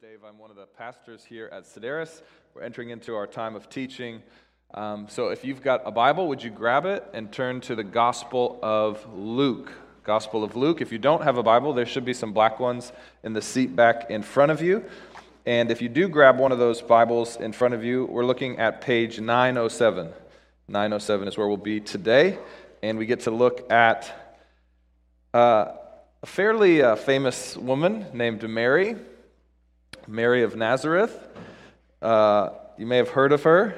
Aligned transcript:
Dave. 0.00 0.20
I'm 0.24 0.38
one 0.38 0.50
of 0.50 0.56
the 0.56 0.66
pastors 0.66 1.24
here 1.24 1.48
at 1.50 1.64
Sedaris. 1.64 2.22
We're 2.54 2.62
entering 2.62 2.90
into 2.90 3.16
our 3.16 3.26
time 3.26 3.56
of 3.56 3.68
teaching. 3.68 4.22
Um, 4.74 5.08
so 5.08 5.30
if 5.30 5.44
you've 5.44 5.60
got 5.60 5.82
a 5.84 5.90
Bible, 5.90 6.28
would 6.28 6.40
you 6.40 6.50
grab 6.50 6.86
it 6.86 7.04
and 7.12 7.32
turn 7.32 7.60
to 7.62 7.74
the 7.74 7.82
Gospel 7.82 8.60
of 8.62 9.04
Luke? 9.12 9.72
Gospel 10.04 10.44
of 10.44 10.54
Luke. 10.54 10.80
If 10.80 10.92
you 10.92 10.98
don't 10.98 11.24
have 11.24 11.36
a 11.36 11.42
Bible, 11.42 11.72
there 11.72 11.84
should 11.84 12.04
be 12.04 12.14
some 12.14 12.32
black 12.32 12.60
ones 12.60 12.92
in 13.24 13.32
the 13.32 13.42
seat 13.42 13.74
back 13.74 14.08
in 14.08 14.22
front 14.22 14.52
of 14.52 14.62
you. 14.62 14.84
And 15.46 15.68
if 15.68 15.82
you 15.82 15.88
do 15.88 16.08
grab 16.08 16.38
one 16.38 16.52
of 16.52 16.60
those 16.60 16.80
Bibles 16.80 17.34
in 17.34 17.50
front 17.50 17.74
of 17.74 17.82
you, 17.82 18.04
we're 18.04 18.24
looking 18.24 18.60
at 18.60 18.80
page 18.80 19.18
907. 19.18 20.12
907 20.68 21.26
is 21.26 21.36
where 21.36 21.48
we'll 21.48 21.56
be 21.56 21.80
today. 21.80 22.38
And 22.84 22.98
we 22.98 23.06
get 23.06 23.20
to 23.20 23.32
look 23.32 23.68
at 23.68 24.38
uh, 25.34 25.72
a 26.22 26.26
fairly 26.26 26.82
uh, 26.82 26.94
famous 26.94 27.56
woman 27.56 28.06
named 28.12 28.48
Mary. 28.48 28.94
Mary 30.08 30.42
of 30.42 30.56
Nazareth. 30.56 31.14
Uh, 32.00 32.48
you 32.78 32.86
may 32.86 32.96
have 32.96 33.10
heard 33.10 33.30
of 33.32 33.42
her. 33.42 33.74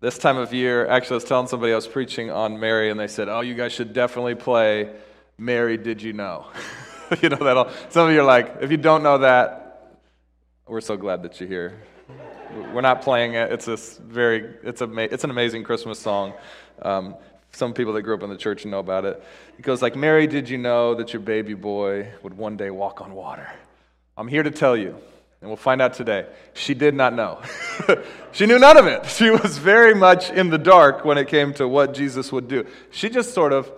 This 0.00 0.16
time 0.16 0.38
of 0.38 0.54
year, 0.54 0.86
actually, 0.86 1.14
I 1.14 1.16
was 1.16 1.24
telling 1.24 1.46
somebody 1.46 1.72
I 1.72 1.76
was 1.76 1.86
preaching 1.86 2.30
on 2.30 2.58
Mary, 2.58 2.90
and 2.90 2.98
they 2.98 3.06
said, 3.06 3.28
Oh, 3.28 3.40
you 3.40 3.54
guys 3.54 3.72
should 3.72 3.92
definitely 3.92 4.34
play 4.34 4.90
Mary, 5.36 5.76
Did 5.76 6.00
You 6.00 6.14
Know? 6.14 6.46
you 7.22 7.28
know 7.28 7.36
that 7.36 7.56
all. 7.56 7.70
Some 7.90 8.08
of 8.08 8.14
you 8.14 8.20
are 8.20 8.24
like, 8.24 8.56
If 8.62 8.70
you 8.70 8.78
don't 8.78 9.02
know 9.02 9.18
that, 9.18 9.98
we're 10.66 10.80
so 10.80 10.96
glad 10.96 11.22
that 11.24 11.38
you're 11.38 11.48
here. 11.48 11.82
We're 12.72 12.80
not 12.80 13.02
playing 13.02 13.34
it. 13.34 13.52
It's 13.52 13.66
this 13.66 13.98
very, 13.98 14.56
it's, 14.62 14.80
a, 14.80 14.98
it's 14.98 15.24
an 15.24 15.30
amazing 15.30 15.64
Christmas 15.64 15.98
song. 15.98 16.32
Um, 16.80 17.14
some 17.52 17.74
people 17.74 17.92
that 17.92 18.02
grew 18.02 18.14
up 18.14 18.22
in 18.22 18.30
the 18.30 18.36
church 18.36 18.64
know 18.64 18.78
about 18.78 19.04
it. 19.04 19.22
It 19.58 19.62
goes 19.62 19.82
like, 19.82 19.96
Mary, 19.96 20.26
did 20.26 20.48
you 20.48 20.56
know 20.56 20.94
that 20.94 21.12
your 21.12 21.20
baby 21.20 21.52
boy 21.52 22.08
would 22.22 22.36
one 22.36 22.56
day 22.56 22.70
walk 22.70 23.02
on 23.02 23.12
water? 23.12 23.50
I'm 24.16 24.28
here 24.28 24.42
to 24.42 24.50
tell 24.50 24.76
you 24.76 24.96
and 25.42 25.50
we'll 25.50 25.56
find 25.56 25.82
out 25.82 25.94
today. 25.94 26.26
She 26.54 26.72
did 26.72 26.94
not 26.94 27.14
know. 27.14 27.42
she 28.32 28.46
knew 28.46 28.60
none 28.60 28.76
of 28.76 28.86
it. 28.86 29.04
She 29.22 29.28
was 29.28 29.58
very 29.58 29.94
much 29.94 30.30
in 30.30 30.50
the 30.50 30.58
dark 30.58 31.04
when 31.04 31.18
it 31.18 31.26
came 31.28 31.52
to 31.54 31.66
what 31.66 31.94
Jesus 31.94 32.30
would 32.30 32.46
do. 32.46 32.64
She 32.90 33.10
just 33.10 33.34
sort 33.34 33.52
of, 33.52 33.70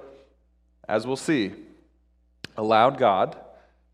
as 0.86 1.06
we'll 1.06 1.16
see, 1.16 1.52
allowed 2.56 2.98
God 2.98 3.36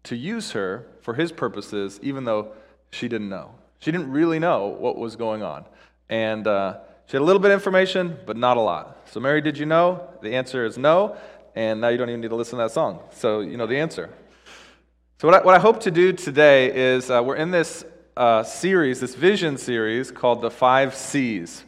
to 0.05 0.17
use 0.17 0.51
her 0.51 0.87
for 1.01 1.15
his 1.15 1.31
purposes, 1.31 2.01
even 2.03 2.25
though 2.25 2.53
she 2.91 3.09
didn't 3.09 3.29
know. 3.29 3.55
She 3.79 3.93
didn't 3.93 4.11
really 4.11 4.41
know 4.41 4.67
what 4.67 4.99
was 4.99 5.15
going 5.15 5.43
on. 5.43 5.65
And 6.09 6.47
uh, 6.47 6.79
she 7.07 7.17
had 7.17 7.23
a 7.23 7.25
little 7.25 7.41
bit 7.41 7.53
of 7.53 7.55
information, 7.55 8.19
but 8.27 8.37
not 8.37 8.57
a 8.57 8.61
lot. 8.61 9.09
So, 9.13 9.21
Mary, 9.21 9.41
did 9.41 9.57
you 9.57 9.67
know? 9.67 10.09
The 10.23 10.35
answer 10.35 10.67
is 10.67 10.77
no. 10.77 11.17
And 11.55 11.81
now 11.81 11.89
you 11.89 11.99
don't 11.99 12.09
even 12.09 12.21
need 12.21 12.31
to 12.31 12.37
listen 12.37 12.59
to 12.59 12.65
that 12.65 12.73
song. 12.73 13.01
So, 13.13 13.41
you 13.41 13.57
know 13.57 13.67
the 13.67 13.79
answer. 13.79 14.11
So, 15.21 15.29
what 15.29 15.43
I, 15.43 15.45
what 15.45 15.55
I 15.55 15.59
hope 15.59 15.81
to 15.81 15.91
do 15.91 16.15
today 16.15 16.75
is 16.75 17.11
uh, 17.11 17.23
we're 17.23 17.37
in 17.37 17.51
this 17.51 17.85
uh, 18.17 18.43
series, 18.43 19.01
this 19.01 19.15
vision 19.15 19.59
series 19.59 20.11
called 20.11 20.41
The 20.41 20.51
Five 20.51 20.95
C's. 20.95 21.63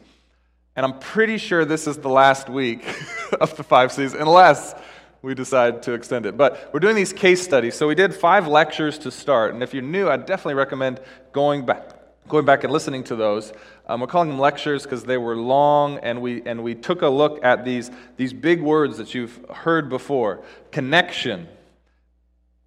And 0.75 0.87
I'm 0.87 0.99
pretty 0.99 1.37
sure 1.37 1.67
this 1.67 1.87
is 1.87 1.99
the 1.99 2.09
last 2.09 2.49
week 2.49 2.83
of 3.43 3.55
the 3.59 3.63
five 3.63 3.93
C's, 3.93 4.15
unless 4.15 4.75
we 5.21 5.35
decide 5.35 5.83
to 5.83 5.93
extend 5.93 6.25
it. 6.25 6.35
But 6.35 6.71
we're 6.73 6.81
doing 6.81 6.97
these 6.97 7.13
case 7.13 7.43
studies. 7.43 7.75
So 7.75 7.87
we 7.87 7.95
did 7.95 8.15
five 8.15 8.47
lectures 8.47 8.97
to 9.01 9.11
start. 9.11 9.53
And 9.53 9.63
if 9.63 9.75
you're 9.75 9.83
new, 9.83 10.09
I'd 10.09 10.25
definitely 10.25 10.55
recommend 10.55 11.03
going 11.33 11.67
back, 11.67 11.91
going 12.29 12.47
back 12.47 12.65
and 12.65 12.73
listening 12.73 13.05
to 13.05 13.17
those. 13.17 13.53
Um, 13.87 14.01
we're 14.01 14.07
calling 14.07 14.31
them 14.31 14.39
lectures 14.39 14.85
because 14.85 15.05
they 15.05 15.19
were 15.19 15.37
long, 15.37 15.99
and 15.99 16.23
we, 16.23 16.41
and 16.47 16.63
we 16.65 16.75
took 16.75 17.03
a 17.03 17.09
look 17.09 17.45
at 17.45 17.67
these, 17.67 17.91
these 18.17 18.33
big 18.33 18.63
words 18.63 18.97
that 18.97 19.13
you've 19.13 19.45
heard 19.51 19.91
before 19.91 20.43
connection 20.71 21.49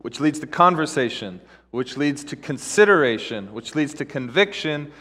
which 0.05 0.19
leads 0.19 0.37
to 0.37 0.45
conversation, 0.45 1.41
which 1.71 1.97
leads 1.97 2.23
to 2.23 2.35
consideration, 2.35 3.51
which 3.55 3.73
leads 3.73 3.91
to 3.91 4.05
conviction, 4.05 4.91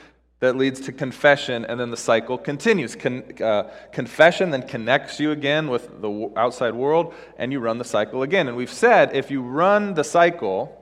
that 0.41 0.56
leads 0.56 0.80
to 0.80 0.92
confession, 0.92 1.62
and 1.66 1.78
then 1.78 1.91
the 1.91 1.97
cycle 1.98 2.38
continues. 2.38 2.97
Con, 2.97 3.22
uh, 3.42 3.64
confession 3.92 4.48
then 4.48 4.62
connects 4.62 5.20
you 5.20 5.30
again 5.30 5.69
with 5.69 6.00
the 6.00 6.32
outside 6.38 6.75
world, 6.75 7.12
and 7.37 7.53
you 7.53 7.60
run 7.60 7.76
the 7.76 7.84
cycle 7.84 8.22
again. 8.22 8.48
And 8.48 8.56
we've 8.56 8.72
said 8.72 9.14
if 9.14 9.31
you 9.31 9.43
run 9.43 9.93
the 9.93 10.04
cycle 10.04 10.75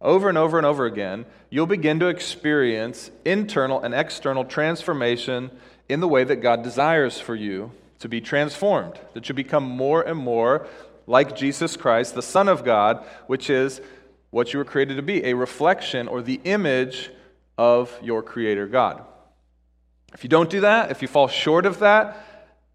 over 0.00 0.28
and 0.28 0.36
over 0.36 0.58
and 0.58 0.66
over 0.66 0.84
again, 0.84 1.24
you'll 1.48 1.66
begin 1.66 2.00
to 2.00 2.08
experience 2.08 3.12
internal 3.24 3.80
and 3.80 3.94
external 3.94 4.44
transformation 4.44 5.52
in 5.88 6.00
the 6.00 6.08
way 6.08 6.24
that 6.24 6.42
God 6.42 6.64
desires 6.64 7.20
for 7.20 7.36
you 7.36 7.70
to 8.00 8.08
be 8.08 8.20
transformed, 8.20 8.98
that 9.14 9.28
you 9.28 9.36
become 9.36 9.62
more 9.62 10.02
and 10.02 10.18
more 10.18 10.66
like 11.06 11.36
Jesus 11.36 11.76
Christ, 11.76 12.14
the 12.14 12.22
Son 12.22 12.48
of 12.48 12.64
God, 12.64 13.04
which 13.26 13.50
is 13.50 13.80
what 14.30 14.52
you 14.52 14.58
were 14.58 14.64
created 14.64 14.96
to 14.96 15.02
be 15.02 15.24
a 15.24 15.34
reflection 15.34 16.08
or 16.08 16.22
the 16.22 16.40
image 16.44 17.10
of 17.58 17.96
your 18.02 18.22
Creator 18.22 18.66
God. 18.68 19.04
If 20.14 20.24
you 20.24 20.28
don't 20.28 20.50
do 20.50 20.60
that, 20.60 20.90
if 20.90 21.02
you 21.02 21.08
fall 21.08 21.28
short 21.28 21.66
of 21.66 21.80
that, 21.80 22.26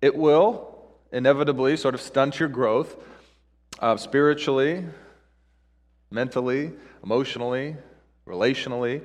it 0.01 0.15
will 0.15 0.75
inevitably 1.11 1.77
sort 1.77 1.95
of 1.95 2.01
stunt 2.01 2.39
your 2.39 2.49
growth 2.49 2.95
uh, 3.79 3.97
spiritually, 3.97 4.85
mentally, 6.11 6.71
emotionally, 7.03 7.75
relationally. 8.27 9.01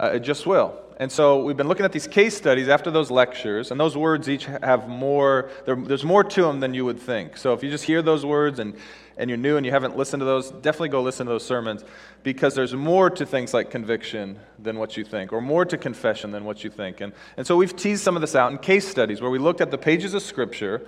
Uh, 0.00 0.12
it 0.14 0.20
just 0.20 0.46
will. 0.46 0.80
And 0.96 1.12
so 1.12 1.42
we've 1.42 1.56
been 1.56 1.68
looking 1.68 1.84
at 1.84 1.92
these 1.92 2.06
case 2.06 2.34
studies 2.36 2.68
after 2.68 2.90
those 2.90 3.10
lectures, 3.10 3.70
and 3.70 3.78
those 3.78 3.96
words 3.96 4.28
each 4.28 4.46
have 4.46 4.88
more, 4.88 5.50
there's 5.66 6.04
more 6.04 6.24
to 6.24 6.42
them 6.42 6.60
than 6.60 6.72
you 6.72 6.86
would 6.86 6.98
think. 6.98 7.36
So 7.36 7.52
if 7.52 7.62
you 7.62 7.70
just 7.70 7.84
hear 7.84 8.00
those 8.00 8.24
words 8.24 8.58
and, 8.58 8.74
and 9.18 9.28
you're 9.28 9.38
new 9.38 9.56
and 9.56 9.64
you 9.66 9.72
haven't 9.72 9.96
listened 9.96 10.20
to 10.20 10.24
those, 10.24 10.50
definitely 10.50 10.90
go 10.90 11.02
listen 11.02 11.26
to 11.26 11.32
those 11.32 11.44
sermons 11.44 11.84
because 12.22 12.54
there's 12.54 12.74
more 12.74 13.10
to 13.10 13.26
things 13.26 13.52
like 13.52 13.70
conviction 13.70 14.38
than 14.58 14.78
what 14.78 14.96
you 14.96 15.04
think, 15.04 15.32
or 15.32 15.40
more 15.40 15.64
to 15.66 15.76
confession 15.76 16.30
than 16.30 16.44
what 16.44 16.64
you 16.64 16.70
think. 16.70 17.00
And, 17.00 17.12
and 17.36 17.46
so 17.46 17.56
we've 17.56 17.74
teased 17.76 18.02
some 18.02 18.14
of 18.16 18.20
this 18.22 18.34
out 18.34 18.52
in 18.52 18.58
case 18.58 18.86
studies 18.86 19.20
where 19.20 19.30
we 19.30 19.38
looked 19.38 19.60
at 19.60 19.70
the 19.70 19.78
pages 19.78 20.14
of 20.14 20.22
Scripture. 20.22 20.86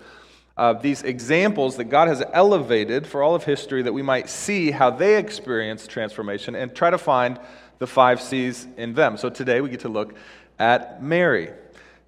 Uh, 0.54 0.74
these 0.74 1.02
examples 1.02 1.78
that 1.78 1.84
God 1.84 2.08
has 2.08 2.22
elevated 2.34 3.06
for 3.06 3.22
all 3.22 3.34
of 3.34 3.44
history 3.44 3.82
that 3.82 3.92
we 3.94 4.02
might 4.02 4.28
see 4.28 4.70
how 4.70 4.90
they 4.90 5.16
experience 5.16 5.86
transformation 5.86 6.54
and 6.54 6.74
try 6.74 6.90
to 6.90 6.98
find 6.98 7.40
the 7.82 7.86
five 7.88 8.20
C's 8.20 8.64
in 8.76 8.94
them. 8.94 9.16
So 9.16 9.28
today 9.28 9.60
we 9.60 9.68
get 9.68 9.80
to 9.80 9.88
look 9.88 10.14
at 10.56 11.02
Mary. 11.02 11.50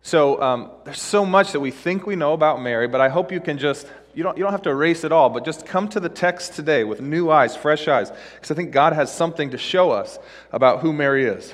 So 0.02 0.40
um, 0.40 0.70
there's 0.84 1.02
so 1.02 1.26
much 1.26 1.50
that 1.50 1.58
we 1.58 1.72
think 1.72 2.06
we 2.06 2.14
know 2.14 2.32
about 2.32 2.62
Mary, 2.62 2.86
but 2.86 3.00
I 3.00 3.08
hope 3.08 3.32
you 3.32 3.40
can 3.40 3.58
just, 3.58 3.90
you 4.14 4.22
don't, 4.22 4.38
you 4.38 4.44
don't 4.44 4.52
have 4.52 4.62
to 4.62 4.70
erase 4.70 5.02
it 5.02 5.10
all, 5.10 5.30
but 5.30 5.44
just 5.44 5.66
come 5.66 5.88
to 5.88 5.98
the 5.98 6.08
text 6.08 6.54
today 6.54 6.84
with 6.84 7.00
new 7.00 7.28
eyes, 7.28 7.56
fresh 7.56 7.88
eyes, 7.88 8.12
because 8.36 8.52
I 8.52 8.54
think 8.54 8.70
God 8.70 8.92
has 8.92 9.12
something 9.12 9.50
to 9.50 9.58
show 9.58 9.90
us 9.90 10.16
about 10.52 10.78
who 10.78 10.92
Mary 10.92 11.24
is. 11.24 11.52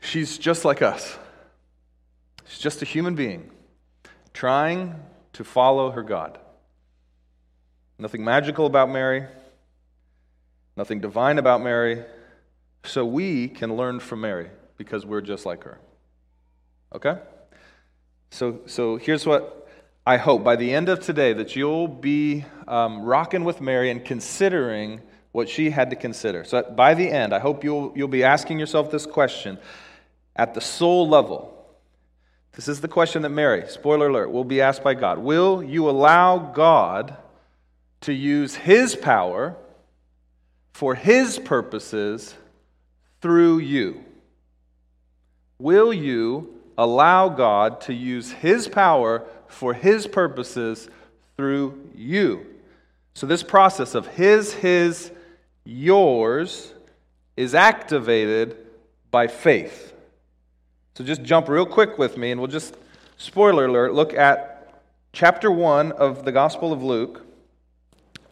She's 0.00 0.36
just 0.36 0.64
like 0.64 0.82
us, 0.82 1.16
she's 2.46 2.58
just 2.58 2.82
a 2.82 2.84
human 2.84 3.14
being 3.14 3.48
trying 4.34 5.00
to 5.34 5.44
follow 5.44 5.92
her 5.92 6.02
God. 6.02 6.36
Nothing 7.96 8.24
magical 8.24 8.66
about 8.66 8.90
Mary, 8.90 9.24
nothing 10.76 10.98
divine 10.98 11.38
about 11.38 11.62
Mary, 11.62 12.04
so 12.84 13.04
we 13.04 13.48
can 13.48 13.76
learn 13.76 14.00
from 14.00 14.22
Mary 14.22 14.50
because 14.76 15.04
we're 15.04 15.20
just 15.20 15.46
like 15.46 15.64
her. 15.64 15.78
Okay? 16.94 17.18
So, 18.30 18.60
so 18.66 18.96
here's 18.96 19.26
what 19.26 19.68
I 20.06 20.16
hope 20.16 20.42
by 20.42 20.56
the 20.56 20.72
end 20.72 20.88
of 20.88 21.00
today 21.00 21.32
that 21.34 21.54
you'll 21.56 21.88
be 21.88 22.44
um, 22.66 23.02
rocking 23.02 23.44
with 23.44 23.60
Mary 23.60 23.90
and 23.90 24.04
considering 24.04 25.00
what 25.32 25.48
she 25.48 25.70
had 25.70 25.90
to 25.90 25.96
consider. 25.96 26.44
So 26.44 26.62
by 26.62 26.94
the 26.94 27.08
end, 27.08 27.32
I 27.32 27.38
hope 27.38 27.62
you'll, 27.62 27.92
you'll 27.94 28.08
be 28.08 28.24
asking 28.24 28.58
yourself 28.58 28.90
this 28.90 29.06
question 29.06 29.58
at 30.34 30.54
the 30.54 30.60
soul 30.60 31.08
level. 31.08 31.56
This 32.52 32.66
is 32.66 32.80
the 32.80 32.88
question 32.88 33.22
that 33.22 33.28
Mary, 33.28 33.68
spoiler 33.68 34.08
alert, 34.08 34.32
will 34.32 34.44
be 34.44 34.60
asked 34.60 34.82
by 34.82 34.94
God. 34.94 35.18
Will 35.18 35.62
you 35.62 35.88
allow 35.88 36.38
God 36.38 37.16
to 38.02 38.12
use 38.12 38.54
his 38.54 38.96
power 38.96 39.56
for 40.72 40.94
his 40.94 41.38
purposes 41.38 42.34
through 43.20 43.58
you? 43.58 44.04
Will 45.58 45.92
you 45.92 46.60
allow 46.78 47.28
God 47.28 47.80
to 47.82 47.94
use 47.94 48.32
His 48.32 48.68
power 48.68 49.24
for 49.46 49.74
His 49.74 50.06
purposes 50.06 50.88
through 51.36 51.90
you? 51.94 52.46
So, 53.14 53.26
this 53.26 53.42
process 53.42 53.94
of 53.94 54.06
His, 54.06 54.54
His, 54.54 55.10
yours 55.64 56.72
is 57.36 57.54
activated 57.54 58.56
by 59.10 59.26
faith. 59.26 59.92
So, 60.94 61.04
just 61.04 61.22
jump 61.22 61.48
real 61.48 61.66
quick 61.66 61.98
with 61.98 62.16
me, 62.16 62.30
and 62.30 62.40
we'll 62.40 62.48
just, 62.48 62.76
spoiler 63.18 63.66
alert, 63.66 63.92
look 63.92 64.14
at 64.14 64.82
chapter 65.12 65.50
1 65.50 65.92
of 65.92 66.24
the 66.24 66.32
Gospel 66.32 66.72
of 66.72 66.82
Luke 66.82 67.26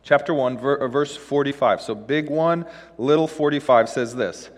chapter 0.08 0.32
1, 0.32 0.56
uh, 0.56 0.88
verse 0.88 1.14
45. 1.14 1.82
So, 1.82 1.94
big 1.94 2.31
1, 2.31 2.64
little 2.96 3.29
45 3.29 3.91
says 3.91 4.14
this 4.14 4.49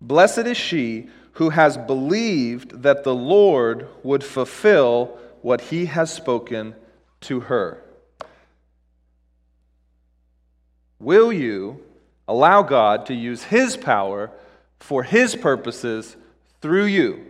Blessed 0.00 0.46
is 0.46 0.56
she 0.56 1.08
who 1.32 1.50
has 1.50 1.76
believed 1.76 2.82
that 2.82 3.04
the 3.04 3.14
Lord 3.14 3.88
would 4.02 4.24
fulfill 4.24 5.18
what 5.42 5.60
he 5.60 5.86
has 5.86 6.12
spoken 6.12 6.74
to 7.22 7.40
her. 7.40 7.82
Will 10.98 11.32
you 11.32 11.82
allow 12.30 12.62
God 12.62 13.06
to 13.06 13.14
use 13.14 13.42
his 13.42 13.76
power 13.76 14.30
for 14.78 15.02
his 15.02 15.34
purposes 15.34 16.16
through 16.60 16.84
you. 16.84 17.26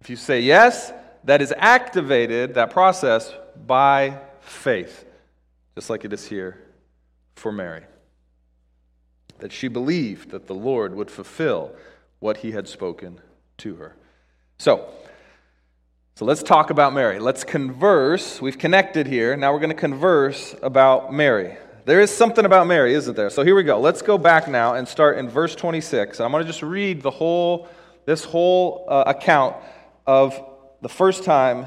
If 0.00 0.08
you 0.10 0.16
say 0.16 0.40
yes, 0.40 0.92
that 1.24 1.42
is 1.42 1.52
activated, 1.56 2.54
that 2.54 2.70
process, 2.70 3.32
by 3.66 4.18
faith, 4.40 5.04
just 5.74 5.90
like 5.90 6.04
it 6.04 6.12
is 6.12 6.26
here 6.26 6.58
for 7.34 7.52
Mary. 7.52 7.82
That 9.38 9.52
she 9.52 9.68
believed 9.68 10.30
that 10.30 10.46
the 10.46 10.54
Lord 10.54 10.94
would 10.94 11.10
fulfill 11.10 11.72
what 12.20 12.38
he 12.38 12.52
had 12.52 12.68
spoken 12.68 13.20
to 13.58 13.76
her. 13.76 13.94
So, 14.58 14.88
so 16.14 16.24
let's 16.24 16.42
talk 16.42 16.70
about 16.70 16.94
Mary. 16.94 17.18
Let's 17.18 17.44
converse. 17.44 18.40
We've 18.40 18.58
connected 18.58 19.06
here. 19.06 19.36
Now 19.36 19.52
we're 19.52 19.60
going 19.60 19.70
to 19.70 19.74
converse 19.74 20.54
about 20.62 21.12
Mary. 21.12 21.58
There 21.84 22.00
is 22.00 22.10
something 22.10 22.44
about 22.44 22.66
Mary, 22.66 22.94
isn't 22.94 23.14
there? 23.14 23.30
So 23.30 23.44
here 23.44 23.54
we 23.54 23.62
go. 23.62 23.78
Let's 23.78 24.02
go 24.02 24.18
back 24.18 24.48
now 24.48 24.74
and 24.74 24.88
start 24.88 25.18
in 25.18 25.28
verse 25.28 25.54
26. 25.54 26.18
I'm 26.20 26.32
going 26.32 26.42
to 26.42 26.48
just 26.48 26.62
read 26.62 27.02
the 27.02 27.10
whole 27.10 27.68
this 28.06 28.24
whole 28.24 28.86
uh, 28.88 29.04
account 29.06 29.56
of 30.06 30.40
the 30.80 30.88
first 30.88 31.24
time 31.24 31.66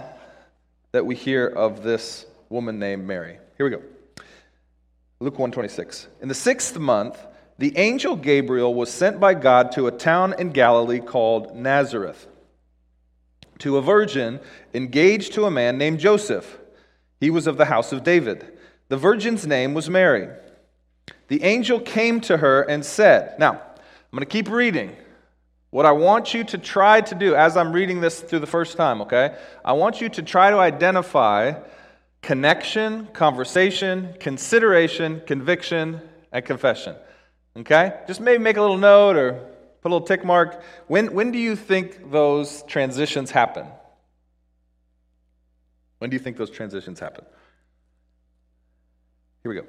that 0.91 1.05
we 1.05 1.15
hear 1.15 1.45
of 1.45 1.83
this 1.83 2.25
woman 2.49 2.79
named 2.79 3.05
Mary. 3.05 3.37
Here 3.57 3.65
we 3.65 3.69
go. 3.69 3.83
Luke 5.19 5.33
126. 5.33 6.07
In 6.21 6.27
the 6.27 6.33
6th 6.33 6.79
month, 6.79 7.19
the 7.59 7.77
angel 7.77 8.15
Gabriel 8.15 8.73
was 8.73 8.91
sent 8.91 9.19
by 9.19 9.33
God 9.33 9.73
to 9.73 9.87
a 9.87 9.91
town 9.91 10.33
in 10.39 10.51
Galilee 10.51 11.01
called 11.01 11.55
Nazareth 11.55 12.25
to 13.59 13.75
a 13.75 13.81
virgin 13.81 14.39
engaged 14.73 15.33
to 15.33 15.45
a 15.45 15.51
man 15.51 15.77
named 15.77 15.99
Joseph. 15.99 16.57
He 17.19 17.29
was 17.29 17.47
of 17.47 17.57
the 17.57 17.65
house 17.65 17.91
of 17.91 18.05
David. 18.05 18.57
The 18.87 18.95
virgin's 18.95 19.45
name 19.45 19.73
was 19.73 19.89
Mary. 19.89 20.29
The 21.27 21.43
angel 21.43 21.81
came 21.81 22.21
to 22.21 22.37
her 22.37 22.61
and 22.61 22.85
said, 22.85 23.37
Now, 23.37 23.51
I'm 23.51 24.11
going 24.11 24.21
to 24.21 24.25
keep 24.25 24.49
reading. 24.49 24.95
What 25.69 25.85
I 25.85 25.91
want 25.91 26.33
you 26.33 26.45
to 26.45 26.57
try 26.57 27.01
to 27.01 27.13
do 27.13 27.35
as 27.35 27.57
I'm 27.57 27.73
reading 27.73 27.99
this 27.99 28.21
through 28.21 28.39
the 28.39 28.47
first 28.47 28.77
time, 28.77 29.01
okay? 29.01 29.35
I 29.65 29.73
want 29.73 29.99
you 29.99 30.07
to 30.07 30.23
try 30.23 30.49
to 30.49 30.57
identify 30.57 31.55
connection, 32.21 33.07
conversation, 33.07 34.15
consideration, 34.17 35.21
conviction, 35.27 36.01
and 36.31 36.45
confession. 36.45 36.95
Okay? 37.57 37.99
Just 38.07 38.21
maybe 38.21 38.41
make 38.41 38.57
a 38.57 38.61
little 38.61 38.77
note 38.77 39.15
or 39.15 39.33
put 39.81 39.89
a 39.89 39.93
little 39.93 40.07
tick 40.07 40.23
mark. 40.23 40.61
When, 40.87 41.13
when 41.13 41.31
do 41.31 41.39
you 41.39 41.55
think 41.55 42.11
those 42.11 42.63
transitions 42.63 43.31
happen? 43.31 43.67
When 45.99 46.09
do 46.09 46.15
you 46.15 46.19
think 46.19 46.37
those 46.37 46.49
transitions 46.49 46.99
happen? 46.99 47.25
Here 49.43 49.49
we 49.51 49.55
go. 49.55 49.67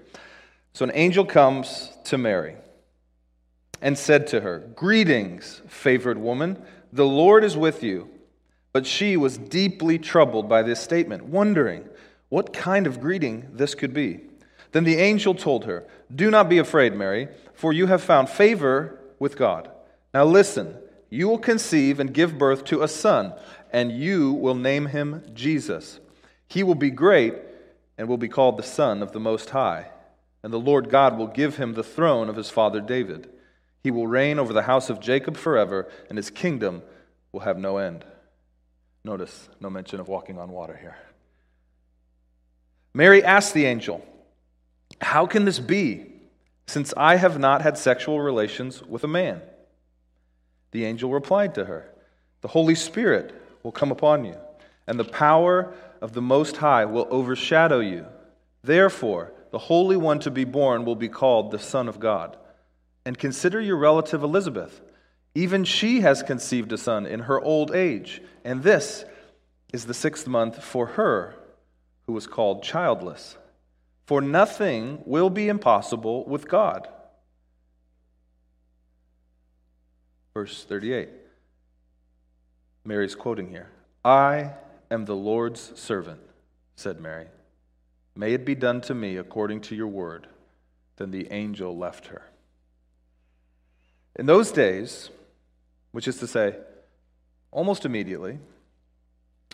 So 0.72 0.84
an 0.84 0.92
angel 0.94 1.24
comes 1.24 1.92
to 2.04 2.18
Mary 2.18 2.56
and 3.82 3.98
said 3.98 4.26
to 4.28 4.40
her, 4.40 4.58
Greetings, 4.74 5.62
favored 5.66 6.18
woman, 6.18 6.62
the 6.92 7.06
Lord 7.06 7.44
is 7.44 7.56
with 7.56 7.82
you. 7.82 8.08
But 8.72 8.86
she 8.86 9.16
was 9.16 9.36
deeply 9.36 9.98
troubled 9.98 10.48
by 10.48 10.62
this 10.62 10.80
statement, 10.80 11.24
wondering 11.24 11.88
what 12.28 12.52
kind 12.52 12.86
of 12.86 13.00
greeting 13.00 13.48
this 13.52 13.74
could 13.74 13.92
be. 13.92 14.20
Then 14.72 14.84
the 14.84 14.96
angel 14.96 15.34
told 15.34 15.64
her, 15.64 15.86
Do 16.14 16.30
not 16.30 16.48
be 16.48 16.58
afraid, 16.58 16.94
Mary, 16.94 17.28
for 17.60 17.74
you 17.74 17.88
have 17.88 18.02
found 18.02 18.30
favor 18.30 18.98
with 19.18 19.36
God. 19.36 19.70
Now 20.14 20.24
listen, 20.24 20.78
you 21.10 21.28
will 21.28 21.38
conceive 21.38 22.00
and 22.00 22.14
give 22.14 22.38
birth 22.38 22.64
to 22.64 22.82
a 22.82 22.88
son, 22.88 23.34
and 23.70 23.92
you 23.92 24.32
will 24.32 24.54
name 24.54 24.86
him 24.86 25.22
Jesus. 25.34 26.00
He 26.48 26.62
will 26.62 26.74
be 26.74 26.88
great 26.88 27.34
and 27.98 28.08
will 28.08 28.16
be 28.16 28.28
called 28.28 28.56
the 28.56 28.62
Son 28.62 29.02
of 29.02 29.12
the 29.12 29.20
Most 29.20 29.50
High. 29.50 29.88
And 30.42 30.54
the 30.54 30.58
Lord 30.58 30.88
God 30.88 31.18
will 31.18 31.26
give 31.26 31.58
him 31.58 31.74
the 31.74 31.84
throne 31.84 32.30
of 32.30 32.36
his 32.36 32.48
father 32.48 32.80
David. 32.80 33.28
He 33.84 33.90
will 33.90 34.06
reign 34.06 34.38
over 34.38 34.54
the 34.54 34.62
house 34.62 34.88
of 34.88 34.98
Jacob 34.98 35.36
forever, 35.36 35.86
and 36.08 36.16
his 36.16 36.30
kingdom 36.30 36.80
will 37.30 37.40
have 37.40 37.58
no 37.58 37.76
end. 37.76 38.06
Notice 39.04 39.50
no 39.60 39.68
mention 39.68 40.00
of 40.00 40.08
walking 40.08 40.38
on 40.38 40.50
water 40.50 40.78
here. 40.80 40.96
Mary 42.94 43.22
asked 43.22 43.52
the 43.52 43.66
angel, 43.66 44.02
How 45.02 45.26
can 45.26 45.44
this 45.44 45.58
be, 45.58 46.09
since 46.70 46.94
I 46.96 47.16
have 47.16 47.38
not 47.38 47.62
had 47.62 47.76
sexual 47.76 48.20
relations 48.20 48.80
with 48.82 49.02
a 49.02 49.08
man? 49.08 49.42
The 50.70 50.84
angel 50.84 51.10
replied 51.10 51.54
to 51.56 51.64
her, 51.64 51.90
The 52.42 52.48
Holy 52.48 52.76
Spirit 52.76 53.34
will 53.64 53.72
come 53.72 53.90
upon 53.90 54.24
you, 54.24 54.36
and 54.86 54.98
the 54.98 55.04
power 55.04 55.74
of 56.00 56.12
the 56.12 56.22
Most 56.22 56.58
High 56.58 56.84
will 56.84 57.08
overshadow 57.10 57.80
you. 57.80 58.06
Therefore, 58.62 59.32
the 59.50 59.58
Holy 59.58 59.96
One 59.96 60.20
to 60.20 60.30
be 60.30 60.44
born 60.44 60.84
will 60.84 60.94
be 60.94 61.08
called 61.08 61.50
the 61.50 61.58
Son 61.58 61.88
of 61.88 61.98
God. 61.98 62.36
And 63.04 63.18
consider 63.18 63.60
your 63.60 63.76
relative 63.76 64.22
Elizabeth. 64.22 64.80
Even 65.34 65.64
she 65.64 66.02
has 66.02 66.22
conceived 66.22 66.70
a 66.72 66.78
son 66.78 67.04
in 67.04 67.20
her 67.20 67.40
old 67.40 67.74
age, 67.74 68.22
and 68.44 68.62
this 68.62 69.04
is 69.72 69.86
the 69.86 69.94
sixth 69.94 70.28
month 70.28 70.62
for 70.62 70.86
her 70.86 71.34
who 72.06 72.12
was 72.12 72.26
called 72.26 72.62
childless. 72.62 73.36
For 74.10 74.20
nothing 74.20 75.02
will 75.06 75.30
be 75.30 75.46
impossible 75.46 76.24
with 76.24 76.48
God. 76.48 76.88
Verse 80.34 80.64
38. 80.64 81.08
Mary's 82.84 83.14
quoting 83.14 83.50
here 83.50 83.68
I 84.04 84.54
am 84.90 85.04
the 85.04 85.14
Lord's 85.14 85.78
servant, 85.78 86.18
said 86.74 86.98
Mary. 86.98 87.28
May 88.16 88.32
it 88.32 88.44
be 88.44 88.56
done 88.56 88.80
to 88.80 88.96
me 88.96 89.16
according 89.16 89.60
to 89.60 89.76
your 89.76 89.86
word. 89.86 90.26
Then 90.96 91.12
the 91.12 91.30
angel 91.30 91.78
left 91.78 92.08
her. 92.08 92.22
In 94.16 94.26
those 94.26 94.50
days, 94.50 95.10
which 95.92 96.08
is 96.08 96.16
to 96.16 96.26
say, 96.26 96.56
almost 97.52 97.84
immediately, 97.84 98.40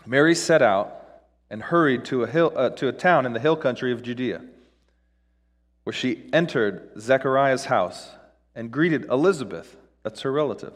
Mary 0.07 0.33
set 0.33 0.63
out 0.63 1.06
and 1.49 1.61
hurried 1.61 2.05
to 2.05 2.23
a, 2.23 2.27
hill, 2.27 2.51
uh, 2.55 2.69
to 2.71 2.87
a 2.87 2.93
town 2.93 3.25
in 3.25 3.33
the 3.33 3.39
hill 3.39 3.55
country 3.55 3.91
of 3.91 4.03
Judea, 4.03 4.41
where 5.83 5.93
she 5.93 6.29
entered 6.33 6.91
Zechariah's 6.99 7.65
house 7.65 8.09
and 8.55 8.71
greeted 8.71 9.05
Elizabeth, 9.05 9.77
that's 10.03 10.21
her 10.21 10.31
relative. 10.31 10.73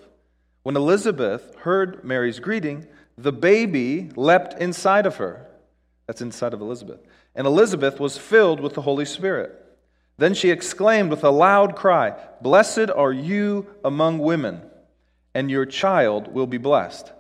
When 0.64 0.78
Elizabeth 0.78 1.56
heard 1.60 2.04
Mary's 2.04 2.40
greeting, 2.40 2.88
the 3.18 3.32
baby 3.32 4.10
leapt 4.16 4.62
inside 4.62 5.06
of 5.06 5.18
her. 5.18 5.48
That's 6.08 6.22
inside 6.22 6.54
of 6.54 6.62
Elizabeth. 6.62 7.00
And 7.36 7.48
Elizabeth 7.48 8.00
was 8.00 8.18
filled 8.18 8.60
with 8.60 8.74
the 8.74 8.82
Holy 8.82 9.06
Spirit. 9.06 9.58
Then 10.18 10.34
she 10.34 10.52
exclaimed 10.52 11.10
with 11.10 11.24
a 11.24 11.32
loud 11.32 11.76
cry, 11.76 12.16
Blessed 12.42 12.92
are 12.96 13.14
you 13.14 13.68
among 13.84 14.20
women, 14.20 14.62
and 15.34 15.50
your 15.50 15.66
child 15.66 16.28
will 16.28 16.48
be 16.48 16.58
blessed. 16.58 17.12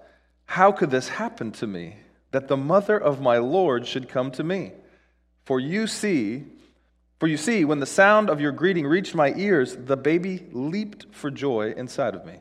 How 0.45 0.71
could 0.71 0.91
this 0.91 1.07
happen 1.07 1.51
to 1.53 1.67
me, 1.67 1.95
that 2.31 2.47
the 2.47 2.57
mother 2.57 2.97
of 2.97 3.21
my 3.21 3.37
Lord 3.37 3.85
should 3.85 4.09
come 4.09 4.31
to 4.31 4.43
me? 4.43 4.71
For 5.45 5.59
you 5.59 5.87
see, 5.87 6.45
for 7.19 7.27
you 7.27 7.37
see, 7.37 7.65
when 7.65 7.79
the 7.79 7.85
sound 7.85 8.29
of 8.29 8.41
your 8.41 8.51
greeting 8.51 8.85
reached 8.87 9.13
my 9.15 9.33
ears, 9.35 9.75
the 9.75 9.97
baby 9.97 10.47
leaped 10.51 11.13
for 11.13 11.29
joy 11.29 11.73
inside 11.75 12.15
of 12.15 12.25
me. 12.25 12.37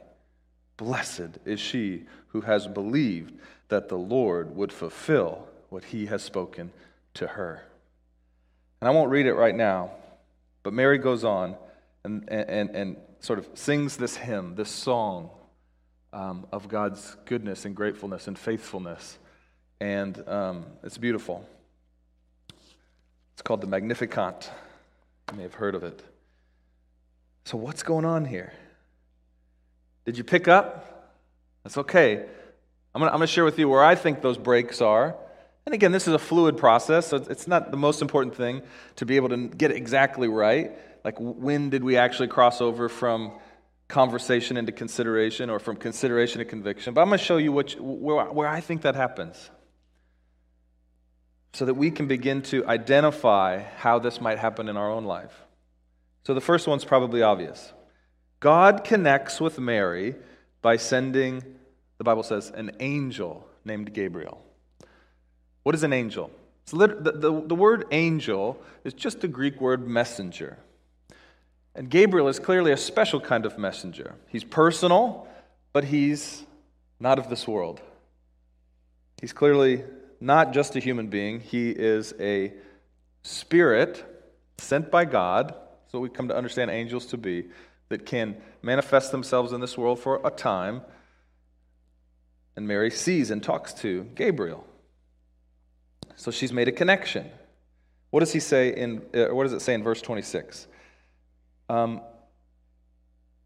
Blessed 0.76 1.38
is 1.44 1.60
she 1.60 2.06
who 2.28 2.40
has 2.42 2.66
believed 2.66 3.34
that 3.68 3.88
the 3.88 3.98
Lord 3.98 4.56
would 4.56 4.72
fulfill 4.72 5.46
what 5.68 5.84
he 5.84 6.06
has 6.06 6.22
spoken 6.22 6.72
to 7.14 7.26
her. 7.26 7.62
And 8.80 8.88
I 8.88 8.92
won't 8.92 9.10
read 9.10 9.26
it 9.26 9.34
right 9.34 9.54
now, 9.54 9.90
but 10.62 10.72
Mary 10.72 10.98
goes 10.98 11.24
on 11.24 11.56
and, 12.04 12.28
and, 12.30 12.70
and 12.70 12.96
sort 13.20 13.38
of 13.38 13.48
sings 13.54 13.96
this 13.96 14.16
hymn, 14.16 14.54
this 14.54 14.70
song 14.70 15.30
um, 16.12 16.46
of 16.50 16.68
God's 16.68 17.16
goodness 17.26 17.64
and 17.64 17.76
gratefulness 17.76 18.26
and 18.26 18.38
faithfulness. 18.38 19.18
And 19.80 20.22
um, 20.28 20.66
it's 20.82 20.98
beautiful. 20.98 21.48
It's 23.32 23.42
called 23.42 23.62
the 23.62 23.66
Magnificat. 23.66 24.50
You 25.30 25.38
may 25.38 25.42
have 25.44 25.54
heard 25.54 25.74
of 25.74 25.82
it. 25.82 26.02
So, 27.44 27.56
what's 27.56 27.82
going 27.82 28.04
on 28.04 28.26
here? 28.26 28.52
Did 30.04 30.18
you 30.18 30.24
pick 30.24 30.48
up? 30.48 31.16
That's 31.64 31.78
okay. 31.78 32.26
I'm 32.94 33.00
going 33.00 33.20
to 33.20 33.26
share 33.26 33.44
with 33.44 33.58
you 33.58 33.68
where 33.68 33.84
I 33.84 33.94
think 33.94 34.20
those 34.20 34.36
breaks 34.36 34.80
are. 34.80 35.16
And 35.64 35.74
again, 35.74 35.92
this 35.92 36.08
is 36.08 36.14
a 36.14 36.18
fluid 36.18 36.56
process, 36.56 37.06
so 37.06 37.16
it's 37.16 37.46
not 37.46 37.70
the 37.70 37.76
most 37.76 38.02
important 38.02 38.34
thing 38.34 38.62
to 38.96 39.06
be 39.06 39.16
able 39.16 39.28
to 39.28 39.48
get 39.48 39.70
exactly 39.70 40.26
right. 40.26 40.72
Like, 41.04 41.16
when 41.18 41.70
did 41.70 41.84
we 41.84 41.96
actually 41.96 42.28
cross 42.28 42.60
over 42.60 42.88
from 42.88 43.32
conversation 43.88 44.56
into 44.56 44.72
consideration 44.72 45.48
or 45.48 45.58
from 45.58 45.76
consideration 45.76 46.40
to 46.40 46.44
conviction? 46.44 46.92
But 46.92 47.02
I'm 47.02 47.08
going 47.08 47.18
to 47.18 47.24
show 47.24 47.36
you 47.36 47.52
which, 47.52 47.76
where, 47.78 48.24
where 48.26 48.48
I 48.48 48.60
think 48.60 48.82
that 48.82 48.96
happens 48.96 49.50
so 51.52 51.64
that 51.64 51.74
we 51.74 51.90
can 51.90 52.06
begin 52.06 52.42
to 52.42 52.66
identify 52.66 53.58
how 53.58 53.98
this 53.98 54.20
might 54.20 54.38
happen 54.38 54.68
in 54.68 54.76
our 54.76 54.90
own 54.90 55.04
life. 55.04 55.42
So, 56.24 56.34
the 56.34 56.40
first 56.40 56.68
one's 56.68 56.84
probably 56.84 57.22
obvious 57.22 57.72
God 58.40 58.84
connects 58.84 59.40
with 59.40 59.58
Mary 59.58 60.14
by 60.62 60.76
sending, 60.76 61.42
the 61.98 62.04
Bible 62.04 62.22
says, 62.22 62.50
an 62.50 62.72
angel 62.80 63.46
named 63.64 63.92
Gabriel. 63.92 64.42
What 65.62 65.74
is 65.74 65.82
an 65.82 65.92
angel? 65.92 66.30
Lit- 66.72 67.02
the, 67.02 67.12
the, 67.12 67.40
the 67.46 67.54
word 67.54 67.86
angel 67.90 68.62
is 68.84 68.94
just 68.94 69.20
the 69.20 69.28
Greek 69.28 69.60
word 69.60 69.86
messenger. 69.86 70.58
And 71.74 71.90
Gabriel 71.90 72.28
is 72.28 72.38
clearly 72.38 72.72
a 72.72 72.76
special 72.76 73.20
kind 73.20 73.44
of 73.44 73.58
messenger. 73.58 74.14
He's 74.28 74.44
personal, 74.44 75.26
but 75.72 75.84
he's 75.84 76.44
not 76.98 77.18
of 77.18 77.28
this 77.28 77.46
world. 77.48 77.80
He's 79.20 79.32
clearly 79.32 79.84
not 80.20 80.52
just 80.52 80.76
a 80.76 80.80
human 80.80 81.08
being, 81.08 81.40
he 81.40 81.70
is 81.70 82.14
a 82.20 82.52
spirit 83.22 84.04
sent 84.58 84.90
by 84.90 85.04
God. 85.04 85.54
So 85.90 85.98
we 85.98 86.08
come 86.08 86.28
to 86.28 86.36
understand 86.36 86.70
angels 86.70 87.06
to 87.06 87.16
be, 87.16 87.48
that 87.88 88.06
can 88.06 88.36
manifest 88.62 89.10
themselves 89.10 89.52
in 89.52 89.60
this 89.60 89.76
world 89.76 89.98
for 89.98 90.20
a 90.24 90.30
time. 90.30 90.82
And 92.56 92.68
Mary 92.68 92.90
sees 92.90 93.30
and 93.30 93.42
talks 93.42 93.72
to 93.74 94.04
Gabriel. 94.14 94.64
So 96.16 96.30
she's 96.30 96.52
made 96.52 96.68
a 96.68 96.72
connection. 96.72 97.30
What 98.10 98.20
does 98.20 98.32
he 98.32 98.40
say 98.40 98.74
in, 98.74 99.02
uh, 99.14 99.34
what 99.34 99.44
does 99.44 99.52
it 99.52 99.62
say 99.62 99.74
in 99.74 99.82
verse 99.82 100.02
26? 100.02 100.66
Um, 101.68 102.00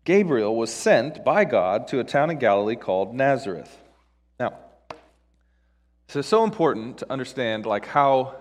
Gabriel 0.04 0.54
was 0.56 0.72
sent 0.72 1.24
by 1.24 1.44
God 1.44 1.88
to 1.88 2.00
a 2.00 2.04
town 2.04 2.30
in 2.30 2.38
Galilee 2.38 2.76
called 2.76 3.14
Nazareth. 3.14 3.78
So 6.08 6.20
it's 6.20 6.28
so 6.28 6.44
important 6.44 6.98
to 6.98 7.12
understand 7.12 7.66
like 7.66 7.86
how 7.86 8.36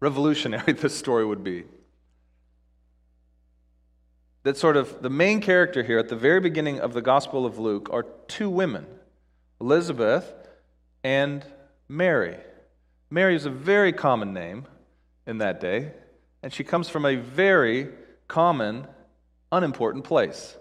revolutionary 0.00 0.72
this 0.74 0.96
story 0.96 1.24
would 1.24 1.42
be. 1.42 1.64
That 4.44 4.56
sort 4.56 4.76
of 4.76 5.02
the 5.02 5.10
main 5.10 5.40
character 5.40 5.82
here 5.82 5.98
at 5.98 6.08
the 6.08 6.16
very 6.16 6.40
beginning 6.40 6.80
of 6.80 6.92
the 6.92 7.02
Gospel 7.02 7.44
of 7.44 7.58
Luke 7.58 7.88
are 7.92 8.06
two 8.28 8.48
women, 8.48 8.86
Elizabeth 9.60 10.32
and 11.02 11.44
Mary. 11.88 12.36
Mary 13.10 13.34
is 13.34 13.46
a 13.46 13.50
very 13.50 13.92
common 13.92 14.32
name 14.32 14.66
in 15.26 15.38
that 15.38 15.60
day, 15.60 15.92
and 16.42 16.52
she 16.52 16.62
comes 16.64 16.88
from 16.88 17.04
a 17.04 17.16
very 17.16 17.88
common, 18.28 18.86
unimportant 19.50 20.04
place. 20.04 20.56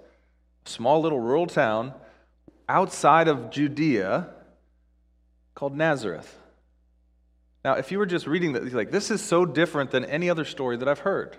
A 0.66 0.70
small 0.70 1.02
little 1.02 1.20
rural 1.20 1.48
town 1.48 1.94
outside 2.68 3.28
of 3.28 3.52
Judea 3.52 4.30
called 5.58 5.76
Nazareth. 5.76 6.38
Now, 7.66 7.74
if 7.74 7.92
you 7.92 7.98
were 7.98 8.06
just 8.06 8.28
reading 8.28 8.54
that, 8.54 8.72
like, 8.74 8.92
this 8.92 9.10
is 9.10 9.24
so 9.24 9.44
different 9.44 9.90
than 9.90 10.06
any 10.06 10.30
other 10.30 10.46
story 10.46 10.78
that 10.78 10.88
I've 10.88 11.00
heard, 11.00 11.36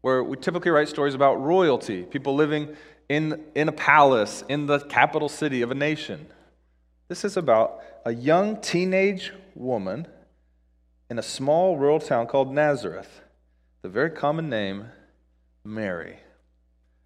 where 0.00 0.24
we 0.24 0.38
typically 0.38 0.70
write 0.70 0.88
stories 0.88 1.12
about 1.12 1.34
royalty, 1.34 2.04
people 2.04 2.34
living 2.34 2.74
in, 3.10 3.44
in 3.54 3.68
a 3.68 3.72
palace 3.72 4.44
in 4.48 4.64
the 4.64 4.78
capital 4.78 5.28
city 5.28 5.60
of 5.60 5.70
a 5.70 5.74
nation. 5.74 6.26
This 7.08 7.22
is 7.22 7.36
about 7.36 7.82
a 8.06 8.14
young 8.14 8.62
teenage 8.62 9.34
woman 9.54 10.08
in 11.10 11.18
a 11.18 11.22
small 11.22 11.76
rural 11.76 12.00
town 12.00 12.28
called 12.28 12.50
Nazareth, 12.54 13.20
the 13.82 13.90
very 13.90 14.10
common 14.10 14.48
name, 14.48 14.86
Mary. 15.64 16.18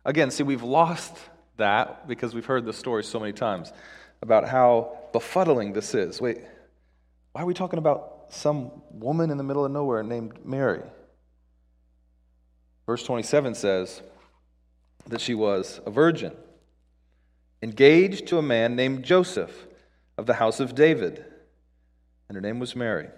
Again, 0.05 0.31
see, 0.31 0.45
we've 0.45 0.63
lost 0.63 1.17
that 1.57 2.07
because 2.07 2.33
we've 2.33 2.47
heard 2.47 2.65
the 2.65 2.73
story 2.73 3.03
so 3.03 3.19
many 3.19 3.33
times 3.33 3.73
about 4.23 4.49
how 4.49 5.02
befuddling 5.13 5.73
this 5.73 5.95
is. 5.95 6.21
Wait, 6.21 6.39
why 7.33 7.43
are 7.43 7.47
we 7.47 7.55
talking 7.55 7.79
about 7.79 8.27
some 8.31 8.71
woman 8.91 9.31
in 9.31 9.37
the 9.37 9.45
middle 9.45 9.65
of 9.65 9.73
nowhere 9.73 10.03
named 10.03 10.45
Mary? 10.45 10.83
Verse 12.87 13.03
27 13.05 13.55
says 13.55 14.03
that 15.07 15.21
she 15.21 15.35
was 15.35 15.81
a 15.87 15.91
virgin, 15.91 16.33
engaged 17.63 18.27
to 18.29 18.39
a 18.39 18.43
man 18.43 18.77
named 18.77 19.05
Joseph 19.05 19.67
of 20.19 20.27
the 20.27 20.35
house 20.35 20.61
of 20.61 20.75
David, 20.75 21.25
and 22.29 22.37
her 22.37 22.41
name 22.41 22.59
was 22.59 22.77
Mary. 22.77 23.09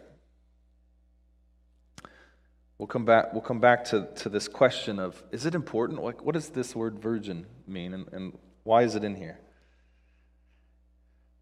We'll 2.78 2.88
come 2.88 3.04
back, 3.04 3.32
we'll 3.32 3.42
come 3.42 3.60
back 3.60 3.84
to, 3.86 4.08
to 4.16 4.28
this 4.28 4.48
question 4.48 4.98
of 4.98 5.22
is 5.30 5.46
it 5.46 5.54
important? 5.54 6.02
Like, 6.02 6.22
what 6.22 6.34
does 6.34 6.50
this 6.50 6.74
word 6.74 6.98
virgin 6.98 7.46
mean, 7.66 7.94
and, 7.94 8.08
and 8.12 8.38
why 8.64 8.82
is 8.82 8.94
it 8.94 9.04
in 9.04 9.14
here? 9.14 9.38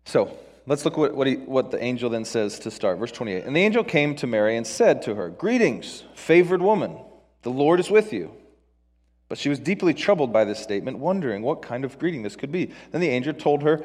So, 0.04 0.36
let's 0.66 0.84
look 0.84 0.96
what, 0.96 1.14
what, 1.14 1.26
he, 1.26 1.36
what 1.36 1.70
the 1.70 1.82
angel 1.82 2.10
then 2.10 2.24
says 2.24 2.58
to 2.60 2.70
start. 2.70 2.98
Verse 2.98 3.12
28. 3.12 3.44
And 3.44 3.54
the 3.54 3.60
angel 3.60 3.84
came 3.84 4.16
to 4.16 4.26
Mary 4.26 4.56
and 4.56 4.66
said 4.66 5.02
to 5.02 5.14
her, 5.14 5.28
Greetings, 5.30 6.04
favored 6.14 6.62
woman, 6.62 6.98
the 7.42 7.50
Lord 7.50 7.80
is 7.80 7.90
with 7.90 8.12
you. 8.12 8.32
But 9.28 9.38
she 9.38 9.48
was 9.48 9.58
deeply 9.58 9.94
troubled 9.94 10.32
by 10.32 10.44
this 10.44 10.58
statement, 10.58 10.98
wondering 10.98 11.42
what 11.42 11.62
kind 11.62 11.84
of 11.84 11.98
greeting 11.98 12.22
this 12.22 12.36
could 12.36 12.52
be. 12.52 12.70
Then 12.90 13.00
the 13.00 13.08
angel 13.08 13.32
told 13.32 13.62
her, 13.62 13.84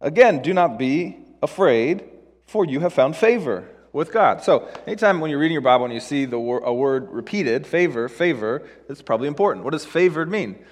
Again, 0.00 0.42
do 0.42 0.54
not 0.54 0.78
be 0.78 1.16
afraid, 1.42 2.04
for 2.46 2.64
you 2.64 2.80
have 2.80 2.92
found 2.92 3.16
favor 3.16 3.68
with 3.92 4.12
God. 4.12 4.42
So, 4.42 4.68
anytime 4.86 5.18
when 5.18 5.30
you're 5.30 5.40
reading 5.40 5.54
your 5.54 5.62
Bible 5.62 5.86
and 5.86 5.94
you 5.94 6.00
see 6.00 6.24
the 6.24 6.38
wor- 6.38 6.60
a 6.60 6.72
word 6.72 7.10
repeated, 7.10 7.66
favor, 7.66 8.08
favor, 8.08 8.68
it's 8.88 9.02
probably 9.02 9.26
important. 9.26 9.64
What 9.64 9.72
does 9.72 9.84
favored 9.84 10.30
mean? 10.30 10.64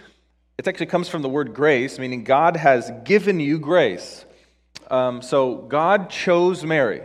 It 0.59 0.68
actually 0.68 0.87
comes 0.87 1.09
from 1.09 1.23
the 1.23 1.28
word 1.28 1.52
grace, 1.52 1.99
meaning 1.99 2.25
God 2.25 2.56
has 2.56 2.90
given 3.04 3.40
you 3.40 3.59
grace. 3.59 4.25
Um, 4.90 5.23
so, 5.23 5.57
God 5.57 6.11
chose 6.11 6.64
Mary. 6.64 7.02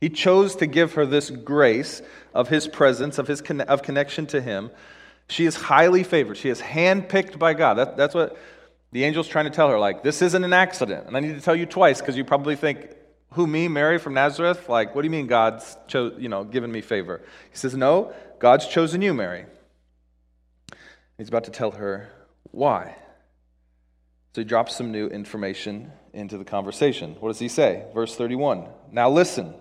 He 0.00 0.10
chose 0.10 0.56
to 0.56 0.66
give 0.66 0.94
her 0.94 1.06
this 1.06 1.30
grace 1.30 2.02
of 2.34 2.48
his 2.48 2.68
presence, 2.68 3.18
of 3.18 3.26
his 3.26 3.40
con- 3.40 3.62
of 3.62 3.82
connection 3.82 4.26
to 4.26 4.40
him. 4.40 4.70
She 5.28 5.46
is 5.46 5.54
highly 5.54 6.02
favored. 6.02 6.36
She 6.36 6.50
is 6.50 6.60
handpicked 6.60 7.38
by 7.38 7.54
God. 7.54 7.74
That, 7.74 7.96
that's 7.96 8.14
what 8.14 8.36
the 8.92 9.04
angel's 9.04 9.28
trying 9.28 9.46
to 9.46 9.50
tell 9.50 9.68
her. 9.70 9.78
Like, 9.78 10.02
this 10.02 10.20
isn't 10.20 10.44
an 10.44 10.52
accident. 10.52 11.06
And 11.06 11.16
I 11.16 11.20
need 11.20 11.34
to 11.34 11.40
tell 11.40 11.56
you 11.56 11.66
twice 11.66 12.00
because 12.00 12.16
you 12.16 12.24
probably 12.24 12.56
think, 12.56 12.90
who, 13.32 13.46
me, 13.46 13.66
Mary 13.66 13.98
from 13.98 14.14
Nazareth? 14.14 14.68
Like, 14.68 14.94
what 14.94 15.02
do 15.02 15.06
you 15.06 15.10
mean 15.10 15.26
God's 15.26 15.76
cho- 15.88 16.12
you 16.18 16.28
know, 16.28 16.44
given 16.44 16.70
me 16.70 16.80
favor? 16.80 17.22
He 17.50 17.56
says, 17.56 17.74
No, 17.74 18.12
God's 18.38 18.66
chosen 18.66 19.02
you, 19.02 19.14
Mary. 19.14 19.46
He's 21.18 21.28
about 21.28 21.44
to 21.44 21.50
tell 21.50 21.72
her 21.72 22.10
why. 22.50 22.96
So 24.34 24.40
he 24.40 24.44
drops 24.44 24.74
some 24.74 24.90
new 24.90 25.06
information 25.06 25.92
into 26.12 26.36
the 26.36 26.44
conversation. 26.44 27.14
What 27.20 27.28
does 27.28 27.38
he 27.38 27.46
say? 27.46 27.84
Verse 27.94 28.16
31. 28.16 28.66
Now 28.90 29.08
listen. 29.08 29.54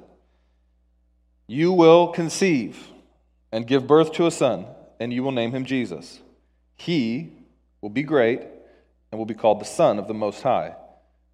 You 1.46 1.72
will 1.72 2.08
conceive 2.08 2.88
and 3.52 3.68
give 3.68 3.86
birth 3.86 4.14
to 4.14 4.26
a 4.26 4.32
son, 4.32 4.66
and 5.00 5.14
you 5.14 5.22
will 5.22 5.32
name 5.32 5.52
him 5.52 5.66
Jesus. 5.66 6.20
He 6.76 7.34
will 7.82 7.92
be 7.92 8.02
great 8.02 8.42
and 9.12 9.20
will 9.20 9.28
be 9.28 9.36
called 9.36 9.62
the 9.62 9.66
Son 9.66 10.00
of 10.00 10.08
the 10.08 10.14
Most 10.16 10.42
High. 10.42 10.76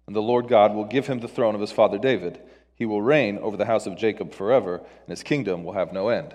And 0.06 0.14
the 0.14 0.20
Lord 0.20 0.46
God 0.46 0.74
will 0.74 0.84
give 0.84 1.06
him 1.06 1.20
the 1.20 1.28
throne 1.28 1.54
of 1.54 1.62
his 1.62 1.72
father 1.72 1.96
David. 1.96 2.42
He 2.74 2.84
will 2.84 3.00
reign 3.00 3.38
over 3.38 3.56
the 3.56 3.64
house 3.64 3.86
of 3.86 3.96
Jacob 3.96 4.34
forever, 4.34 4.76
and 4.76 5.08
his 5.08 5.22
kingdom 5.22 5.64
will 5.64 5.72
have 5.72 5.94
no 5.94 6.10
end. 6.10 6.34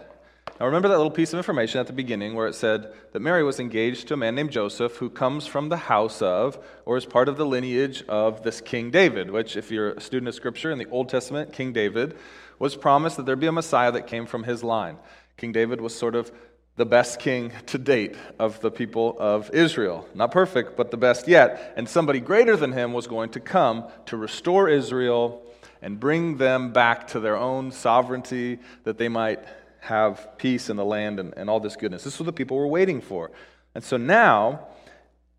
Now, 0.57 0.67
remember 0.67 0.87
that 0.87 0.95
little 0.95 1.11
piece 1.11 1.33
of 1.33 1.37
information 1.37 1.81
at 1.81 1.87
the 1.87 1.91
beginning 1.93 2.33
where 2.33 2.47
it 2.47 2.55
said 2.55 2.93
that 3.11 3.19
Mary 3.19 3.43
was 3.43 3.59
engaged 3.59 4.07
to 4.07 4.13
a 4.13 4.17
man 4.17 4.35
named 4.35 4.51
Joseph 4.51 4.95
who 4.95 5.09
comes 5.09 5.45
from 5.45 5.67
the 5.67 5.75
house 5.75 6.21
of, 6.21 6.57
or 6.85 6.95
is 6.95 7.05
part 7.05 7.27
of 7.27 7.35
the 7.35 7.45
lineage 7.45 8.03
of 8.07 8.41
this 8.43 8.61
King 8.61 8.89
David, 8.89 9.29
which, 9.29 9.57
if 9.57 9.69
you're 9.69 9.89
a 9.91 9.99
student 9.99 10.29
of 10.29 10.35
Scripture 10.35 10.71
in 10.71 10.77
the 10.77 10.87
Old 10.89 11.09
Testament, 11.09 11.51
King 11.51 11.73
David 11.73 12.15
was 12.57 12.77
promised 12.77 13.17
that 13.17 13.25
there'd 13.25 13.37
be 13.37 13.47
a 13.47 13.51
Messiah 13.51 13.91
that 13.91 14.07
came 14.07 14.25
from 14.25 14.43
his 14.43 14.63
line. 14.63 14.95
King 15.35 15.51
David 15.51 15.81
was 15.81 15.93
sort 15.93 16.15
of 16.15 16.31
the 16.77 16.85
best 16.85 17.19
king 17.19 17.51
to 17.65 17.77
date 17.77 18.15
of 18.39 18.61
the 18.61 18.71
people 18.71 19.17
of 19.19 19.49
Israel. 19.53 20.07
Not 20.15 20.31
perfect, 20.31 20.77
but 20.77 20.89
the 20.89 20.95
best 20.95 21.27
yet. 21.27 21.73
And 21.75 21.89
somebody 21.89 22.21
greater 22.21 22.55
than 22.55 22.71
him 22.71 22.93
was 22.93 23.07
going 23.07 23.31
to 23.31 23.41
come 23.41 23.89
to 24.05 24.15
restore 24.15 24.69
Israel 24.69 25.41
and 25.81 25.99
bring 25.99 26.37
them 26.37 26.71
back 26.71 27.07
to 27.07 27.19
their 27.19 27.35
own 27.35 27.71
sovereignty 27.71 28.59
that 28.85 28.97
they 28.97 29.09
might 29.09 29.43
have 29.85 30.35
peace 30.39 30.71
in 30.71 30.77
the 30.77 30.85
land 30.85 31.19
and, 31.19 31.31
and 31.37 31.47
all 31.47 31.59
this 31.59 31.75
goodness. 31.75 32.03
This 32.03 32.15
is 32.15 32.19
what 32.19 32.25
the 32.25 32.33
people 32.33 32.57
were 32.57 32.67
waiting 32.67 33.01
for. 33.01 33.29
And 33.75 33.83
so 33.83 33.97
now, 33.97 34.67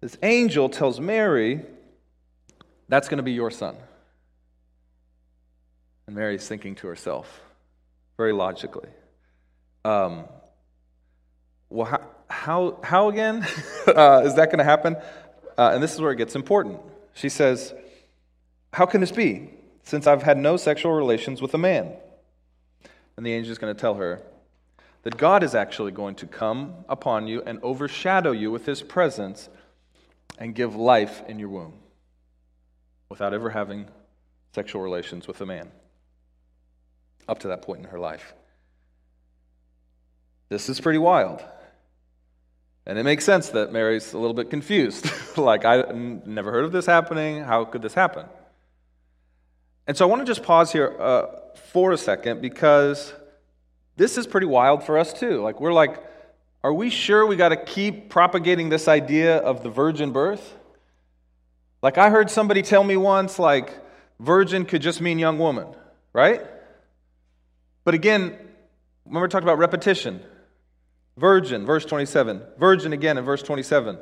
this 0.01 0.17
angel 0.23 0.69
tells 0.69 1.01
Mary, 1.01 1.63
that's 2.89 3.09
going 3.09 3.17
to 3.17 3.25
be 3.25 3.33
your 3.33 3.51
son. 3.51 3.77
And 6.07 6.15
Mary's 6.15 6.47
thinking 6.47 6.77
to 6.77 6.87
herself, 6.87 7.41
very 8.17 8.33
logically, 8.33 8.89
um, 9.85 10.27
well, 11.69 11.87
how, 11.87 12.01
how, 12.29 12.79
how 12.85 13.09
again 13.09 13.45
uh, 13.89 14.23
is 14.25 14.37
that 14.37 14.47
going 14.47 14.59
to 14.59 14.65
happen? 14.65 14.95
Uh, 15.59 15.73
and 15.75 15.83
this 15.83 15.93
is 15.93 16.01
where 16.01 16.13
it 16.13 16.17
gets 16.17 16.37
important. 16.37 16.79
She 17.15 17.29
says, 17.29 17.75
How 18.73 18.87
can 18.87 19.01
this 19.01 19.11
be, 19.11 19.51
since 19.83 20.07
I've 20.07 20.23
had 20.23 20.39
no 20.39 20.57
sexual 20.57 20.93
relations 20.93 21.43
with 21.43 21.53
a 21.55 21.59
man? 21.59 21.95
And 23.17 23.27
the 23.27 23.33
angel 23.33 23.51
is 23.51 23.59
going 23.59 23.75
to 23.75 23.81
tell 23.81 23.95
her 23.95 24.23
that 25.07 25.17
God 25.17 25.45
is 25.45 25.55
actually 25.55 25.93
going 25.93 26.17
to 26.17 26.27
come 26.27 26.85
upon 26.89 27.29
you 27.29 27.41
and 27.47 27.61
overshadow 27.63 28.33
you 28.33 28.51
with 28.51 28.67
his 28.67 28.83
presence 28.83 29.49
and 30.37 30.53
give 30.53 30.75
life 30.75 31.23
in 31.29 31.39
your 31.39 31.49
womb 31.49 31.75
without 33.09 33.33
ever 33.33 33.51
having 33.51 33.87
sexual 34.53 34.83
relations 34.83 35.29
with 35.29 35.41
a 35.41 35.47
man 35.47 35.71
up 37.29 37.39
to 37.39 37.47
that 37.47 37.63
point 37.63 37.85
in 37.85 37.91
her 37.91 38.01
life. 38.01 38.35
This 40.49 40.69
is 40.69 40.81
pretty 40.81 40.99
wild. 40.99 41.41
And 42.85 42.99
it 42.99 43.05
makes 43.05 43.25
sense 43.25 43.51
that 43.51 43.73
Mary's 43.73 44.13
a 44.13 44.19
little 44.19 44.35
bit 44.35 44.51
confused. 44.51 45.09
like, 45.37 45.65
I 45.65 45.83
never 45.93 46.51
heard 46.51 46.65
of 46.65 46.73
this 46.73 46.85
happening. 46.87 47.45
How 47.45 47.65
could 47.65 47.83
this 47.83 47.95
happen? 47.95 48.27
And 49.87 49.97
so 49.97 50.05
I 50.05 50.11
want 50.11 50.23
to 50.23 50.27
just 50.27 50.43
pause 50.43 50.73
here 50.73 50.97
uh, 50.99 51.27
for 51.71 51.93
a 51.93 51.97
second 51.97 52.43
because 52.43 53.13
this 53.97 54.19
is 54.19 54.27
pretty 54.27 54.47
wild 54.47 54.85
for 54.85 54.99
us 54.99 55.13
too. 55.13 55.43
Like, 55.43 55.61
we're 55.61 55.73
like, 55.73 56.03
are 56.63 56.73
we 56.73 56.91
sure 56.91 57.27
we 57.27 57.37
got 57.37 57.51
to 57.51 57.57
keep 57.57 58.09
propagating 58.09 58.69
this 58.69 58.89
idea 58.89 59.39
of 59.39 59.63
the 59.63 59.71
virgin 59.71 60.13
birth? 60.13 60.57
Like 61.83 61.99
I 61.99 62.11
heard 62.11 62.31
somebody 62.31 62.63
tell 62.63 62.83
me 62.83 62.97
once, 62.97 63.39
like, 63.39 63.73
virgin 64.19 64.65
could 64.65 64.83
just 64.83 65.01
mean 65.01 65.19
young 65.19 65.39
woman, 65.39 65.69
right? 66.13 66.43
But 67.85 67.95
again, 67.95 68.37
remember 69.05 69.27
we 69.27 69.31
talked 69.31 69.45
about 69.45 69.59
repetition. 69.59 70.21
Virgin, 71.17 71.65
verse 71.65 71.85
27. 71.85 72.43
Virgin 72.59 72.93
again 72.93 73.17
in 73.17 73.25
verse 73.25 73.43
27. 73.43 73.99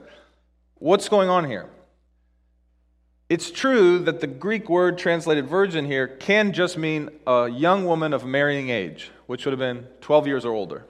What's 0.77 1.09
going 1.09 1.29
on 1.29 1.45
here? 1.45 1.69
It's 3.29 3.51
true 3.51 4.01
that 4.01 4.21
the 4.21 4.27
Greek 4.27 4.69
word 4.69 4.99
translated 4.99 5.47
virgin 5.49 5.87
here 5.87 6.07
can 6.07 6.53
just 6.53 6.77
mean 6.77 7.11
a 7.27 7.49
young 7.49 7.87
woman 7.87 8.13
of 8.13 8.25
marrying 8.27 8.69
age, 8.69 9.11
which 9.27 9.47
would 9.47 9.53
have 9.53 9.59
been 9.59 9.89
12 10.03 10.27
years 10.27 10.45
or 10.45 10.53
older. 10.53 10.85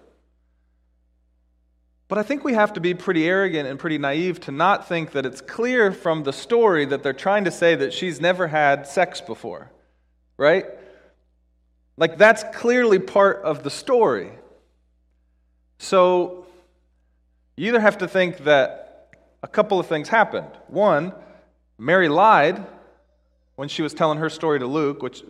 But 2.09 2.19
I 2.19 2.23
think 2.23 2.45
we 2.45 2.55
have 2.55 2.73
to 2.75 2.81
be 2.81 2.93
pretty 2.93 3.27
arrogant 3.27 3.69
and 3.69 3.79
pretty 3.79 3.99
naive 3.99 4.41
to 4.41 4.53
not 4.53 4.89
think 4.89 5.13
that 5.13 5.25
it's 5.25 5.41
clear 5.41 5.93
from 5.93 6.25
the 6.25 6.33
story 6.33 6.85
that 6.87 7.03
they're 7.03 7.13
trying 7.13 7.45
to 7.45 7.51
say 7.51 7.77
that 7.77 7.93
she's 7.93 8.21
never 8.21 8.49
had 8.49 8.87
sex 8.87 9.21
before, 9.21 9.71
right? 10.37 10.67
Like, 11.97 12.19
that's 12.19 12.45
clearly 12.57 12.99
part 12.99 13.43
of 13.45 13.63
the 13.63 13.71
story. 13.71 14.33
So, 15.79 16.47
you 17.57 17.69
either 17.69 17.81
have 17.81 17.99
to 17.99 18.09
think 18.09 18.39
that 18.39 19.11
a 19.43 19.49
couple 19.49 19.79
of 19.79 19.87
things 19.87 20.09
happened. 20.09 20.51
One, 20.67 21.15
Mary 21.79 22.09
lied 22.09 22.65
when 23.57 23.69
she 23.69 23.83
was 23.83 23.95
telling 23.95 24.19
her 24.19 24.31
story 24.31 24.59
to 24.59 24.67
Luke, 24.67 25.03
which 25.03 25.23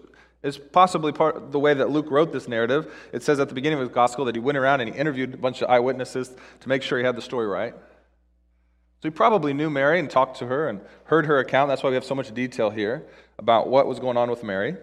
is 0.43 0.59
possibly 0.59 1.11
part 1.11 1.37
of 1.37 1.53
the 1.53 1.59
way 1.59 1.73
that 1.73 1.91
Luke 1.91 2.11
wrote 2.11 2.33
this 2.33 2.47
narrative. 2.47 2.93
It 3.13 3.23
says 3.23 3.41
at 3.41 3.49
the 3.49 3.55
beginning 3.55 3.79
of 3.79 3.87
his 3.87 3.95
gospel 3.95 4.27
that 4.27 4.35
he 4.35 4.41
went 4.41 4.59
around 4.59 4.81
and 4.81 4.93
he 4.93 4.99
interviewed 4.99 5.35
a 5.35 5.39
bunch 5.39 5.63
of 5.63 5.71
eyewitnesses 5.71 6.31
to 6.61 6.69
make 6.69 6.83
sure 6.83 6.99
he 6.99 7.05
had 7.05 7.17
the 7.17 7.23
story 7.23 7.47
right. 7.47 7.75
So 7.75 9.09
he 9.09 9.11
probably 9.11 9.55
knew 9.55 9.71
Mary 9.71 9.99
and 9.99 10.09
talked 10.09 10.39
to 10.39 10.47
her 10.47 10.69
and 10.69 10.81
heard 11.05 11.27
her 11.27 11.39
account. 11.39 11.69
That's 11.69 11.83
why 11.83 11.91
we 11.91 11.95
have 11.95 12.05
so 12.05 12.15
much 12.15 12.33
detail 12.33 12.71
here 12.71 13.07
about 13.39 13.69
what 13.69 13.87
was 13.87 13.99
going 13.99 14.17
on 14.17 14.31
with 14.31 14.43
Mary. 14.43 14.77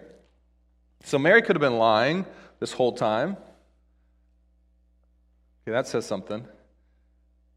So 1.04 1.18
Mary 1.18 1.42
could 1.42 1.56
have 1.56 1.60
been 1.60 1.78
lying 1.78 2.26
this 2.60 2.72
whole 2.72 2.92
time. 2.92 3.36
Okay, 5.62 5.72
that 5.72 5.86
says 5.86 6.06
something. 6.06 6.46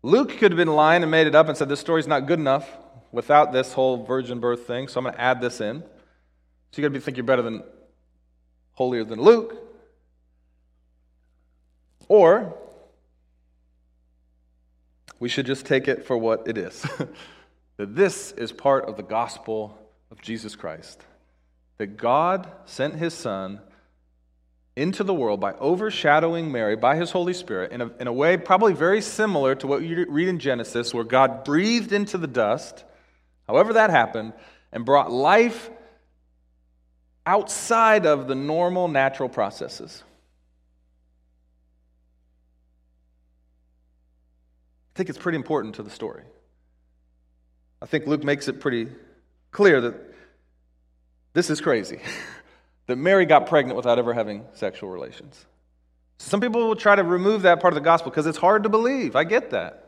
Luke 0.03 0.29
could 0.37 0.51
have 0.51 0.57
been 0.57 0.75
lying 0.75 1.01
and 1.01 1.11
made 1.11 1.25
it 1.25 1.33
up 1.33 1.47
and 1.47 1.57
said, 1.57 1.69
This 1.69 1.79
story's 1.79 2.07
not 2.07 2.27
good 2.27 2.39
enough 2.39 2.69
without 3.15 3.51
this 3.51 3.73
whole 3.73 4.03
virgin 4.03 4.39
birth 4.39 4.67
thing, 4.67 4.87
so 4.87 4.99
I'm 4.99 5.05
going 5.05 5.15
to 5.15 5.21
add 5.21 5.41
this 5.41 5.61
in. 5.61 5.81
So 5.81 6.81
you 6.81 6.81
got 6.81 6.93
to 6.93 6.99
be 6.99 6.99
thinking 6.99 7.23
you're 7.23 7.25
better 7.25 7.41
than, 7.41 7.63
holier 8.73 9.03
than 9.03 9.21
Luke. 9.21 9.55
Or 12.07 12.55
we 15.19 15.29
should 15.29 15.45
just 15.45 15.65
take 15.65 15.87
it 15.87 16.05
for 16.05 16.17
what 16.17 16.47
it 16.47 16.57
is 16.57 16.85
that 17.77 17.95
this 17.95 18.31
is 18.33 18.51
part 18.51 18.85
of 18.85 18.97
the 18.97 19.03
gospel 19.03 19.77
of 20.11 20.21
Jesus 20.21 20.55
Christ. 20.55 21.01
That 21.77 21.97
God 21.97 22.49
sent 22.65 22.95
his 22.95 23.13
Son 23.13 23.61
into 24.75 25.03
the 25.03 25.13
world 25.13 25.39
by 25.39 25.53
overshadowing 25.53 26.51
Mary 26.51 26.75
by 26.75 26.97
his 26.97 27.11
Holy 27.11 27.33
Spirit 27.33 27.71
in 27.71 27.81
a, 27.81 27.89
in 27.99 28.07
a 28.07 28.13
way 28.13 28.35
probably 28.35 28.73
very 28.73 29.01
similar 29.01 29.55
to 29.55 29.67
what 29.67 29.83
you 29.83 30.05
read 30.09 30.27
in 30.27 30.37
Genesis, 30.37 30.93
where 30.93 31.05
God 31.05 31.45
breathed 31.45 31.93
into 31.93 32.17
the 32.17 32.27
dust, 32.27 32.83
however 33.47 33.73
that 33.73 33.89
happened, 33.89 34.33
and 34.71 34.85
brought 34.85 35.11
life 35.11 35.69
outside 37.25 38.05
of 38.05 38.27
the 38.27 38.35
normal 38.35 38.87
natural 38.87 39.29
processes. 39.29 40.03
I 44.93 44.97
think 44.97 45.09
it's 45.09 45.17
pretty 45.17 45.37
important 45.37 45.75
to 45.75 45.83
the 45.83 45.89
story. 45.89 46.23
I 47.81 47.85
think 47.85 48.07
Luke 48.07 48.23
makes 48.23 48.47
it 48.47 48.59
pretty 48.59 48.89
clear 49.51 49.81
that 49.81 49.95
this 51.33 51.49
is 51.49 51.59
crazy. 51.59 51.99
that 52.87 52.95
Mary 52.97 53.25
got 53.25 53.47
pregnant 53.47 53.75
without 53.75 53.99
ever 53.99 54.13
having 54.13 54.45
sexual 54.53 54.89
relations. 54.89 55.45
Some 56.17 56.39
people 56.39 56.67
will 56.67 56.75
try 56.75 56.95
to 56.95 57.03
remove 57.03 57.41
that 57.41 57.59
part 57.59 57.73
of 57.73 57.75
the 57.75 57.83
gospel 57.83 58.09
because 58.09 58.25
it's 58.25 58.37
hard 58.37 58.63
to 58.63 58.69
believe. 58.69 59.15
I 59.15 59.23
get 59.23 59.49
that. 59.51 59.84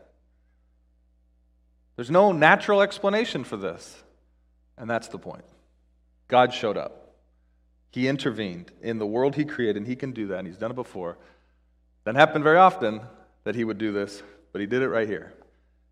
There's 1.98 2.10
no 2.10 2.32
natural 2.32 2.82
explanation 2.82 3.44
for 3.44 3.58
this. 3.58 4.02
And 4.78 4.90
that's 4.90 5.10
the 5.10 5.20
point. 5.20 5.44
God 6.30 6.54
showed 6.54 6.78
up. 6.78 7.16
He 7.92 8.08
intervened 8.08 8.72
in 8.82 9.00
the 9.00 9.06
world 9.06 9.36
he 9.36 9.44
created, 9.44 9.78
and 9.78 9.88
he 9.88 9.96
can 9.96 10.12
do 10.12 10.28
that, 10.28 10.40
and 10.40 10.48
he's 10.48 10.58
done 10.58 10.72
it 10.72 10.76
before. 10.76 11.18
Doesn't 12.06 12.44
very 12.44 12.58
often 12.58 13.02
that 13.44 13.56
he 13.56 13.64
would 13.64 13.78
do 13.78 13.92
this, 13.92 14.22
but 14.54 14.62
he 14.62 14.68
did 14.68 14.82
it 14.82 14.88
right 14.88 15.08
here. 15.08 15.34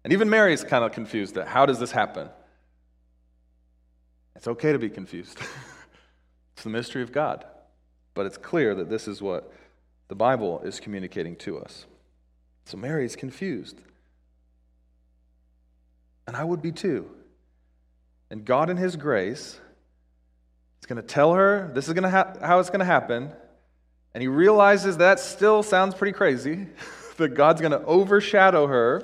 And 0.04 0.14
even 0.14 0.30
Mary's 0.30 0.64
kind 0.64 0.86
of 0.86 0.92
confused 0.92 1.36
that 1.36 1.48
how 1.48 1.66
does 1.66 1.80
this 1.80 1.92
happen? 1.92 2.30
It's 4.36 4.48
okay 4.48 4.72
to 4.72 4.80
be 4.80 4.90
confused. 4.90 5.38
It's 6.54 6.64
the 6.64 6.70
mystery 6.70 7.04
of 7.04 7.12
God. 7.12 7.44
But 8.14 8.26
it's 8.26 8.38
clear 8.38 8.74
that 8.76 8.90
this 8.90 9.10
is 9.10 9.22
what 9.22 9.52
the 10.08 10.16
Bible 10.16 10.62
is 10.62 10.80
communicating 10.80 11.36
to 11.38 11.60
us. 11.60 11.86
So 12.64 12.78
Mary 12.78 13.04
is 13.04 13.18
confused. 13.18 13.82
And 16.28 16.36
I 16.36 16.44
would 16.44 16.62
be 16.62 16.72
too. 16.72 17.10
And 18.30 18.46
God, 18.46 18.70
in 18.70 18.78
His 18.78 18.96
grace, 18.96 19.60
is 20.82 20.86
going 20.88 21.02
to 21.02 21.08
tell 21.08 21.34
her 21.34 21.72
this 21.74 21.88
is 21.88 21.94
going 21.94 22.04
to 22.04 22.10
ha- 22.10 22.34
how 22.42 22.60
it's 22.60 22.70
going 22.70 22.80
to 22.80 22.86
happen. 22.86 23.32
And 24.14 24.22
He 24.22 24.28
realizes 24.28 24.98
that 24.98 25.20
still 25.20 25.64
sounds 25.64 25.94
pretty 25.94 26.14
crazy 26.14 26.68
that 27.18 27.36
God's 27.36 27.62
going 27.62 27.72
to 27.72 27.84
overshadow 27.86 28.68
her 28.68 29.04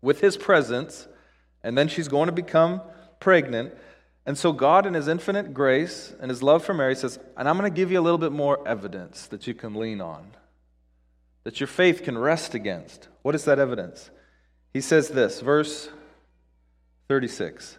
with 0.00 0.20
His 0.20 0.36
presence. 0.36 1.06
And 1.62 1.76
then 1.76 1.88
she's 1.88 2.08
going 2.08 2.26
to 2.26 2.32
become 2.32 2.80
pregnant. 3.20 3.74
And 4.26 4.38
so, 4.38 4.52
God, 4.52 4.86
in 4.86 4.94
His 4.94 5.08
infinite 5.08 5.52
grace 5.52 6.14
and 6.20 6.30
His 6.30 6.42
love 6.42 6.64
for 6.64 6.72
Mary, 6.72 6.96
says, 6.96 7.18
And 7.36 7.48
I'm 7.48 7.58
going 7.58 7.70
to 7.70 7.74
give 7.74 7.92
you 7.92 8.00
a 8.00 8.02
little 8.02 8.18
bit 8.18 8.32
more 8.32 8.66
evidence 8.66 9.26
that 9.26 9.46
you 9.46 9.52
can 9.52 9.74
lean 9.74 10.00
on, 10.00 10.30
that 11.44 11.60
your 11.60 11.66
faith 11.66 12.02
can 12.02 12.16
rest 12.16 12.54
against. 12.54 13.08
What 13.20 13.34
is 13.34 13.44
that 13.44 13.58
evidence? 13.58 14.10
He 14.72 14.80
says 14.80 15.08
this, 15.08 15.40
verse 15.40 15.88
36. 17.08 17.78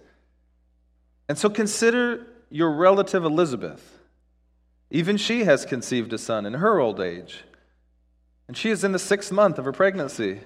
And 1.27 1.37
so, 1.37 1.49
consider 1.49 2.27
your 2.49 2.71
relative 2.71 3.23
Elizabeth. 3.23 3.99
Even 4.91 5.17
she 5.17 5.43
has 5.43 5.65
conceived 5.65 6.13
a 6.13 6.17
son 6.17 6.45
in 6.45 6.53
her 6.53 6.79
old 6.79 6.99
age, 6.99 7.43
and 8.47 8.55
she 8.55 8.69
is 8.69 8.83
in 8.83 8.91
the 8.91 8.99
sixth 8.99 9.31
month 9.31 9.57
of 9.57 9.65
her 9.65 9.71
pregnancy. 9.71 10.41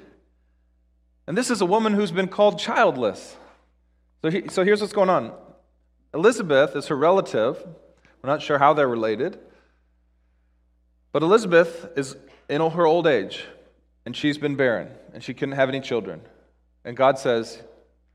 And 1.27 1.37
this 1.37 1.51
is 1.51 1.61
a 1.61 1.65
woman 1.65 1.93
who's 1.93 2.11
been 2.11 2.29
called 2.29 2.57
childless. 2.57 3.35
So, 4.21 4.31
he, 4.31 4.47
so 4.49 4.63
here's 4.63 4.81
what's 4.81 4.93
going 4.93 5.09
on. 5.09 5.33
Elizabeth 6.13 6.75
is 6.75 6.87
her 6.87 6.95
relative. 6.95 7.63
We're 8.21 8.29
not 8.29 8.41
sure 8.41 8.57
how 8.57 8.73
they're 8.73 8.87
related. 8.87 9.37
But 11.11 11.23
Elizabeth 11.23 11.89
is 11.95 12.15
in 12.49 12.61
her 12.61 12.85
old 12.85 13.05
age, 13.05 13.45
and 14.05 14.15
she's 14.15 14.37
been 14.37 14.55
barren, 14.55 14.89
and 15.13 15.23
she 15.23 15.33
couldn't 15.33 15.55
have 15.55 15.69
any 15.69 15.81
children. 15.81 16.21
And 16.83 16.97
God 16.97 17.19
says, 17.19 17.61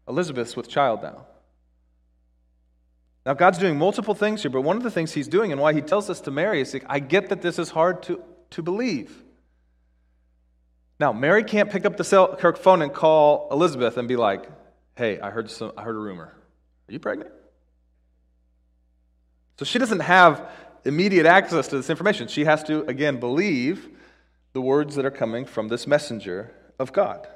Elizabeth's 0.09 0.57
with 0.57 0.69
child 0.69 1.03
now. 1.03 1.27
Now, 3.27 3.33
God's 3.33 3.59
doing 3.59 3.79
multiple 3.79 4.15
things 4.15 4.43
here, 4.43 4.51
but 4.51 4.61
one 4.61 4.77
of 4.77 4.83
the 4.83 4.91
things 4.91 5.13
He's 5.13 5.29
doing 5.29 5.51
and 5.51 5.61
why 5.61 5.73
He 5.73 5.81
tells 5.81 6.11
us 6.11 6.21
to 6.23 6.31
marry 6.31 6.61
is 6.61 6.77
I 6.87 6.99
get 6.99 7.31
that 7.31 7.41
this 7.41 7.59
is 7.59 7.71
hard 7.71 8.03
to, 8.05 8.23
to 8.51 8.63
believe. 8.63 9.23
Now, 11.01 11.13
Mary 11.13 11.43
can't 11.43 11.71
pick 11.71 11.87
up 11.87 11.97
the 11.97 12.05
cell, 12.05 12.37
her 12.41 12.53
phone 12.55 12.83
and 12.83 12.93
call 12.93 13.49
Elizabeth 13.51 13.97
and 13.97 14.07
be 14.07 14.17
like, 14.17 14.49
hey, 14.97 15.19
I 15.21 15.31
heard, 15.31 15.51
some, 15.51 15.73
I 15.77 15.83
heard 15.83 15.97
a 15.97 15.99
rumor. 15.99 16.35
Are 16.89 16.93
you 16.93 17.01
pregnant? 17.01 17.31
So 19.59 19.65
she 19.65 19.79
doesn't 19.79 20.01
have 20.01 20.51
immediate 20.85 21.27
access 21.27 21.69
to 21.69 21.77
this 21.77 21.89
information. 21.89 22.29
She 22.29 22.45
has 22.45 22.63
to, 22.65 22.85
again, 22.85 23.19
believe 23.19 23.89
the 24.53 24.61
words 24.61 24.97
that 24.97 25.05
are 25.05 25.11
coming 25.11 25.47
from 25.47 25.69
this 25.69 25.87
messenger 25.87 26.53
of 26.79 26.93
God. 26.93 27.27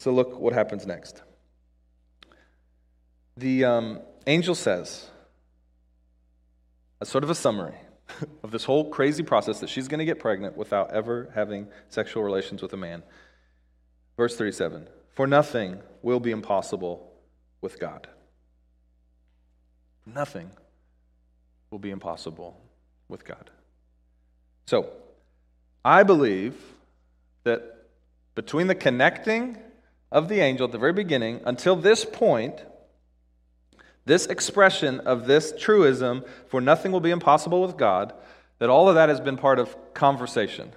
So 0.00 0.10
look 0.12 0.40
what 0.40 0.54
happens 0.54 0.86
next. 0.86 1.22
The 3.36 3.66
um, 3.66 4.00
angel 4.26 4.54
says, 4.54 5.06
as 7.02 7.08
sort 7.10 7.22
of 7.22 7.28
a 7.28 7.34
summary 7.34 7.76
of 8.42 8.50
this 8.50 8.64
whole 8.64 8.88
crazy 8.88 9.22
process 9.22 9.60
that 9.60 9.68
she's 9.68 9.88
going 9.88 9.98
to 9.98 10.06
get 10.06 10.18
pregnant 10.18 10.56
without 10.56 10.90
ever 10.90 11.30
having 11.34 11.68
sexual 11.90 12.22
relations 12.22 12.62
with 12.62 12.72
a 12.72 12.78
man. 12.78 13.02
Verse 14.16 14.36
37 14.36 14.88
For 15.10 15.26
nothing 15.26 15.80
will 16.00 16.20
be 16.20 16.30
impossible 16.30 17.12
with 17.60 17.78
God. 17.78 18.08
Nothing 20.06 20.50
will 21.70 21.78
be 21.78 21.90
impossible 21.90 22.58
with 23.06 23.26
God. 23.26 23.50
So, 24.64 24.88
I 25.84 26.04
believe 26.04 26.54
that 27.44 27.84
between 28.34 28.66
the 28.66 28.74
connecting 28.74 29.58
of 30.12 30.28
the 30.28 30.40
angel 30.40 30.66
at 30.66 30.72
the 30.72 30.78
very 30.78 30.92
beginning 30.92 31.40
until 31.44 31.76
this 31.76 32.04
point, 32.04 32.64
this 34.04 34.26
expression 34.26 35.00
of 35.00 35.26
this 35.26 35.52
truism, 35.58 36.24
for 36.48 36.60
nothing 36.60 36.92
will 36.92 37.00
be 37.00 37.10
impossible 37.10 37.62
with 37.62 37.76
God, 37.76 38.12
that 38.58 38.70
all 38.70 38.88
of 38.88 38.96
that 38.96 39.08
has 39.08 39.20
been 39.20 39.36
part 39.36 39.58
of 39.58 39.76
conversation. 39.94 40.72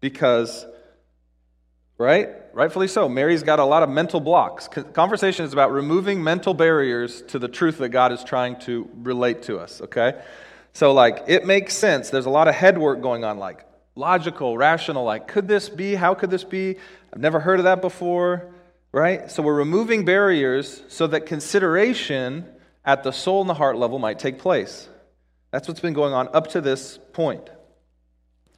Because 0.00 0.66
right? 2.00 2.30
Rightfully 2.54 2.88
so. 2.88 3.10
Mary's 3.10 3.42
got 3.42 3.58
a 3.58 3.64
lot 3.64 3.82
of 3.82 3.90
mental 3.90 4.20
blocks. 4.20 4.68
Conversation 4.68 5.44
is 5.44 5.52
about 5.52 5.70
removing 5.70 6.24
mental 6.24 6.54
barriers 6.54 7.20
to 7.28 7.38
the 7.38 7.46
truth 7.46 7.76
that 7.76 7.90
God 7.90 8.10
is 8.10 8.24
trying 8.24 8.58
to 8.60 8.88
relate 8.94 9.42
to 9.42 9.58
us, 9.58 9.82
okay? 9.82 10.18
So, 10.72 10.94
like, 10.94 11.24
it 11.28 11.44
makes 11.44 11.74
sense. 11.74 12.08
There's 12.08 12.24
a 12.24 12.30
lot 12.30 12.48
of 12.48 12.54
head 12.54 12.78
work 12.78 13.02
going 13.02 13.22
on, 13.22 13.36
like, 13.36 13.66
logical, 13.96 14.56
rational, 14.56 15.04
like, 15.04 15.28
could 15.28 15.46
this 15.46 15.68
be? 15.68 15.94
How 15.94 16.14
could 16.14 16.30
this 16.30 16.42
be? 16.42 16.76
I've 17.12 17.20
never 17.20 17.38
heard 17.38 17.60
of 17.60 17.64
that 17.64 17.82
before, 17.82 18.50
right? 18.92 19.30
So, 19.30 19.42
we're 19.42 19.54
removing 19.54 20.04
barriers 20.04 20.82
so 20.88 21.06
that 21.08 21.26
consideration 21.26 22.46
at 22.84 23.02
the 23.02 23.12
soul 23.12 23.40
and 23.40 23.50
the 23.50 23.54
heart 23.54 23.76
level 23.76 23.98
might 23.98 24.18
take 24.18 24.38
place. 24.38 24.88
That's 25.50 25.68
what's 25.68 25.80
been 25.80 25.94
going 25.94 26.12
on 26.12 26.28
up 26.32 26.48
to 26.48 26.60
this 26.60 26.98
point. 27.12 27.48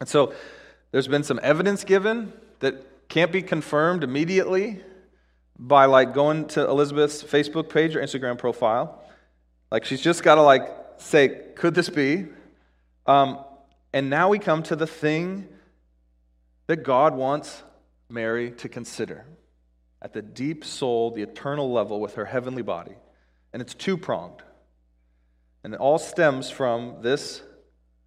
And 0.00 0.08
so, 0.08 0.34
there's 0.90 1.08
been 1.08 1.24
some 1.24 1.40
evidence 1.42 1.84
given 1.84 2.32
that 2.60 3.08
can't 3.08 3.32
be 3.32 3.42
confirmed 3.42 4.04
immediately 4.04 4.80
by 5.58 5.84
like 5.84 6.14
going 6.14 6.46
to 6.48 6.68
Elizabeth's 6.68 7.22
Facebook 7.22 7.68
page 7.68 7.94
or 7.94 8.00
Instagram 8.00 8.38
profile. 8.38 9.02
Like 9.70 9.84
she's 9.84 10.00
just 10.00 10.22
got 10.22 10.36
to 10.36 10.42
like 10.42 10.68
say, 10.98 11.28
could 11.54 11.74
this 11.74 11.88
be? 11.88 12.26
Um, 13.06 13.44
and 13.92 14.10
now 14.10 14.28
we 14.28 14.38
come 14.38 14.62
to 14.64 14.76
the 14.76 14.86
thing 14.86 15.48
that 16.66 16.84
God 16.84 17.14
wants 17.14 17.62
Mary 18.08 18.52
to 18.52 18.68
consider 18.68 19.24
at 20.02 20.12
the 20.12 20.20
deep 20.20 20.64
soul, 20.64 21.10
the 21.10 21.22
eternal 21.22 21.72
level 21.72 22.00
with 22.00 22.16
her 22.16 22.26
heavenly 22.26 22.60
body. 22.60 22.96
And 23.54 23.62
it's 23.62 23.72
two 23.72 23.96
pronged. 23.96 24.42
And 25.64 25.72
it 25.72 25.80
all 25.80 25.98
stems 25.98 26.50
from 26.50 26.96
this 27.00 27.42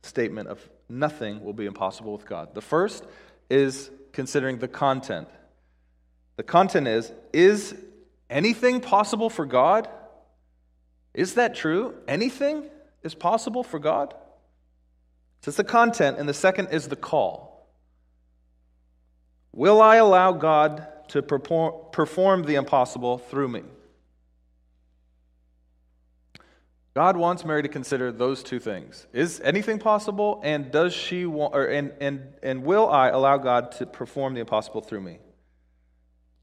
statement 0.03 0.49
of 0.49 0.69
nothing 0.87 1.43
will 1.43 1.53
be 1.53 1.65
impossible 1.65 2.11
with 2.11 2.27
God. 2.27 2.53
The 2.53 2.61
first 2.61 3.03
is 3.49 3.89
considering 4.11 4.59
the 4.59 4.67
content. 4.67 5.27
The 6.35 6.43
content 6.43 6.87
is 6.87 7.11
is 7.33 7.73
anything 8.29 8.81
possible 8.81 9.31
for 9.31 9.45
God? 9.45 9.89
Is 11.15 11.35
that 11.35 11.55
true? 11.55 11.95
Anything? 12.07 12.69
is 13.05 13.15
possible 13.15 13.63
for 13.63 13.79
God? 13.79 14.13
So 15.41 15.49
it's 15.49 15.57
the 15.57 15.63
content, 15.63 16.17
and 16.17 16.27
the 16.27 16.33
second 16.33 16.69
is 16.71 16.87
the 16.87 16.95
call. 16.95 17.69
Will 19.53 19.81
I 19.81 19.97
allow 19.97 20.33
God 20.33 20.85
to 21.09 21.21
perform 21.21 22.43
the 22.43 22.55
impossible 22.55 23.17
through 23.17 23.49
me? 23.49 23.63
God 26.95 27.17
wants 27.17 27.43
Mary 27.43 27.61
to 27.61 27.67
consider 27.67 28.09
those 28.13 28.41
two 28.41 28.57
things. 28.57 29.05
Is 29.11 29.41
anything 29.41 29.79
possible? 29.79 30.39
And 30.43 30.71
does 30.71 30.93
she 30.93 31.25
want, 31.25 31.53
or, 31.53 31.65
and, 31.65 31.91
and, 31.99 32.33
and 32.41 32.63
will 32.63 32.89
I 32.89 33.09
allow 33.09 33.37
God 33.37 33.73
to 33.73 33.85
perform 33.85 34.33
the 34.33 34.39
impossible 34.39 34.79
through 34.79 35.01
me? 35.01 35.19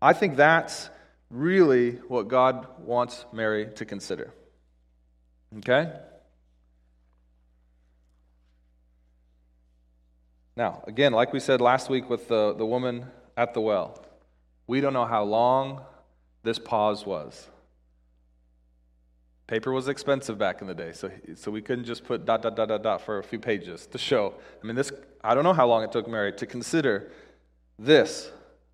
I 0.03 0.13
think 0.13 0.37
that's 0.37 0.91
really 1.31 1.93
what 2.09 2.29
God 2.29 2.67
wants 2.81 3.25
Mary 3.33 3.69
to 3.77 3.87
consider. 3.87 4.35
Okay? 5.59 5.91
Now, 10.55 10.85
again, 10.87 11.13
like 11.15 11.33
we 11.33 11.41
said 11.41 11.63
last 11.63 11.89
week 11.89 12.11
with 12.11 12.29
the, 12.29 12.53
the 12.53 12.67
woman 12.67 13.07
at 13.39 13.55
the 13.55 13.61
well, 13.63 14.05
we 14.73 14.81
don't 14.81 14.95
know 14.95 15.05
how 15.05 15.23
long 15.23 15.83
this 16.45 16.59
pause 16.59 17.05
was. 17.05 17.47
Paper 19.47 19.71
was 19.71 19.87
expensive 19.87 20.39
back 20.39 20.63
in 20.63 20.67
the 20.67 20.75
day, 20.75 20.93
so, 20.95 21.11
so 21.35 21.51
we 21.51 21.61
couldn't 21.61 21.85
just 21.85 22.05
put 22.05 22.25
dot, 22.25 22.41
dot, 22.41 22.57
dot, 22.57 22.69
dot, 22.69 22.83
dot 22.83 23.03
for 23.03 23.19
a 23.19 23.23
few 23.23 23.39
pages 23.39 23.87
to 23.89 23.99
show. 23.99 24.33
I 24.63 24.67
mean, 24.67 24.75
this, 24.75 24.91
I 25.23 25.35
don't 25.35 25.45
know 25.45 25.53
how 25.53 25.69
long 25.69 25.83
it 25.83 25.93
took 25.93 26.09
Mary 26.09 26.33
to 26.33 26.47
consider 26.47 27.13
this 27.79 28.31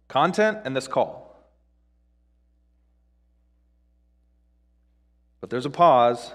content 0.07 0.59
and 0.65 0.77
this 0.77 0.87
call. 0.87 1.37
But 5.41 5.51
there's 5.51 5.67
a 5.67 5.71
pause, 5.71 6.33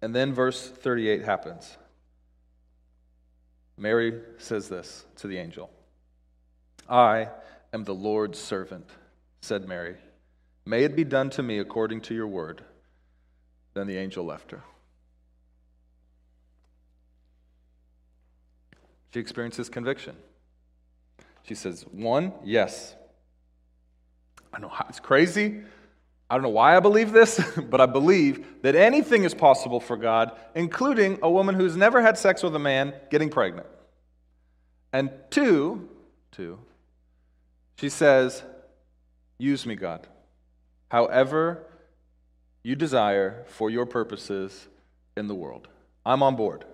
and 0.00 0.14
then 0.14 0.32
verse 0.32 0.70
38 0.70 1.22
happens. 1.22 1.76
Mary 3.76 4.22
says 4.38 4.70
this 4.70 5.04
to 5.16 5.26
the 5.26 5.36
angel 5.36 5.68
I 6.88 7.28
am 7.76 7.84
the 7.84 7.94
Lord's 7.94 8.38
servant, 8.38 8.88
said 9.42 9.68
Mary. 9.68 9.96
May 10.64 10.82
it 10.82 10.96
be 10.96 11.04
done 11.04 11.30
to 11.30 11.42
me 11.42 11.58
according 11.58 12.00
to 12.02 12.14
your 12.14 12.26
word. 12.26 12.62
Then 13.74 13.86
the 13.86 13.98
angel 13.98 14.24
left 14.24 14.50
her. 14.50 14.64
She 19.12 19.20
experiences 19.20 19.68
conviction. 19.68 20.16
She 21.44 21.54
says, 21.54 21.84
One, 21.92 22.32
yes. 22.42 22.94
I 24.52 24.58
know 24.58 24.72
it's 24.88 25.00
crazy. 25.00 25.60
I 26.28 26.34
don't 26.34 26.42
know 26.42 26.48
why 26.48 26.76
I 26.76 26.80
believe 26.80 27.12
this, 27.12 27.40
but 27.70 27.80
I 27.80 27.86
believe 27.86 28.62
that 28.62 28.74
anything 28.74 29.24
is 29.24 29.34
possible 29.34 29.80
for 29.80 29.96
God, 29.96 30.32
including 30.54 31.18
a 31.22 31.30
woman 31.30 31.54
who's 31.54 31.76
never 31.76 32.00
had 32.00 32.16
sex 32.16 32.42
with 32.42 32.56
a 32.56 32.58
man 32.58 32.94
getting 33.10 33.28
pregnant. 33.28 33.66
And 34.92 35.10
two, 35.30 35.88
two, 36.32 36.58
she 37.76 37.88
says, 37.88 38.42
Use 39.38 39.66
me, 39.66 39.74
God, 39.74 40.06
however 40.88 41.66
you 42.62 42.74
desire 42.74 43.44
for 43.46 43.70
your 43.70 43.86
purposes 43.86 44.66
in 45.16 45.28
the 45.28 45.34
world. 45.34 45.68
I'm 46.04 46.22
on 46.22 46.34
board. 46.34 46.64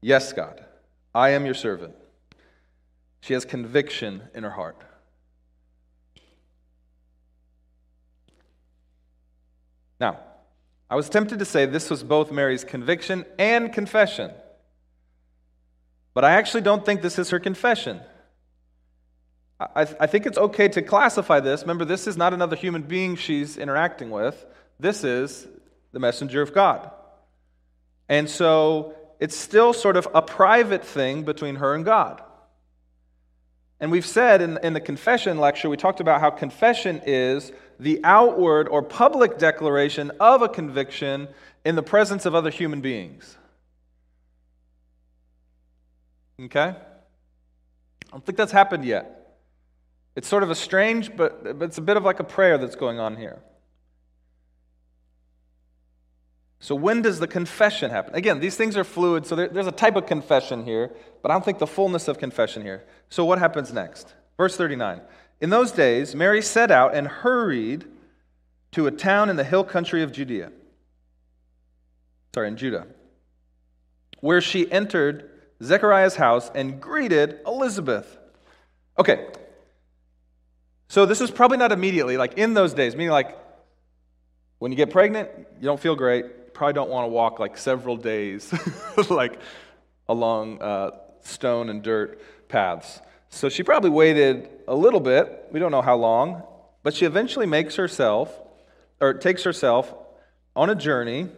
Yes, 0.00 0.32
God, 0.32 0.64
I 1.14 1.30
am 1.30 1.44
your 1.44 1.54
servant. 1.54 1.94
She 3.20 3.34
has 3.34 3.44
conviction 3.44 4.22
in 4.34 4.42
her 4.42 4.50
heart. 4.50 4.82
Now, 10.00 10.18
I 10.88 10.96
was 10.96 11.10
tempted 11.10 11.38
to 11.38 11.44
say 11.44 11.66
this 11.66 11.90
was 11.90 12.02
both 12.02 12.32
Mary's 12.32 12.64
conviction 12.64 13.26
and 13.38 13.72
confession. 13.72 14.30
But 16.14 16.24
I 16.24 16.32
actually 16.32 16.62
don't 16.62 16.86
think 16.86 17.02
this 17.02 17.18
is 17.18 17.30
her 17.30 17.38
confession. 17.38 18.00
I, 19.60 19.82
I 19.82 20.06
think 20.06 20.24
it's 20.24 20.38
okay 20.38 20.68
to 20.68 20.80
classify 20.80 21.40
this. 21.40 21.60
Remember, 21.62 21.84
this 21.84 22.06
is 22.06 22.16
not 22.16 22.32
another 22.32 22.56
human 22.56 22.82
being 22.82 23.16
she's 23.16 23.58
interacting 23.58 24.10
with, 24.10 24.46
this 24.78 25.04
is 25.04 25.46
the 25.92 25.98
messenger 25.98 26.40
of 26.40 26.54
God. 26.54 26.90
And 28.08 28.28
so 28.28 28.94
it's 29.18 29.36
still 29.36 29.72
sort 29.72 29.96
of 29.96 30.08
a 30.14 30.22
private 30.22 30.84
thing 30.84 31.24
between 31.24 31.56
her 31.56 31.74
and 31.74 31.84
God. 31.84 32.22
And 33.80 33.90
we've 33.90 34.06
said 34.06 34.40
in, 34.40 34.58
in 34.62 34.72
the 34.72 34.80
confession 34.80 35.38
lecture, 35.38 35.68
we 35.68 35.76
talked 35.76 36.00
about 36.00 36.20
how 36.20 36.30
confession 36.30 37.02
is 37.06 37.52
the 37.78 38.00
outward 38.04 38.68
or 38.68 38.82
public 38.82 39.38
declaration 39.38 40.10
of 40.20 40.42
a 40.42 40.48
conviction 40.48 41.28
in 41.64 41.76
the 41.76 41.82
presence 41.82 42.26
of 42.26 42.34
other 42.34 42.50
human 42.50 42.80
beings. 42.80 43.36
Okay? 46.42 46.60
I 46.60 46.76
don't 48.10 48.24
think 48.24 48.38
that's 48.38 48.52
happened 48.52 48.84
yet. 48.84 49.19
It's 50.16 50.28
sort 50.28 50.42
of 50.42 50.50
a 50.50 50.54
strange, 50.54 51.16
but 51.16 51.40
it's 51.44 51.78
a 51.78 51.82
bit 51.82 51.96
of 51.96 52.04
like 52.04 52.20
a 52.20 52.24
prayer 52.24 52.58
that's 52.58 52.76
going 52.76 52.98
on 52.98 53.16
here. 53.16 53.40
So, 56.62 56.74
when 56.74 57.00
does 57.00 57.20
the 57.20 57.26
confession 57.26 57.90
happen? 57.90 58.14
Again, 58.14 58.38
these 58.40 58.54
things 58.54 58.76
are 58.76 58.84
fluid, 58.84 59.26
so 59.26 59.34
there, 59.34 59.48
there's 59.48 59.66
a 59.66 59.72
type 59.72 59.96
of 59.96 60.04
confession 60.04 60.64
here, 60.64 60.90
but 61.22 61.30
I 61.30 61.34
don't 61.34 61.44
think 61.44 61.58
the 61.58 61.66
fullness 61.66 62.06
of 62.06 62.18
confession 62.18 62.62
here. 62.62 62.84
So, 63.08 63.24
what 63.24 63.38
happens 63.38 63.72
next? 63.72 64.14
Verse 64.36 64.56
39. 64.56 65.00
In 65.40 65.48
those 65.48 65.72
days, 65.72 66.14
Mary 66.14 66.42
set 66.42 66.70
out 66.70 66.94
and 66.94 67.08
hurried 67.08 67.86
to 68.72 68.86
a 68.86 68.90
town 68.90 69.30
in 69.30 69.36
the 69.36 69.44
hill 69.44 69.64
country 69.64 70.02
of 70.02 70.12
Judea. 70.12 70.52
Sorry, 72.34 72.48
in 72.48 72.56
Judah, 72.56 72.86
where 74.20 74.42
she 74.42 74.70
entered 74.70 75.30
Zechariah's 75.62 76.16
house 76.16 76.50
and 76.54 76.80
greeted 76.80 77.40
Elizabeth. 77.46 78.18
Okay, 78.98 79.28
so 80.90 81.06
this 81.06 81.20
is 81.20 81.30
probably 81.30 81.56
not 81.56 81.70
immediately, 81.70 82.16
like 82.16 82.36
in 82.36 82.52
those 82.52 82.74
days, 82.74 82.96
meaning 82.96 83.12
like 83.12 83.38
when 84.58 84.72
you 84.72 84.76
get 84.76 84.90
pregnant, 84.90 85.28
you 85.60 85.62
don't 85.62 85.78
feel 85.78 85.94
great 85.94 86.24
You 86.24 86.50
probably 86.52 86.72
don't 86.72 86.90
want 86.90 87.04
to 87.04 87.10
walk 87.10 87.38
like 87.38 87.56
several 87.56 87.96
days, 87.96 88.52
like 89.08 89.38
along 90.08 90.60
uh, 90.60 90.90
stone 91.20 91.70
and 91.70 91.80
dirt 91.80 92.20
paths. 92.48 93.00
So 93.28 93.48
she 93.48 93.62
probably 93.62 93.90
waited 93.90 94.48
a 94.66 94.74
little 94.74 94.98
bit. 94.98 95.46
We 95.52 95.60
don't 95.60 95.70
know 95.70 95.80
how 95.80 95.94
long, 95.94 96.42
but 96.82 96.92
she 96.92 97.06
eventually 97.06 97.46
makes 97.46 97.76
herself, 97.76 98.36
or 99.00 99.14
takes 99.14 99.44
herself 99.44 99.94
on 100.56 100.70
a 100.70 100.74
journey 100.74 101.28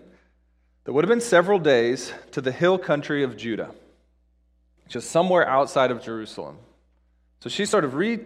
that 0.84 0.94
would 0.94 1.04
have 1.04 1.10
been 1.10 1.20
several 1.20 1.58
days 1.58 2.14
to 2.30 2.40
the 2.40 2.52
hill 2.52 2.78
country 2.78 3.22
of 3.22 3.36
Judah, 3.36 3.74
just 4.88 5.10
somewhere 5.10 5.46
outside 5.46 5.90
of 5.90 6.02
Jerusalem. 6.02 6.56
So 7.40 7.50
she 7.50 7.66
sort 7.66 7.84
of 7.84 7.92
re, 7.92 8.18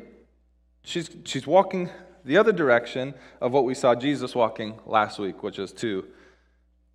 she's, 0.86 1.10
she's 1.24 1.46
walking 1.46 1.90
the 2.24 2.38
other 2.38 2.52
direction 2.52 3.14
of 3.40 3.52
what 3.52 3.64
we 3.64 3.74
saw 3.74 3.94
Jesus 3.94 4.34
walking 4.34 4.80
last 4.86 5.18
week, 5.18 5.42
which 5.42 5.58
is 5.58 5.72
to 5.74 6.06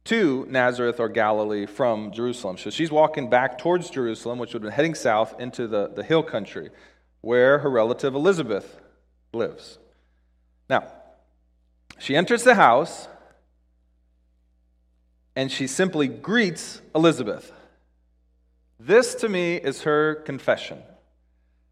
to 0.03 0.47
Nazareth 0.49 0.99
or 0.99 1.07
Galilee 1.07 1.67
from 1.67 2.11
Jerusalem. 2.11 2.57
So 2.57 2.71
she's 2.71 2.89
walking 2.89 3.29
back 3.29 3.59
towards 3.59 3.91
Jerusalem, 3.91 4.39
which 4.39 4.51
would 4.53 4.63
have 4.63 4.71
been 4.71 4.75
heading 4.75 4.95
south 4.95 5.39
into 5.39 5.67
the, 5.67 5.89
the 5.89 6.01
hill 6.01 6.23
country. 6.23 6.71
where 7.21 7.59
her 7.59 7.69
relative 7.69 8.15
Elizabeth 8.15 8.79
lives. 9.33 9.77
Now, 10.69 10.91
she 11.99 12.15
enters 12.15 12.43
the 12.43 12.55
house 12.55 13.07
and 15.35 15.51
she 15.51 15.67
simply 15.67 16.07
greets 16.07 16.81
Elizabeth. 16.95 17.51
This 18.79 19.13
to 19.15 19.29
me 19.29 19.55
is 19.55 19.83
her 19.83 20.15
confession. 20.15 20.81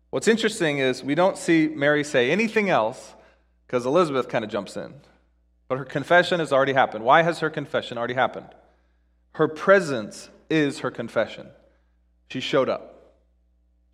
What's 0.09 0.27
interesting 0.27 0.79
is 0.79 1.03
we 1.03 1.15
don't 1.15 1.37
see 1.37 1.67
Mary 1.67 2.03
say 2.03 2.31
anything 2.31 2.69
else 2.69 3.13
because 3.67 3.85
Elizabeth 3.85 4.27
kind 4.27 4.43
of 4.43 4.49
jumps 4.49 4.75
in. 4.75 4.93
But 5.67 5.77
her 5.77 5.85
confession 5.85 6.39
has 6.39 6.51
already 6.51 6.73
happened. 6.73 7.03
Why 7.03 7.21
has 7.21 7.39
her 7.39 7.49
confession 7.49 7.97
already 7.97 8.15
happened? 8.15 8.47
Her 9.33 9.47
presence 9.47 10.29
is 10.49 10.79
her 10.79 10.89
confession. 10.89 11.47
She 12.29 12.39
showed 12.39 12.69
up. 12.69 13.13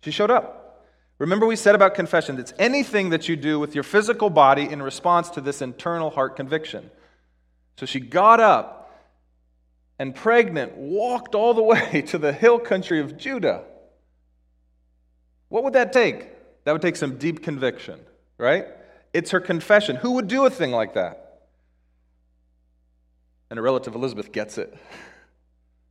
She 0.02 0.10
showed 0.10 0.30
up. 0.30 0.84
Remember, 1.18 1.46
we 1.46 1.56
said 1.56 1.74
about 1.74 1.94
confession 1.94 2.38
it's 2.38 2.54
anything 2.58 3.10
that 3.10 3.28
you 3.28 3.36
do 3.36 3.58
with 3.58 3.74
your 3.74 3.84
physical 3.84 4.30
body 4.30 4.68
in 4.68 4.82
response 4.82 5.30
to 5.30 5.40
this 5.40 5.62
internal 5.62 6.10
heart 6.10 6.36
conviction. 6.36 6.90
So 7.78 7.86
she 7.86 8.00
got 8.00 8.40
up 8.40 8.90
and 9.98 10.14
pregnant 10.14 10.76
walked 10.76 11.34
all 11.34 11.52
the 11.54 11.62
way 11.74 12.02
to 12.08 12.18
the 12.18 12.32
hill 12.32 12.58
country 12.58 13.00
of 13.00 13.18
Judah. 13.18 13.64
What 15.48 15.64
would 15.64 15.74
that 15.74 15.92
take? 15.92 16.28
That 16.64 16.72
would 16.72 16.82
take 16.82 16.96
some 16.96 17.18
deep 17.18 17.42
conviction, 17.42 18.00
right? 18.38 18.66
It's 19.12 19.30
her 19.30 19.40
confession. 19.40 19.96
Who 19.96 20.12
would 20.12 20.28
do 20.28 20.46
a 20.46 20.50
thing 20.50 20.72
like 20.72 20.94
that? 20.94 21.42
And 23.50 23.56
her 23.56 23.62
relative 23.62 23.94
Elizabeth 23.94 24.32
gets 24.32 24.58
it. 24.58 24.76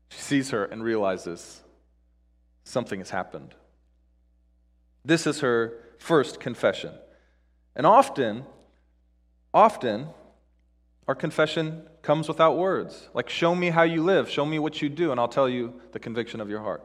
She 0.10 0.22
sees 0.22 0.52
her 0.52 0.64
and 0.66 0.84
realizes 0.84 1.62
something 2.64 3.00
has 3.00 3.10
happened. 3.10 3.56
This 5.04 5.28
is 5.28 5.40
her 5.42 5.74
first 5.98 6.40
confession. 6.40 6.94
And 7.76 7.86
often, 7.86 8.46
often, 9.54 10.08
our 11.08 11.16
confession 11.16 11.84
comes 12.02 12.28
without 12.28 12.58
words. 12.58 13.10
Like, 13.14 13.30
show 13.30 13.54
me 13.56 13.70
how 13.72 13.84
you 13.84 14.04
live, 14.04 14.30
show 14.30 14.46
me 14.46 14.60
what 14.60 14.82
you 14.82 14.90
do, 14.90 15.12
and 15.12 15.20
I'll 15.20 15.28
tell 15.28 15.50
you 15.50 15.74
the 15.92 16.00
conviction 16.00 16.40
of 16.40 16.50
your 16.50 16.62
heart. 16.62 16.84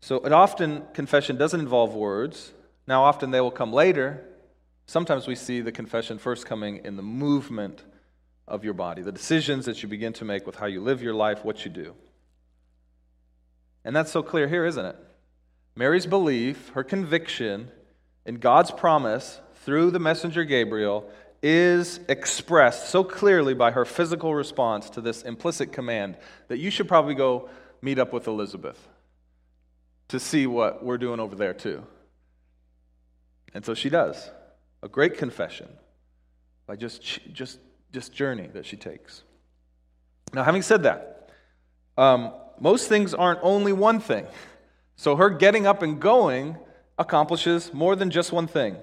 So, 0.00 0.16
it 0.16 0.32
often, 0.32 0.82
confession 0.94 1.36
doesn't 1.36 1.60
involve 1.60 1.94
words. 1.94 2.52
Now, 2.86 3.04
often 3.04 3.30
they 3.30 3.40
will 3.40 3.50
come 3.50 3.72
later. 3.72 4.24
Sometimes 4.86 5.26
we 5.26 5.34
see 5.34 5.60
the 5.60 5.72
confession 5.72 6.18
first 6.18 6.46
coming 6.46 6.84
in 6.84 6.96
the 6.96 7.02
movement 7.02 7.84
of 8.48 8.64
your 8.64 8.74
body, 8.74 9.02
the 9.02 9.12
decisions 9.12 9.66
that 9.66 9.82
you 9.82 9.88
begin 9.88 10.12
to 10.14 10.24
make 10.24 10.46
with 10.46 10.56
how 10.56 10.66
you 10.66 10.80
live 10.80 11.02
your 11.02 11.14
life, 11.14 11.44
what 11.44 11.64
you 11.64 11.70
do. 11.70 11.94
And 13.84 13.94
that's 13.94 14.10
so 14.10 14.22
clear 14.22 14.48
here, 14.48 14.64
isn't 14.64 14.84
it? 14.84 14.96
Mary's 15.76 16.06
belief, 16.06 16.70
her 16.70 16.82
conviction 16.82 17.70
in 18.26 18.36
God's 18.36 18.70
promise 18.70 19.40
through 19.64 19.90
the 19.90 19.98
messenger 19.98 20.44
Gabriel 20.44 21.08
is 21.42 22.00
expressed 22.08 22.88
so 22.88 23.04
clearly 23.04 23.54
by 23.54 23.70
her 23.70 23.84
physical 23.84 24.34
response 24.34 24.90
to 24.90 25.00
this 25.00 25.22
implicit 25.22 25.72
command 25.72 26.16
that 26.48 26.58
you 26.58 26.70
should 26.70 26.88
probably 26.88 27.14
go 27.14 27.48
meet 27.80 27.98
up 27.98 28.12
with 28.12 28.26
Elizabeth 28.26 28.88
to 30.10 30.20
see 30.20 30.46
what 30.46 30.84
we're 30.84 30.98
doing 30.98 31.18
over 31.18 31.34
there, 31.34 31.54
too. 31.54 31.84
And 33.54 33.64
so 33.64 33.74
she 33.74 33.90
does. 33.90 34.30
A 34.82 34.88
great 34.88 35.18
confession 35.18 35.68
by 36.66 36.76
just, 36.76 37.02
just, 37.32 37.58
just 37.92 38.12
journey 38.12 38.48
that 38.54 38.66
she 38.66 38.76
takes. 38.76 39.22
Now, 40.32 40.44
having 40.44 40.62
said 40.62 40.84
that, 40.84 41.30
um, 41.96 42.32
most 42.60 42.88
things 42.88 43.14
aren't 43.14 43.40
only 43.42 43.72
one 43.72 44.00
thing. 44.00 44.26
So 44.96 45.16
her 45.16 45.30
getting 45.30 45.66
up 45.66 45.80
and 45.80 45.98
going 45.98 46.58
accomplishes 46.98 47.72
more 47.72 47.96
than 47.96 48.10
just 48.10 48.32
one 48.32 48.46
thing. 48.46 48.76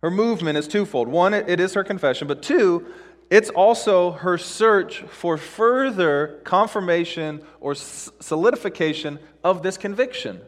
Her 0.00 0.10
movement 0.10 0.56
is 0.56 0.66
twofold. 0.66 1.08
One, 1.08 1.34
it 1.34 1.60
is 1.60 1.74
her 1.74 1.84
confession, 1.84 2.26
but 2.26 2.42
two, 2.42 2.86
it's 3.30 3.50
also 3.50 4.12
her 4.12 4.38
search 4.38 5.02
for 5.02 5.36
further 5.36 6.40
confirmation 6.44 7.42
or 7.60 7.74
solidification 7.74 9.18
of 9.50 9.62
this 9.62 9.76
conviction. 9.76 10.40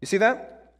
You 0.00 0.06
see 0.06 0.18
that? 0.18 0.72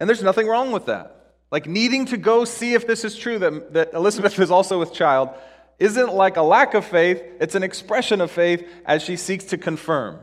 And 0.00 0.08
there's 0.08 0.22
nothing 0.22 0.46
wrong 0.46 0.72
with 0.72 0.86
that. 0.86 1.34
Like 1.50 1.66
needing 1.66 2.06
to 2.06 2.16
go 2.16 2.44
see 2.44 2.74
if 2.74 2.86
this 2.86 3.04
is 3.04 3.16
true 3.16 3.38
that, 3.38 3.74
that 3.74 3.94
Elizabeth 3.94 4.38
is 4.38 4.50
also 4.50 4.78
with 4.78 4.92
child 4.92 5.30
isn't 5.78 6.12
like 6.12 6.36
a 6.36 6.42
lack 6.42 6.74
of 6.74 6.84
faith, 6.84 7.22
it's 7.40 7.54
an 7.54 7.62
expression 7.62 8.20
of 8.20 8.30
faith 8.30 8.66
as 8.84 9.02
she 9.02 9.16
seeks 9.16 9.44
to 9.46 9.58
confirm. 9.58 10.20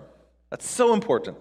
That's 0.49 0.69
so 0.69 0.93
important. 0.93 1.38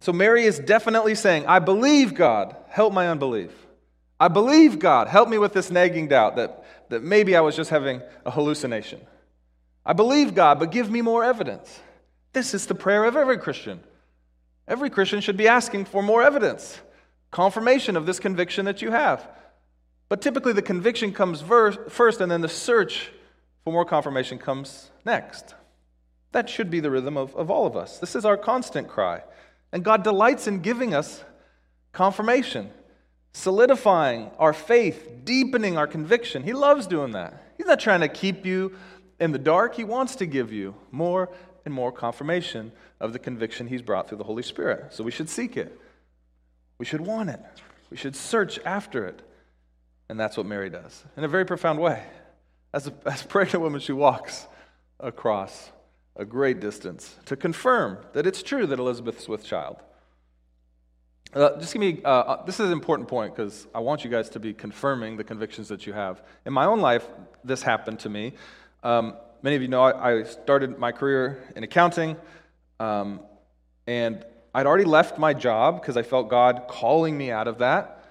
So 0.00 0.12
Mary 0.12 0.44
is 0.44 0.58
definitely 0.58 1.14
saying, 1.14 1.46
I 1.46 1.58
believe 1.58 2.14
God, 2.14 2.54
help 2.68 2.92
my 2.92 3.08
unbelief. 3.08 3.50
I 4.18 4.28
believe 4.28 4.78
God. 4.78 5.08
Help 5.08 5.28
me 5.28 5.38
with 5.38 5.52
this 5.52 5.70
nagging 5.70 6.08
doubt 6.08 6.36
that, 6.36 6.64
that 6.88 7.02
maybe 7.02 7.36
I 7.36 7.40
was 7.40 7.56
just 7.56 7.70
having 7.70 8.02
a 8.24 8.30
hallucination. 8.30 9.00
I 9.84 9.92
believe 9.92 10.34
God, 10.34 10.58
but 10.58 10.70
give 10.70 10.90
me 10.90 11.02
more 11.02 11.24
evidence. 11.24 11.80
This 12.36 12.52
is 12.52 12.66
the 12.66 12.74
prayer 12.74 13.06
of 13.06 13.16
every 13.16 13.38
Christian. 13.38 13.80
Every 14.68 14.90
Christian 14.90 15.22
should 15.22 15.38
be 15.38 15.48
asking 15.48 15.86
for 15.86 16.02
more 16.02 16.22
evidence, 16.22 16.78
confirmation 17.30 17.96
of 17.96 18.04
this 18.04 18.20
conviction 18.20 18.66
that 18.66 18.82
you 18.82 18.90
have. 18.90 19.26
But 20.10 20.20
typically, 20.20 20.52
the 20.52 20.60
conviction 20.60 21.14
comes 21.14 21.40
first, 21.40 22.20
and 22.20 22.30
then 22.30 22.42
the 22.42 22.48
search 22.50 23.10
for 23.64 23.72
more 23.72 23.86
confirmation 23.86 24.36
comes 24.36 24.90
next. 25.06 25.54
That 26.32 26.50
should 26.50 26.70
be 26.70 26.78
the 26.78 26.90
rhythm 26.90 27.16
of, 27.16 27.34
of 27.34 27.50
all 27.50 27.66
of 27.66 27.74
us. 27.74 28.00
This 28.00 28.14
is 28.14 28.26
our 28.26 28.36
constant 28.36 28.86
cry. 28.86 29.22
And 29.72 29.82
God 29.82 30.04
delights 30.04 30.46
in 30.46 30.60
giving 30.60 30.92
us 30.92 31.24
confirmation 31.92 32.70
solidifying 33.32 34.30
our 34.38 34.52
faith, 34.52 35.24
deepening 35.24 35.78
our 35.78 35.86
conviction. 35.86 36.42
He 36.42 36.52
loves 36.52 36.86
doing 36.86 37.12
that. 37.12 37.42
He's 37.56 37.66
not 37.66 37.80
trying 37.80 38.00
to 38.00 38.08
keep 38.08 38.44
you 38.44 38.76
in 39.18 39.32
the 39.32 39.38
dark, 39.38 39.74
He 39.74 39.84
wants 39.84 40.16
to 40.16 40.26
give 40.26 40.52
you 40.52 40.74
more 40.90 41.30
and 41.66 41.74
more 41.74 41.92
confirmation 41.92 42.72
of 43.00 43.12
the 43.12 43.18
conviction 43.18 43.66
He's 43.66 43.82
brought 43.82 44.08
through 44.08 44.18
the 44.18 44.24
Holy 44.24 44.42
Spirit. 44.42 44.94
So 44.94 45.04
we 45.04 45.10
should 45.10 45.28
seek 45.28 45.56
it, 45.56 45.78
we 46.78 46.86
should 46.86 47.00
want 47.00 47.30
it, 47.30 47.40
we 47.90 47.96
should 47.96 48.16
search 48.16 48.58
after 48.64 49.06
it. 49.06 49.22
And 50.08 50.18
that's 50.20 50.36
what 50.36 50.46
Mary 50.46 50.70
does 50.70 51.04
in 51.16 51.24
a 51.24 51.28
very 51.28 51.44
profound 51.44 51.80
way. 51.80 52.02
As 52.72 52.86
a, 52.86 52.94
as 53.04 53.24
a 53.24 53.26
pregnant 53.26 53.62
woman, 53.62 53.80
she 53.80 53.92
walks 53.92 54.46
across 55.00 55.72
a 56.14 56.24
great 56.24 56.60
distance 56.60 57.16
to 57.26 57.36
confirm 57.36 57.98
that 58.12 58.26
it's 58.26 58.42
true 58.42 58.66
that 58.66 58.78
Elizabeth's 58.78 59.28
with 59.28 59.44
child. 59.44 59.76
Uh, 61.34 61.58
just 61.58 61.72
give 61.72 61.80
me, 61.80 62.00
uh, 62.04 62.08
uh 62.08 62.44
this 62.44 62.60
is 62.60 62.66
an 62.66 62.72
important 62.72 63.08
point 63.08 63.34
because 63.34 63.66
I 63.74 63.80
want 63.80 64.04
you 64.04 64.10
guys 64.10 64.30
to 64.30 64.40
be 64.40 64.54
confirming 64.54 65.16
the 65.16 65.24
convictions 65.24 65.68
that 65.68 65.86
you 65.86 65.92
have. 65.92 66.22
In 66.46 66.52
my 66.52 66.64
own 66.64 66.80
life, 66.80 67.06
this 67.44 67.62
happened 67.62 67.98
to 68.00 68.08
me. 68.08 68.34
Um, 68.82 69.16
many 69.42 69.56
of 69.56 69.62
you 69.62 69.68
know 69.68 69.82
I, 69.82 70.18
I, 70.18 70.22
started 70.24 70.78
my 70.78 70.92
career 70.92 71.42
in 71.54 71.64
accounting, 71.64 72.16
um, 72.80 73.20
and 73.86 74.24
I'd 74.54 74.66
already 74.66 74.84
left 74.84 75.18
my 75.18 75.34
job 75.34 75.80
because 75.80 75.96
I 75.96 76.02
felt 76.02 76.28
God 76.28 76.64
calling 76.68 77.16
me 77.16 77.30
out 77.30 77.48
of 77.48 77.58
that. 77.58 78.04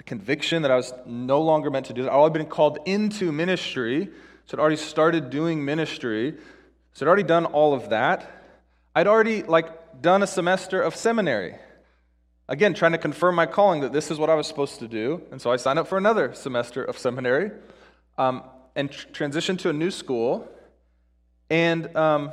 A 0.00 0.02
conviction 0.02 0.62
that 0.62 0.70
I 0.70 0.76
was 0.76 0.92
no 1.06 1.40
longer 1.42 1.70
meant 1.70 1.86
to 1.86 1.92
do 1.92 2.02
that. 2.02 2.12
I'd 2.12 2.16
already 2.16 2.38
been 2.38 2.50
called 2.50 2.78
into 2.86 3.32
ministry, 3.32 4.10
so 4.46 4.56
I'd 4.56 4.60
already 4.60 4.76
started 4.76 5.30
doing 5.30 5.64
ministry. 5.64 6.34
So 6.92 7.04
I'd 7.04 7.08
already 7.08 7.22
done 7.24 7.46
all 7.46 7.74
of 7.74 7.90
that. 7.90 8.30
I'd 8.94 9.06
already 9.06 9.42
like 9.42 10.02
done 10.02 10.22
a 10.22 10.26
semester 10.26 10.80
of 10.80 10.96
seminary. 10.96 11.56
Again, 12.48 12.72
trying 12.72 12.92
to 12.92 12.98
confirm 12.98 13.34
my 13.34 13.46
calling 13.46 13.82
that 13.82 13.92
this 13.92 14.10
is 14.10 14.18
what 14.18 14.30
I 14.30 14.34
was 14.34 14.46
supposed 14.46 14.78
to 14.78 14.88
do. 14.88 15.22
And 15.30 15.40
so 15.40 15.52
I 15.52 15.56
signed 15.56 15.78
up 15.78 15.86
for 15.86 15.98
another 15.98 16.32
semester 16.32 16.82
of 16.82 16.96
seminary 16.96 17.50
um, 18.16 18.42
and 18.74 18.90
tr- 18.90 19.08
transitioned 19.08 19.58
to 19.60 19.70
a 19.70 19.72
new 19.72 19.90
school. 19.90 20.48
And 21.50 21.94
um, 21.96 22.32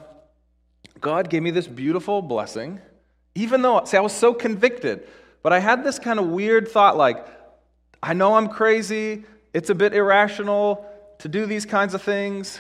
God 0.99 1.29
gave 1.29 1.43
me 1.43 1.51
this 1.51 1.67
beautiful 1.67 2.21
blessing, 2.21 2.81
even 3.33 3.61
though, 3.61 3.83
see, 3.85 3.97
I 3.97 4.01
was 4.01 4.13
so 4.13 4.33
convicted. 4.33 5.07
But 5.41 5.53
I 5.53 5.59
had 5.59 5.83
this 5.83 5.99
kind 5.99 6.19
of 6.19 6.27
weird 6.27 6.67
thought 6.67 6.97
like, 6.97 7.25
I 8.01 8.13
know 8.13 8.35
I'm 8.35 8.49
crazy, 8.49 9.23
it's 9.53 9.69
a 9.69 9.75
bit 9.75 9.93
irrational 9.93 10.85
to 11.19 11.27
do 11.27 11.45
these 11.45 11.65
kinds 11.65 11.93
of 11.93 12.01
things, 12.01 12.59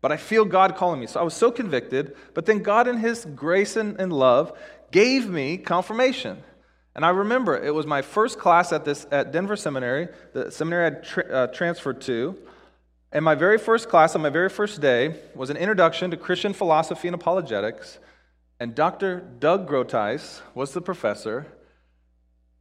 but 0.00 0.12
I 0.12 0.16
feel 0.16 0.44
God 0.44 0.76
calling 0.76 1.00
me. 1.00 1.06
So 1.06 1.18
I 1.18 1.22
was 1.22 1.34
so 1.34 1.50
convicted. 1.50 2.16
But 2.34 2.46
then 2.46 2.62
God, 2.62 2.86
in 2.86 2.98
His 2.98 3.24
grace 3.24 3.76
and, 3.76 4.00
and 4.00 4.12
love, 4.12 4.56
gave 4.92 5.28
me 5.28 5.58
confirmation. 5.58 6.42
And 6.94 7.04
I 7.04 7.10
remember 7.10 7.56
it 7.56 7.74
was 7.74 7.86
my 7.86 8.02
first 8.02 8.38
class 8.38 8.72
at 8.72 8.84
this 8.84 9.06
at 9.10 9.32
Denver 9.32 9.56
Seminary, 9.56 10.08
the 10.32 10.50
seminary 10.50 10.86
I 10.86 10.90
tra- 10.90 11.24
uh, 11.24 11.46
transferred 11.48 12.00
to. 12.02 12.36
And 13.12 13.24
my 13.24 13.34
very 13.34 13.58
first 13.58 13.88
class 13.88 14.14
on 14.14 14.22
my 14.22 14.30
very 14.30 14.48
first 14.48 14.80
day 14.80 15.20
was 15.34 15.50
an 15.50 15.56
introduction 15.56 16.10
to 16.10 16.16
Christian 16.16 16.52
philosophy 16.52 17.08
and 17.08 17.14
apologetics. 17.14 17.98
And 18.58 18.74
Dr. 18.74 19.20
Doug 19.20 19.68
Groothuis 19.68 20.40
was 20.54 20.72
the 20.72 20.80
professor. 20.80 21.46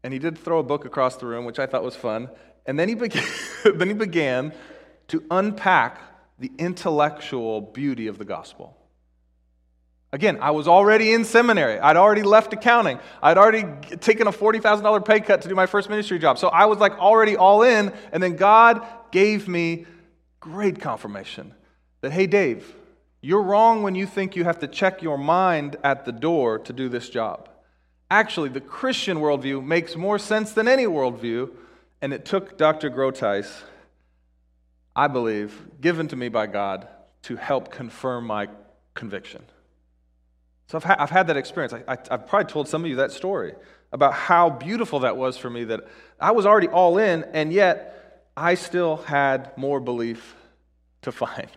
And 0.04 0.14
he 0.14 0.20
did 0.20 0.38
throw 0.38 0.60
a 0.60 0.64
book 0.64 0.86
across 0.86 1.18
the 1.18 1.26
room, 1.26 1.46
which 1.46 1.58
I 1.58 1.66
thought 1.66 1.84
was 1.84 1.96
fun. 1.96 2.30
And 2.66 2.80
then 2.80 2.88
he 2.88 2.96
began, 2.96 3.28
then 3.76 3.88
he 3.88 3.94
began 3.94 4.54
to 5.08 5.24
unpack 5.32 6.00
the 6.38 6.52
intellectual 6.58 7.62
beauty 7.62 8.08
of 8.08 8.18
the 8.18 8.26
gospel. 8.26 8.78
Again, 10.12 10.38
I 10.42 10.52
was 10.52 10.68
already 10.68 11.12
in 11.12 11.26
seminary. 11.26 11.80
I'd 11.80 11.98
already 11.98 12.24
left 12.24 12.54
accounting. 12.54 13.00
I'd 13.22 13.38
already 13.38 13.66
taken 13.98 14.28
a 14.28 14.32
$40,000 14.32 15.06
pay 15.06 15.20
cut 15.20 15.42
to 15.42 15.50
do 15.50 15.56
my 15.56 15.66
first 15.66 15.90
ministry 15.90 16.20
job. 16.20 16.38
So 16.38 16.48
I 16.48 16.66
was 16.66 16.78
like 16.78 16.98
already 17.00 17.36
all 17.36 17.64
in. 17.64 17.92
And 18.14 18.24
then 18.24 18.36
God 18.36 18.86
gave 19.12 19.48
me 19.48 19.86
great 20.46 20.80
confirmation 20.80 21.56
that, 22.02 22.12
hey, 22.12 22.28
Dave, 22.28 22.76
you're 23.20 23.42
wrong 23.42 23.82
when 23.82 23.96
you 23.96 24.06
think 24.06 24.36
you 24.36 24.44
have 24.44 24.60
to 24.60 24.68
check 24.68 25.02
your 25.02 25.18
mind 25.18 25.76
at 25.84 26.06
the 26.06 26.12
door 26.12 26.60
to 26.60 26.72
do 26.72 26.88
this 26.88 27.10
job. 27.10 27.50
Actually, 28.12 28.50
the 28.50 28.62
Christian 28.62 29.18
worldview 29.18 29.66
makes 29.66 29.96
more 29.96 30.20
sense 30.20 30.52
than 30.52 30.68
any 30.68 30.86
worldview. 30.86 31.50
And 32.00 32.14
it 32.14 32.26
took 32.26 32.60
Dr. 32.60 32.92
Groothuis, 32.92 33.64
I 34.96 35.08
believe, 35.08 35.60
given 35.82 36.08
to 36.10 36.16
me 36.16 36.30
by 36.30 36.46
God 36.46 36.88
to 37.24 37.36
help 37.38 37.72
confirm 37.72 38.28
my 38.28 38.48
conviction. 38.94 39.44
So 40.68 40.78
I've, 40.78 40.84
ha- 40.84 40.98
I've 41.00 41.10
had 41.10 41.26
that 41.26 41.38
experience. 41.38 41.74
I, 41.74 41.82
I, 41.88 41.98
I've 42.12 42.28
probably 42.28 42.52
told 42.52 42.68
some 42.68 42.84
of 42.84 42.90
you 42.90 42.98
that 42.98 43.12
story 43.12 43.56
about 43.92 44.14
how 44.14 44.52
beautiful 44.52 45.00
that 45.00 45.18
was 45.18 45.38
for 45.38 45.50
me 45.50 45.64
that 45.64 45.88
I 46.20 46.32
was 46.34 46.46
already 46.46 46.68
all 46.68 47.00
in, 47.00 47.24
and 47.34 47.52
yet 47.52 47.95
I 48.38 48.56
still 48.56 48.98
had 48.98 49.58
more 49.58 49.80
belief 49.80 50.36
to 51.04 51.12
find. 51.12 51.50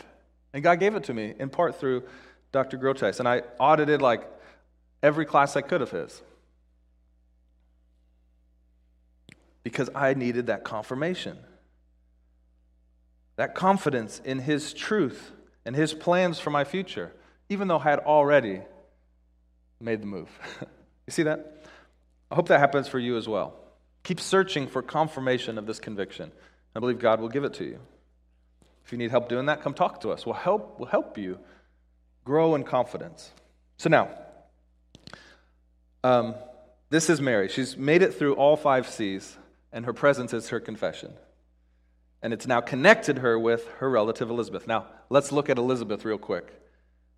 And 0.52 0.62
God 0.62 0.80
gave 0.80 0.94
it 0.94 1.04
to 1.04 1.14
me 1.14 1.34
in 1.38 1.50
part 1.50 1.78
through 1.80 2.04
Dr. 2.52 2.78
Groothuis. 2.78 3.18
And 3.18 3.28
I 3.28 3.42
audited 3.58 4.00
like 4.00 4.28
every 5.02 5.24
class 5.24 5.56
I 5.56 5.62
could 5.62 5.82
of 5.82 5.90
his 5.90 6.22
because 9.62 9.90
I 9.94 10.14
needed 10.14 10.46
that 10.46 10.64
confirmation, 10.64 11.36
that 13.36 13.54
confidence 13.54 14.20
in 14.24 14.38
his 14.38 14.72
truth 14.72 15.32
and 15.66 15.76
his 15.76 15.92
plans 15.92 16.38
for 16.38 16.50
my 16.50 16.64
future, 16.64 17.12
even 17.48 17.68
though 17.68 17.78
I 17.78 17.82
had 17.82 17.98
already 17.98 18.62
made 19.80 20.00
the 20.00 20.06
move. 20.06 20.30
you 21.06 21.10
see 21.10 21.24
that? 21.24 21.66
I 22.30 22.34
hope 22.34 22.48
that 22.48 22.60
happens 22.60 22.88
for 22.88 22.98
you 22.98 23.16
as 23.16 23.28
well. 23.28 23.54
Keep 24.04 24.20
searching 24.20 24.66
for 24.66 24.80
confirmation 24.80 25.58
of 25.58 25.66
this 25.66 25.80
conviction. 25.80 26.32
I 26.74 26.80
believe 26.80 26.98
God 26.98 27.20
will 27.20 27.28
give 27.28 27.44
it 27.44 27.54
to 27.54 27.64
you. 27.64 27.78
If 28.84 28.92
you 28.92 28.98
need 28.98 29.10
help 29.10 29.28
doing 29.28 29.46
that, 29.46 29.62
come 29.62 29.74
talk 29.74 30.00
to 30.02 30.10
us. 30.10 30.24
We'll 30.24 30.34
help, 30.34 30.78
we'll 30.78 30.88
help 30.88 31.18
you 31.18 31.38
grow 32.24 32.54
in 32.54 32.64
confidence. 32.64 33.32
So 33.76 33.88
now, 33.88 34.10
um, 36.04 36.34
this 36.90 37.10
is 37.10 37.20
Mary. 37.20 37.48
She's 37.48 37.76
made 37.76 38.02
it 38.02 38.14
through 38.14 38.34
all 38.34 38.56
five 38.56 38.88
C's, 38.88 39.36
and 39.72 39.84
her 39.84 39.92
presence 39.92 40.32
is 40.32 40.48
her 40.48 40.60
confession. 40.60 41.12
And 42.22 42.32
it's 42.32 42.46
now 42.46 42.60
connected 42.60 43.18
her 43.18 43.38
with 43.38 43.68
her 43.78 43.90
relative 43.90 44.30
Elizabeth. 44.30 44.66
Now, 44.66 44.86
let's 45.10 45.32
look 45.32 45.50
at 45.50 45.58
Elizabeth 45.58 46.04
real 46.04 46.18
quick. 46.18 46.52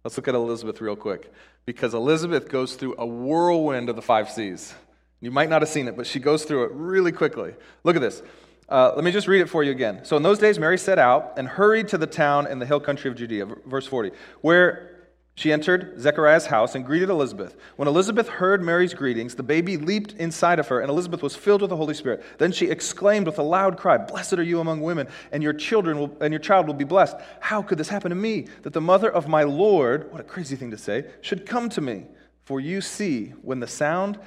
Let's 0.04 0.16
look 0.16 0.28
at 0.28 0.34
Elizabeth 0.34 0.80
real 0.80 0.96
quick 0.96 1.32
because 1.66 1.94
Elizabeth 1.94 2.48
goes 2.48 2.74
through 2.74 2.96
a 2.98 3.06
whirlwind 3.06 3.88
of 3.88 3.96
the 3.96 4.02
five 4.02 4.30
C's. 4.30 4.74
You 5.20 5.30
might 5.30 5.50
not 5.50 5.62
have 5.62 5.68
seen 5.68 5.88
it, 5.88 5.96
but 5.96 6.06
she 6.06 6.18
goes 6.18 6.44
through 6.44 6.64
it 6.64 6.72
really 6.72 7.12
quickly. 7.12 7.54
Look 7.84 7.96
at 7.96 8.02
this. 8.02 8.22
Uh, 8.70 8.92
let 8.94 9.04
me 9.04 9.10
just 9.10 9.26
read 9.26 9.40
it 9.40 9.48
for 9.48 9.64
you 9.64 9.72
again. 9.72 10.00
So, 10.04 10.16
in 10.16 10.22
those 10.22 10.38
days, 10.38 10.58
Mary 10.58 10.78
set 10.78 10.98
out 10.98 11.32
and 11.36 11.48
hurried 11.48 11.88
to 11.88 11.98
the 11.98 12.06
town 12.06 12.46
in 12.46 12.60
the 12.60 12.66
hill 12.66 12.78
country 12.78 13.10
of 13.10 13.16
Judea, 13.16 13.46
verse 13.66 13.86
40, 13.86 14.12
where 14.42 14.90
she 15.34 15.52
entered 15.52 15.98
Zechariah's 15.98 16.46
house 16.46 16.74
and 16.74 16.84
greeted 16.84 17.08
Elizabeth. 17.08 17.56
When 17.76 17.88
Elizabeth 17.88 18.28
heard 18.28 18.62
Mary's 18.62 18.94
greetings, 18.94 19.34
the 19.34 19.42
baby 19.42 19.76
leaped 19.76 20.12
inside 20.12 20.58
of 20.58 20.68
her, 20.68 20.80
and 20.80 20.90
Elizabeth 20.90 21.22
was 21.22 21.34
filled 21.34 21.62
with 21.62 21.70
the 21.70 21.76
Holy 21.76 21.94
Spirit. 21.94 22.22
Then 22.38 22.52
she 22.52 22.66
exclaimed 22.66 23.26
with 23.26 23.38
a 23.38 23.42
loud 23.42 23.76
cry, 23.76 23.96
Blessed 23.96 24.34
are 24.34 24.42
you 24.42 24.60
among 24.60 24.82
women, 24.82 25.08
and 25.32 25.42
your 25.42 25.54
children 25.54 25.98
will, 25.98 26.16
and 26.20 26.32
your 26.32 26.40
child 26.40 26.66
will 26.66 26.74
be 26.74 26.84
blessed. 26.84 27.16
How 27.40 27.62
could 27.62 27.78
this 27.78 27.88
happen 27.88 28.10
to 28.10 28.14
me, 28.14 28.48
that 28.62 28.72
the 28.72 28.80
mother 28.80 29.10
of 29.10 29.28
my 29.28 29.42
Lord, 29.42 30.12
what 30.12 30.20
a 30.20 30.24
crazy 30.24 30.56
thing 30.56 30.70
to 30.70 30.78
say, 30.78 31.06
should 31.22 31.46
come 31.46 31.70
to 31.70 31.80
me? 31.80 32.04
For 32.44 32.60
you 32.60 32.80
see, 32.80 33.28
when 33.42 33.60
the 33.60 33.66
sound 33.66 34.20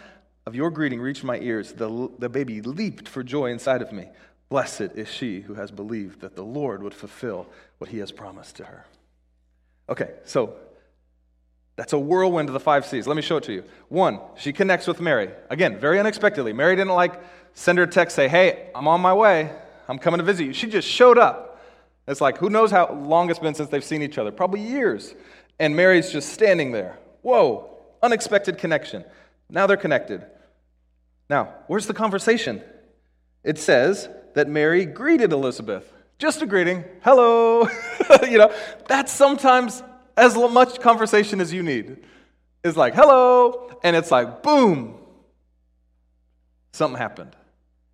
of 0.45 0.55
your 0.55 0.71
greeting 0.71 0.99
reached 0.99 1.23
my 1.23 1.37
ears, 1.39 1.73
the, 1.73 2.09
the 2.19 2.27
baby 2.27 2.61
leaped 2.61 3.07
for 3.07 3.23
joy 3.23 3.51
inside 3.51 3.81
of 3.81 3.91
me. 3.91 4.07
Blessed 4.49 4.91
is 4.95 5.07
she 5.07 5.41
who 5.41 5.55
has 5.55 5.71
believed 5.71 6.21
that 6.21 6.35
the 6.35 6.43
Lord 6.43 6.83
would 6.83 6.93
fulfill 6.93 7.47
what 7.79 7.89
he 7.89 7.99
has 7.99 8.11
promised 8.11 8.57
to 8.57 8.65
her. 8.65 8.85
Okay, 9.89 10.11
so 10.25 10.55
that's 11.75 11.93
a 11.93 11.99
whirlwind 11.99 12.49
of 12.49 12.53
the 12.53 12.59
five 12.59 12.85
C's. 12.85 13.07
Let 13.07 13.15
me 13.15 13.21
show 13.21 13.37
it 13.37 13.43
to 13.45 13.53
you. 13.53 13.63
One, 13.89 14.19
she 14.37 14.53
connects 14.53 14.85
with 14.85 15.01
Mary. 15.01 15.31
Again, 15.49 15.79
very 15.79 15.99
unexpectedly. 15.99 16.53
Mary 16.53 16.75
didn't 16.75 16.93
like 16.93 17.19
send 17.53 17.77
her 17.79 17.85
a 17.85 17.87
text, 17.87 18.15
say, 18.15 18.27
hey, 18.27 18.69
I'm 18.75 18.87
on 18.87 19.01
my 19.01 19.13
way. 19.13 19.51
I'm 19.87 19.97
coming 19.99 20.19
to 20.19 20.23
visit 20.23 20.45
you. 20.45 20.53
She 20.53 20.67
just 20.67 20.87
showed 20.87 21.17
up. 21.17 21.61
It's 22.07 22.21
like, 22.21 22.37
who 22.37 22.49
knows 22.49 22.69
how 22.71 22.93
long 22.93 23.29
it's 23.29 23.39
been 23.39 23.53
since 23.53 23.69
they've 23.69 23.83
seen 23.83 24.01
each 24.01 24.17
other? 24.17 24.31
Probably 24.31 24.61
years. 24.61 25.15
And 25.59 25.75
Mary's 25.75 26.11
just 26.11 26.29
standing 26.33 26.71
there. 26.71 26.97
Whoa, 27.21 27.69
unexpected 28.01 28.57
connection. 28.57 29.03
Now 29.49 29.67
they're 29.67 29.77
connected. 29.77 30.25
Now, 31.29 31.53
where's 31.67 31.87
the 31.87 31.93
conversation? 31.93 32.61
It 33.43 33.57
says 33.57 34.09
that 34.33 34.47
Mary 34.47 34.85
greeted 34.85 35.31
Elizabeth. 35.31 35.91
Just 36.17 36.41
a 36.41 36.45
greeting. 36.45 36.83
Hello. 37.03 37.67
you 38.23 38.37
know, 38.37 38.53
that's 38.87 39.11
sometimes 39.11 39.83
as 40.15 40.35
much 40.35 40.79
conversation 40.79 41.41
as 41.41 41.51
you 41.51 41.63
need. 41.63 41.97
It's 42.63 42.77
like, 42.77 42.95
hello, 42.95 43.71
and 43.83 43.95
it's 43.95 44.09
like, 44.09 44.41
boom, 44.41 44.97
something 46.71 46.97
happened. 46.97 47.35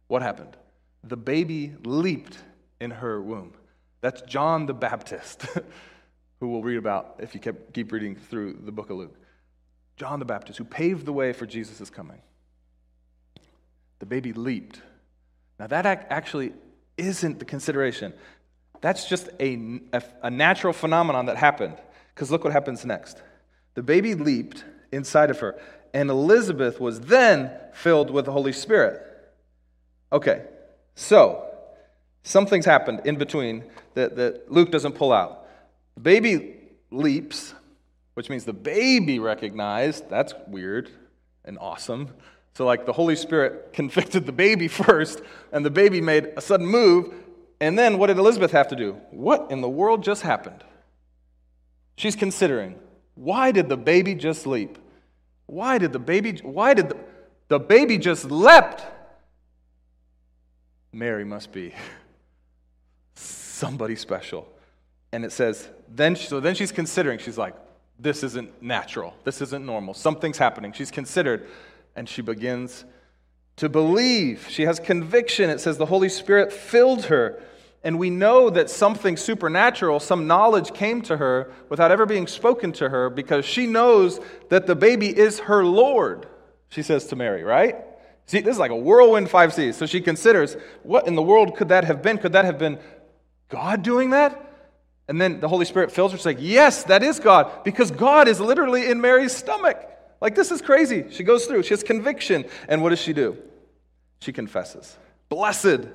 What 0.08 0.22
happened? 0.22 0.56
The 1.04 1.18
baby 1.18 1.74
leaped 1.84 2.38
in 2.80 2.92
her 2.92 3.22
womb. 3.22 3.54
That's 4.02 4.22
John 4.22 4.66
the 4.66 4.74
Baptist, 4.74 5.48
who 6.40 6.50
we'll 6.50 6.62
read 6.62 6.78
about 6.78 7.16
if 7.20 7.34
you 7.34 7.40
keep, 7.40 7.74
keep 7.74 7.92
reading 7.92 8.16
through 8.16 8.60
the 8.64 8.72
book 8.72 8.90
of 8.90 8.98
Luke. 8.98 9.16
John 9.98 10.20
the 10.20 10.26
Baptist, 10.26 10.58
who 10.58 10.64
paved 10.64 11.06
the 11.06 11.14
way 11.14 11.34
for 11.34 11.46
Jesus' 11.46 11.90
coming. 11.90 12.22
The 14.00 14.06
baby 14.06 14.34
leaped. 14.34 14.82
Now, 15.60 15.68
that 15.68 15.86
actually 15.86 16.54
isn't 16.98 17.40
the 17.40 17.46
consideration. 17.46 18.14
That's 18.82 19.10
just 19.10 19.30
a, 19.40 19.80
a, 19.92 20.02
a 20.24 20.30
natural 20.30 20.74
phenomenon 20.74 21.26
that 21.26 21.38
happened. 21.38 21.78
Because 22.16 22.32
look 22.32 22.44
what 22.44 22.54
happens 22.54 22.86
next. 22.86 23.22
The 23.76 23.84
baby 23.84 24.16
leaped 24.16 24.64
inside 24.92 25.30
of 25.30 25.40
her, 25.40 25.60
and 25.94 26.10
Elizabeth 26.10 26.80
was 26.80 27.02
then 27.02 27.52
filled 27.74 28.10
with 28.10 28.26
the 28.26 28.32
Holy 28.32 28.54
Spirit. 28.54 29.06
Okay, 30.12 30.46
so 30.96 31.46
something's 32.24 32.66
happened 32.66 33.02
in 33.06 33.18
between 33.18 33.64
that, 33.94 34.16
that 34.16 34.52
Luke 34.52 34.72
doesn't 34.72 34.94
pull 34.94 35.14
out. 35.14 35.48
The 35.96 36.02
baby 36.02 36.56
leaps, 36.92 37.54
which 38.16 38.30
means 38.30 38.46
the 38.46 38.54
baby 38.54 39.20
recognized. 39.20 40.10
That's 40.10 40.34
weird 40.48 40.90
and 41.46 41.58
awesome. 41.60 42.10
So, 42.60 42.66
like, 42.66 42.86
the 42.86 42.92
Holy 42.92 43.16
Spirit 43.16 43.72
convicted 43.74 44.26
the 44.26 44.34
baby 44.34 44.68
first, 44.68 45.22
and 45.54 45.66
the 45.66 45.70
baby 45.70 46.02
made 46.02 46.34
a 46.36 46.42
sudden 46.42 46.68
move. 46.68 47.14
And 47.62 47.80
then 47.80 47.98
what 47.98 48.08
did 48.08 48.18
Elizabeth 48.18 48.52
have 48.52 48.68
to 48.68 48.76
do? 48.76 48.98
What 49.12 49.50
in 49.50 49.62
the 49.62 49.70
world 49.70 50.04
just 50.04 50.24
happened? 50.24 50.66
She's 51.96 52.18
considering 52.18 52.78
why 53.16 53.54
did 53.54 53.70
the 53.70 53.78
baby 53.78 54.14
just 54.14 54.46
leap? 54.46 54.78
Why 55.46 55.78
did 55.78 55.94
the 55.94 56.00
baby, 56.00 56.38
why 56.44 56.74
did 56.74 56.90
the, 56.90 56.98
the 57.48 57.60
baby 57.62 57.98
just 57.98 58.30
leapt? 58.30 58.86
Mary 60.92 61.24
must 61.24 61.54
be 61.54 61.74
somebody 63.16 63.96
special. 63.96 64.46
And 65.14 65.24
it 65.24 65.32
says, 65.32 65.70
then, 65.88 66.18
so 66.18 66.42
then 66.42 66.56
she's 66.56 66.74
considering, 66.74 67.20
she's 67.20 67.38
like, 67.38 67.56
this 67.98 68.22
isn't 68.22 68.62
natural. 68.62 69.14
This 69.24 69.42
isn't 69.42 69.66
normal. 69.66 69.94
Something's 69.94 70.38
happening. 70.38 70.74
She's 70.74 70.92
considered, 70.92 71.48
and 71.96 72.08
she 72.08 72.22
begins 72.22 72.86
to 73.58 73.70
believe. 73.70 74.48
She 74.50 74.64
has 74.64 74.80
conviction. 74.80 75.50
It 75.50 75.60
says 75.60 75.78
the 75.78 75.86
Holy 75.86 76.10
Spirit 76.10 76.54
filled 76.54 77.06
her. 77.06 77.42
And 77.84 77.98
we 77.98 78.10
know 78.10 78.50
that 78.50 78.70
something 78.70 79.16
supernatural, 79.16 80.00
some 80.00 80.28
knowledge 80.28 80.74
came 80.74 81.02
to 81.04 81.18
her 81.18 81.52
without 81.70 81.92
ever 81.92 82.06
being 82.06 82.28
spoken 82.28 82.74
to 82.74 82.90
her 82.90 83.10
because 83.10 83.46
she 83.46 83.68
knows 83.68 84.20
that 84.50 84.68
the 84.68 84.76
baby 84.76 85.18
is 85.18 85.40
her 85.40 85.64
Lord, 85.64 86.28
she 86.70 86.84
says 86.84 87.06
to 87.08 87.16
Mary, 87.16 87.44
right? 87.44 87.78
See, 88.26 88.42
this 88.42 88.54
is 88.56 88.60
like 88.60 88.72
a 88.72 88.76
whirlwind 88.76 89.30
5 89.30 89.54
C's. 89.54 89.78
So 89.78 89.86
she 89.86 90.02
considers, 90.02 90.56
what 90.84 91.08
in 91.08 91.16
the 91.16 91.22
world 91.22 91.56
could 91.56 91.70
that 91.70 91.86
have 91.86 92.02
been? 92.02 92.18
Could 92.18 92.34
that 92.34 92.46
have 92.46 92.60
been 92.60 92.80
God 93.48 93.82
doing 93.82 94.12
that? 94.12 94.46
And 95.08 95.20
then 95.20 95.40
the 95.40 95.48
Holy 95.48 95.66
Spirit 95.66 95.92
fills 95.92 96.12
her. 96.12 96.18
She's 96.18 96.26
like, 96.26 96.38
yes, 96.40 96.84
that 96.84 97.02
is 97.02 97.20
God, 97.20 97.64
because 97.64 97.90
God 97.90 98.28
is 98.28 98.40
literally 98.40 98.90
in 98.90 99.02
Mary's 99.02 99.36
stomach. 99.36 99.84
Like, 100.22 100.36
this 100.36 100.52
is 100.52 100.62
crazy. 100.62 101.06
She 101.12 101.24
goes 101.24 101.46
through, 101.46 101.64
she 101.64 101.70
has 101.70 101.84
conviction. 101.84 102.46
And 102.68 102.82
what 102.82 102.90
does 102.90 103.00
she 103.00 103.14
do? 103.14 103.38
She 104.20 104.34
confesses, 104.34 104.98
Blessed 105.30 105.88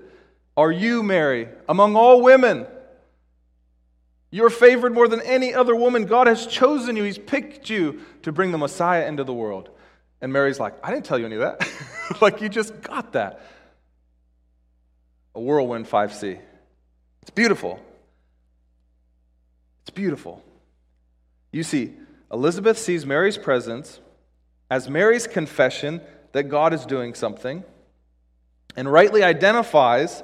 are 0.57 0.71
you, 0.71 1.03
Mary, 1.03 1.49
among 1.69 1.97
all 1.97 2.23
women? 2.23 2.67
You're 4.31 4.51
favored 4.51 4.93
more 4.93 5.09
than 5.09 5.21
any 5.21 5.55
other 5.55 5.77
woman. 5.77 6.07
God 6.07 6.27
has 6.27 6.47
chosen 6.47 6.97
you, 6.97 7.05
He's 7.05 7.19
picked 7.19 7.71
you 7.71 8.01
to 8.23 8.33
bring 8.33 8.53
the 8.53 8.59
Messiah 8.59 9.07
into 9.07 9.25
the 9.25 9.35
world. 9.35 9.71
And 10.21 10.33
Mary's 10.33 10.59
like, 10.59 10.75
I 10.83 10.91
didn't 10.91 11.05
tell 11.05 11.19
you 11.19 11.27
any 11.27 11.37
of 11.37 11.41
that. 11.43 11.69
like, 12.21 12.41
you 12.41 12.49
just 12.49 12.81
got 12.83 13.13
that. 13.13 13.41
A 15.35 15.41
whirlwind 15.41 15.87
5C. 15.87 16.39
It's 17.23 17.31
beautiful. 17.31 17.81
It's 19.83 19.91
beautiful. 19.91 20.43
You 21.53 21.63
see, 21.63 21.93
Elizabeth 22.33 22.79
sees 22.79 23.05
Mary's 23.05 23.37
presence 23.37 24.01
as 24.75 24.91
Mary's 24.91 25.29
confession 25.29 26.01
that 26.33 26.49
God 26.49 26.75
is 26.75 26.85
doing 26.85 27.15
something 27.15 27.63
and 28.75 28.91
rightly 28.91 29.23
identifies 29.23 30.21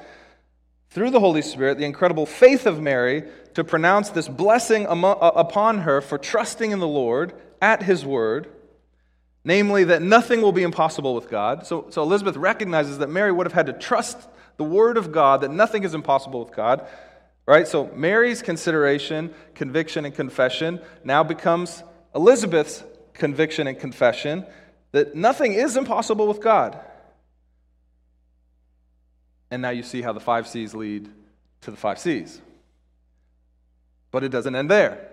through 0.89 1.11
the 1.11 1.21
Holy 1.21 1.41
Spirit 1.41 1.79
the 1.79 1.85
incredible 1.85 2.27
faith 2.27 2.67
of 2.67 2.81
Mary 2.81 3.23
to 3.55 3.63
pronounce 3.63 4.11
this 4.11 4.27
blessing 4.27 4.89
uh, 4.89 5.15
upon 5.37 5.83
her 5.83 6.01
for 6.01 6.19
trusting 6.19 6.73
in 6.73 6.81
the 6.81 6.89
Lord 6.89 7.33
at 7.63 7.85
his 7.85 8.05
word, 8.05 8.49
namely 9.45 9.85
that 9.85 10.03
nothing 10.03 10.43
will 10.43 10.51
be 10.51 10.65
impossible 10.65 11.15
with 11.15 11.31
God. 11.31 11.65
So, 11.65 11.87
so 11.91 12.03
Elizabeth 12.03 12.37
recognizes 12.37 12.99
that 12.99 13.09
Mary 13.09 13.31
would 13.31 13.47
have 13.47 13.53
had 13.53 13.67
to 13.67 13.73
trust 13.73 14.19
the 14.57 14.65
word 14.65 14.97
of 14.97 15.13
God, 15.13 15.43
that 15.43 15.53
nothing 15.53 15.85
is 15.85 15.95
impossible 15.95 16.45
with 16.45 16.53
God. 16.53 16.89
Right? 17.47 17.69
So 17.69 17.87
Mary's 17.95 18.43
consideration, 18.43 19.33
conviction, 19.55 20.05
and 20.05 20.13
confession 20.13 20.81
now 21.05 21.23
becomes 21.23 21.85
Elizabeth's 22.17 22.83
conviction 23.21 23.69
and 23.69 23.79
confession 23.79 24.45
that 24.91 25.15
nothing 25.15 25.53
is 25.53 25.77
impossible 25.77 26.27
with 26.27 26.41
God. 26.41 26.81
And 29.53 29.63
now 29.63 29.71
you 29.71 29.85
see 29.85 30.03
how 30.03 30.13
the 30.13 30.21
five 30.21 30.49
C's 30.49 30.75
lead 30.75 31.09
to 31.61 31.71
the 31.71 31.77
five 31.77 32.01
C's. 32.01 32.41
But 34.11 34.25
it 34.25 34.31
doesn't 34.31 34.57
end 34.57 34.69
there. 34.69 35.09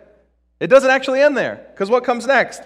It 0.60 0.68
doesn't 0.68 0.89
actually 0.89 1.22
end 1.22 1.38
there, 1.38 1.68
because 1.72 1.91
what 1.91 2.03
comes 2.03 2.26
next? 2.26 2.64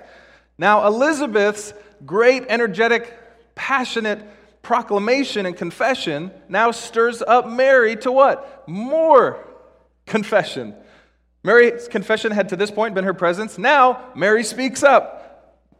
Now, 0.57 0.87
Elizabeth's 0.87 1.73
great, 2.05 2.45
energetic, 2.47 3.13
passionate 3.55 4.23
proclamation 4.61 5.45
and 5.45 5.57
confession 5.57 6.31
now 6.47 6.71
stirs 6.71 7.21
up 7.21 7.49
Mary 7.49 7.95
to 7.97 8.11
what? 8.11 8.63
More 8.67 9.45
confession. 10.05 10.75
Mary's 11.43 11.87
confession 11.87 12.31
had 12.31 12.49
to 12.49 12.55
this 12.55 12.69
point 12.71 12.93
been 12.93 13.03
her 13.03 13.13
presence. 13.13 13.57
Now, 13.57 14.05
Mary 14.15 14.43
speaks 14.43 14.83
up, 14.83 15.20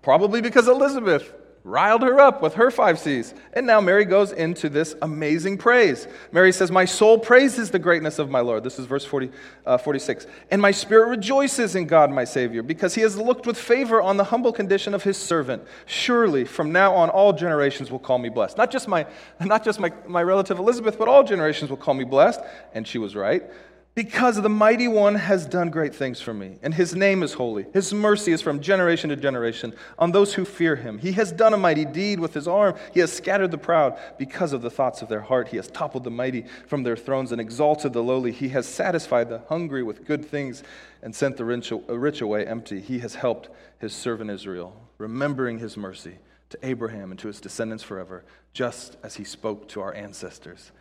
probably 0.01 0.41
because 0.41 0.67
Elizabeth 0.67 1.33
riled 1.63 2.01
her 2.01 2.19
up 2.19 2.41
with 2.41 2.55
her 2.55 2.71
five 2.71 2.97
C's. 2.97 3.33
And 3.53 3.67
now 3.67 3.79
Mary 3.79 4.05
goes 4.05 4.31
into 4.31 4.69
this 4.69 4.95
amazing 5.01 5.57
praise. 5.57 6.07
Mary 6.31 6.51
says, 6.51 6.71
My 6.71 6.85
soul 6.85 7.19
praises 7.19 7.69
the 7.69 7.79
greatness 7.79 8.19
of 8.19 8.29
my 8.29 8.39
Lord. 8.39 8.63
This 8.63 8.79
is 8.79 8.85
verse 8.85 9.05
40, 9.05 9.31
uh, 9.65 9.77
46. 9.77 10.25
And 10.49 10.61
my 10.61 10.71
spirit 10.71 11.09
rejoices 11.09 11.75
in 11.75 11.85
God, 11.85 12.11
my 12.11 12.23
Savior, 12.23 12.63
because 12.63 12.95
he 12.95 13.01
has 13.01 13.17
looked 13.17 13.45
with 13.45 13.57
favor 13.57 14.01
on 14.01 14.17
the 14.17 14.23
humble 14.23 14.51
condition 14.51 14.93
of 14.93 15.03
his 15.03 15.17
servant. 15.17 15.63
Surely 15.85 16.45
from 16.45 16.71
now 16.71 16.95
on, 16.95 17.09
all 17.09 17.33
generations 17.33 17.91
will 17.91 17.99
call 17.99 18.17
me 18.17 18.29
blessed. 18.29 18.57
Not 18.57 18.71
just 18.71 18.87
my, 18.87 19.05
not 19.39 19.63
just 19.63 19.79
my, 19.79 19.91
my 20.07 20.23
relative 20.23 20.57
Elizabeth, 20.57 20.97
but 20.97 21.07
all 21.07 21.23
generations 21.23 21.69
will 21.69 21.77
call 21.77 21.93
me 21.93 22.03
blessed. 22.03 22.41
And 22.73 22.87
she 22.87 22.97
was 22.97 23.15
right. 23.15 23.43
Because 23.93 24.41
the 24.41 24.47
mighty 24.47 24.87
one 24.87 25.15
has 25.15 25.45
done 25.45 25.69
great 25.69 25.93
things 25.93 26.21
for 26.21 26.33
me, 26.33 26.57
and 26.61 26.73
his 26.73 26.95
name 26.95 27.23
is 27.23 27.33
holy. 27.33 27.65
His 27.73 27.93
mercy 27.93 28.31
is 28.31 28.41
from 28.41 28.61
generation 28.61 29.09
to 29.09 29.17
generation 29.17 29.73
on 29.99 30.13
those 30.13 30.33
who 30.33 30.45
fear 30.45 30.77
him. 30.77 30.97
He 30.97 31.11
has 31.13 31.33
done 31.33 31.53
a 31.53 31.57
mighty 31.57 31.83
deed 31.83 32.17
with 32.17 32.33
his 32.33 32.47
arm. 32.47 32.75
He 32.93 33.01
has 33.01 33.11
scattered 33.11 33.51
the 33.51 33.57
proud 33.57 33.99
because 34.17 34.53
of 34.53 34.61
the 34.61 34.69
thoughts 34.69 35.01
of 35.01 35.09
their 35.09 35.19
heart. 35.19 35.49
He 35.49 35.57
has 35.57 35.67
toppled 35.67 36.05
the 36.05 36.09
mighty 36.09 36.45
from 36.67 36.83
their 36.83 36.95
thrones 36.95 37.33
and 37.33 37.41
exalted 37.41 37.91
the 37.91 38.01
lowly. 38.01 38.31
He 38.31 38.47
has 38.49 38.65
satisfied 38.65 39.27
the 39.27 39.39
hungry 39.49 39.83
with 39.83 40.05
good 40.05 40.23
things 40.23 40.63
and 41.01 41.13
sent 41.13 41.35
the 41.35 41.43
rich 41.43 41.73
uh, 41.73 42.25
away 42.25 42.47
empty. 42.47 42.79
He 42.79 42.99
has 42.99 43.15
helped 43.15 43.49
his 43.77 43.91
servant 43.91 44.29
Israel, 44.29 44.73
remembering 44.99 45.59
his 45.59 45.75
mercy 45.75 46.19
to 46.51 46.57
Abraham 46.63 47.11
and 47.11 47.19
to 47.19 47.27
his 47.27 47.41
descendants 47.41 47.83
forever, 47.83 48.23
just 48.53 48.95
as 49.03 49.15
he 49.15 49.25
spoke 49.25 49.67
to 49.69 49.81
our 49.81 49.93
ancestors 49.93 50.71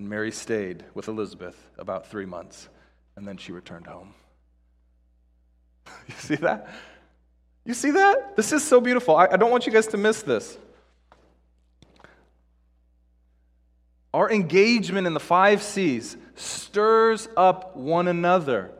and 0.00 0.08
Mary 0.08 0.32
stayed 0.32 0.82
with 0.94 1.08
Elizabeth 1.08 1.68
about 1.76 2.06
three 2.06 2.24
months, 2.24 2.70
and 3.16 3.28
then 3.28 3.36
she 3.36 3.52
returned 3.52 3.86
home. 3.86 4.14
you 6.08 6.14
see 6.16 6.36
that? 6.36 6.70
You 7.66 7.74
see 7.74 7.90
that? 7.90 8.34
This 8.34 8.50
is 8.52 8.66
so 8.66 8.80
beautiful. 8.80 9.14
I, 9.14 9.26
I 9.26 9.36
don't 9.36 9.50
want 9.50 9.66
you 9.66 9.72
guys 9.72 9.88
to 9.88 9.98
miss 9.98 10.22
this. 10.22 10.56
Our 14.14 14.30
engagement 14.30 15.06
in 15.06 15.12
the 15.12 15.20
five 15.20 15.62
C's 15.62 16.16
stirs 16.34 17.28
up 17.36 17.76
one 17.76 18.08
another, 18.08 18.70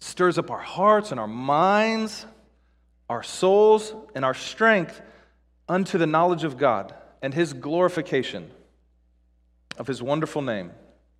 stirs 0.00 0.38
up 0.38 0.50
our 0.50 0.58
hearts 0.58 1.10
and 1.10 1.20
our 1.20 1.28
minds, 1.28 2.24
our 3.10 3.22
souls, 3.22 3.94
and 4.14 4.24
our 4.24 4.32
strength 4.32 5.02
unto 5.68 5.98
the 5.98 6.06
knowledge 6.06 6.44
of 6.44 6.56
God 6.56 6.94
and 7.20 7.34
His 7.34 7.52
glorification 7.52 8.50
of 9.78 9.86
his 9.86 10.02
wonderful 10.02 10.42
name, 10.42 10.72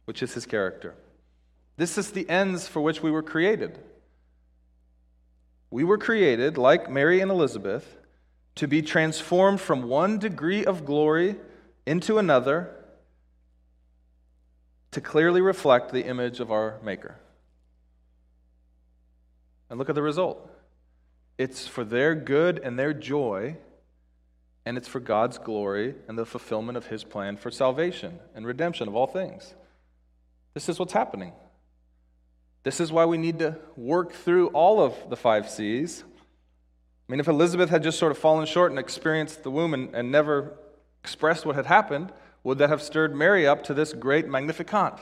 which 0.04 0.22
is 0.22 0.34
his 0.34 0.46
character. 0.46 0.94
This 1.76 1.96
is 1.96 2.10
the 2.10 2.28
ends 2.28 2.68
for 2.68 2.80
which 2.80 3.02
we 3.02 3.10
were 3.10 3.22
created. 3.22 3.78
We 5.70 5.84
were 5.84 5.98
created, 5.98 6.58
like 6.58 6.90
Mary 6.90 7.20
and 7.20 7.30
Elizabeth, 7.30 7.96
to 8.56 8.68
be 8.68 8.82
transformed 8.82 9.60
from 9.60 9.88
one 9.88 10.18
degree 10.18 10.64
of 10.64 10.84
glory 10.84 11.36
into 11.86 12.18
another 12.18 12.70
to 14.90 15.00
clearly 15.00 15.40
reflect 15.40 15.90
the 15.90 16.04
image 16.04 16.38
of 16.38 16.52
our 16.52 16.78
Maker. 16.84 17.16
And 19.70 19.78
look 19.78 19.88
at 19.88 19.94
the 19.94 20.02
result. 20.02 20.50
It's 21.38 21.66
for 21.66 21.82
their 21.82 22.14
good 22.14 22.58
and 22.58 22.78
their 22.78 22.92
joy 22.92 23.56
and 24.64 24.76
it's 24.76 24.88
for 24.88 25.00
God's 25.00 25.38
glory 25.38 25.94
and 26.08 26.18
the 26.18 26.26
fulfillment 26.26 26.76
of 26.76 26.86
his 26.86 27.04
plan 27.04 27.36
for 27.36 27.50
salvation 27.50 28.20
and 28.34 28.46
redemption 28.46 28.88
of 28.88 28.94
all 28.94 29.06
things. 29.06 29.54
This 30.54 30.68
is 30.68 30.78
what's 30.78 30.92
happening. 30.92 31.32
This 32.62 32.80
is 32.80 32.92
why 32.92 33.06
we 33.06 33.18
need 33.18 33.40
to 33.40 33.58
work 33.76 34.12
through 34.12 34.48
all 34.48 34.80
of 34.80 34.94
the 35.10 35.16
five 35.16 35.48
C's. 35.48 36.04
I 37.08 37.12
mean, 37.12 37.18
if 37.18 37.28
Elizabeth 37.28 37.70
had 37.70 37.82
just 37.82 37.98
sort 37.98 38.12
of 38.12 38.18
fallen 38.18 38.46
short 38.46 38.70
and 38.70 38.78
experienced 38.78 39.42
the 39.42 39.50
womb 39.50 39.74
and, 39.74 39.94
and 39.94 40.12
never 40.12 40.56
expressed 41.02 41.44
what 41.44 41.56
had 41.56 41.66
happened, 41.66 42.12
would 42.44 42.58
that 42.58 42.70
have 42.70 42.82
stirred 42.82 43.14
Mary 43.14 43.46
up 43.46 43.64
to 43.64 43.74
this 43.74 43.92
great 43.92 44.28
Magnificat, 44.28 44.94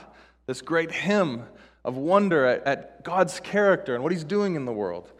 this 0.47 0.61
great 0.61 0.91
hymn 0.91 1.43
of 1.85 1.97
wonder 1.97 2.45
at, 2.45 2.63
at 2.65 3.03
God's 3.03 3.39
character 3.39 3.93
and 3.93 4.03
what 4.03 4.11
he's 4.11 4.23
doing 4.23 4.55
in 4.55 4.65
the 4.65 4.73
world? 4.73 5.11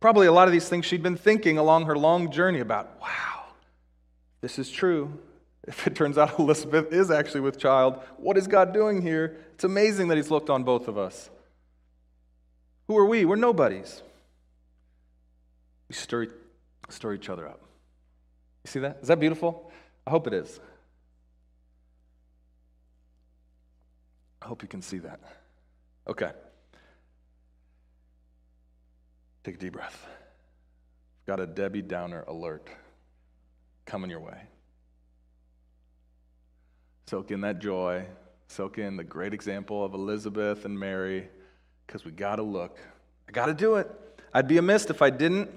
Probably 0.00 0.26
a 0.26 0.32
lot 0.32 0.48
of 0.48 0.52
these 0.52 0.68
things 0.68 0.84
she'd 0.84 1.02
been 1.02 1.16
thinking 1.16 1.58
along 1.58 1.86
her 1.86 1.96
long 1.96 2.30
journey 2.30 2.60
about. 2.60 3.00
Wow, 3.00 3.35
this 4.46 4.60
is 4.60 4.70
true. 4.70 5.18
If 5.68 5.84
it 5.88 5.96
turns 5.96 6.16
out 6.16 6.38
Elizabeth 6.38 6.92
is 6.92 7.10
actually 7.10 7.40
with 7.40 7.58
child, 7.58 8.00
what 8.18 8.38
is 8.38 8.46
God 8.46 8.72
doing 8.72 9.02
here? 9.02 9.36
It's 9.54 9.64
amazing 9.64 10.06
that 10.06 10.16
He's 10.16 10.30
looked 10.30 10.48
on 10.48 10.62
both 10.62 10.86
of 10.86 10.96
us. 10.96 11.28
Who 12.86 12.96
are 12.96 13.04
we? 13.04 13.24
We're 13.24 13.34
nobodies. 13.34 14.00
We 15.88 15.96
stir, 15.96 16.28
stir 16.88 17.14
each 17.14 17.28
other 17.28 17.48
up. 17.48 17.60
You 18.64 18.70
see 18.70 18.78
that? 18.78 18.98
Is 19.02 19.08
that 19.08 19.18
beautiful? 19.18 19.72
I 20.06 20.10
hope 20.10 20.28
it 20.28 20.34
is. 20.34 20.60
I 24.40 24.46
hope 24.46 24.62
you 24.62 24.68
can 24.68 24.82
see 24.82 24.98
that. 24.98 25.18
Okay. 26.06 26.30
Take 29.42 29.56
a 29.56 29.58
deep 29.58 29.72
breath. 29.72 30.06
Got 31.26 31.40
a 31.40 31.46
Debbie 31.48 31.82
Downer 31.82 32.22
alert 32.28 32.68
coming 33.86 34.10
your 34.10 34.20
way. 34.20 34.38
Soak 37.06 37.30
in 37.30 37.40
that 37.42 37.60
joy. 37.60 38.04
Soak 38.48 38.78
in 38.78 38.96
the 38.96 39.04
great 39.04 39.32
example 39.32 39.84
of 39.84 39.94
Elizabeth 39.94 40.64
and 40.64 40.78
Mary, 40.78 41.28
because 41.86 42.04
we 42.04 42.10
got 42.10 42.36
to 42.36 42.42
look. 42.42 42.78
I 43.28 43.32
got 43.32 43.46
to 43.46 43.54
do 43.54 43.76
it. 43.76 43.90
I'd 44.32 44.48
be 44.48 44.58
amiss 44.58 44.86
if 44.86 45.02
I 45.02 45.10
didn't. 45.10 45.50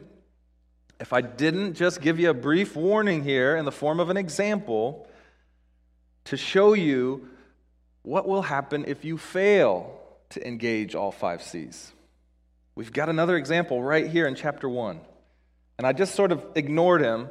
If 1.00 1.14
I 1.14 1.22
didn't 1.22 1.76
just 1.76 2.02
give 2.02 2.20
you 2.20 2.30
a 2.30 2.34
brief 2.34 2.76
warning 2.76 3.24
here 3.24 3.56
in 3.56 3.66
the 3.66 3.72
form 3.72 4.00
of 4.00 4.10
an 4.10 4.18
example 4.18 5.08
to 6.26 6.38
show 6.38 6.74
you 6.74 7.30
what 8.02 8.28
will 8.28 8.42
happen 8.42 8.86
if 8.88 9.06
you 9.06 9.18
fail 9.18 10.00
to 10.32 10.46
engage 10.46 10.96
all 10.96 11.12
five 11.12 11.42
C's. 11.42 11.92
We've 12.76 12.92
got 12.92 13.10
another 13.10 13.38
example 13.38 13.82
right 13.82 14.08
here 14.08 14.28
in 14.28 14.36
chapter 14.36 14.68
1. 14.68 15.00
And 15.78 15.88
I 15.88 15.94
just 15.94 16.16
sort 16.16 16.32
of 16.32 16.46
ignored 16.56 17.02
him 17.02 17.30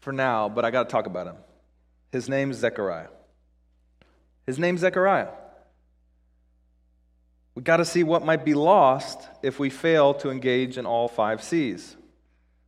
for 0.00 0.12
now, 0.12 0.48
but 0.48 0.64
I 0.64 0.70
got 0.70 0.88
to 0.88 0.92
talk 0.92 1.06
about 1.06 1.26
him. 1.26 1.36
His 2.12 2.28
name's 2.28 2.56
Zechariah. 2.56 3.08
His 4.46 4.58
name's 4.58 4.80
Zechariah. 4.80 5.28
We 7.54 7.62
got 7.62 7.78
to 7.78 7.84
see 7.84 8.04
what 8.04 8.24
might 8.24 8.44
be 8.44 8.54
lost 8.54 9.28
if 9.42 9.58
we 9.58 9.68
fail 9.68 10.14
to 10.14 10.30
engage 10.30 10.78
in 10.78 10.86
all 10.86 11.08
five 11.08 11.42
C's. 11.42 11.96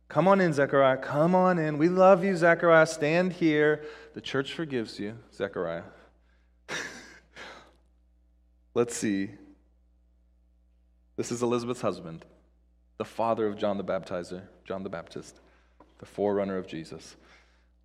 Come 0.09 0.27
on 0.27 0.41
in, 0.41 0.51
Zechariah. 0.51 0.97
Come 0.97 1.33
on 1.33 1.57
in. 1.57 1.77
We 1.77 1.87
love 1.87 2.23
you, 2.23 2.35
Zechariah. 2.35 2.85
Stand 2.85 3.33
here. 3.33 3.85
The 4.13 4.19
church 4.19 4.53
forgives 4.53 4.99
you, 4.99 5.17
Zechariah. 5.33 5.83
Let's 8.73 8.95
see. 8.95 9.29
This 11.15 11.31
is 11.31 11.41
Elizabeth's 11.41 11.81
husband, 11.81 12.25
the 12.97 13.05
father 13.05 13.47
of 13.47 13.57
John 13.57 13.77
the 13.77 13.83
Baptizer, 13.83 14.41
John 14.65 14.83
the 14.83 14.89
Baptist 14.89 15.39
the 16.01 16.05
forerunner 16.05 16.57
of 16.57 16.67
Jesus. 16.67 17.15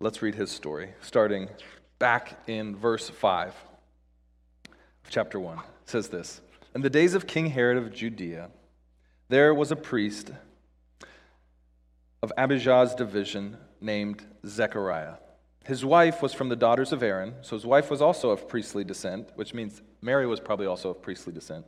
Let's 0.01 0.21
read 0.21 0.35
his 0.35 0.51
story, 0.51 0.89
starting 1.01 1.47
back 1.99 2.41
in 2.47 2.75
verse 2.75 3.09
5 3.09 3.55
of 4.65 5.09
chapter 5.09 5.39
1. 5.39 5.59
It 5.59 5.63
says 5.85 6.09
this 6.09 6.41
In 6.75 6.81
the 6.81 6.89
days 6.89 7.13
of 7.13 7.27
King 7.27 7.51
Herod 7.51 7.77
of 7.77 7.93
Judea, 7.93 8.49
there 9.29 9.53
was 9.53 9.71
a 9.71 9.75
priest 9.75 10.31
of 12.23 12.33
Abijah's 12.37 12.95
division 12.95 13.57
named 13.79 14.25
Zechariah. 14.45 15.15
His 15.63 15.85
wife 15.85 16.21
was 16.21 16.33
from 16.33 16.49
the 16.49 16.55
daughters 16.55 16.91
of 16.91 17.03
Aaron, 17.03 17.35
so 17.41 17.55
his 17.55 17.65
wife 17.65 17.91
was 17.91 18.01
also 18.01 18.31
of 18.31 18.49
priestly 18.49 18.83
descent, 18.83 19.29
which 19.35 19.53
means 19.53 19.81
Mary 20.01 20.25
was 20.25 20.39
probably 20.39 20.65
also 20.65 20.89
of 20.89 21.01
priestly 21.03 21.33
descent. 21.33 21.65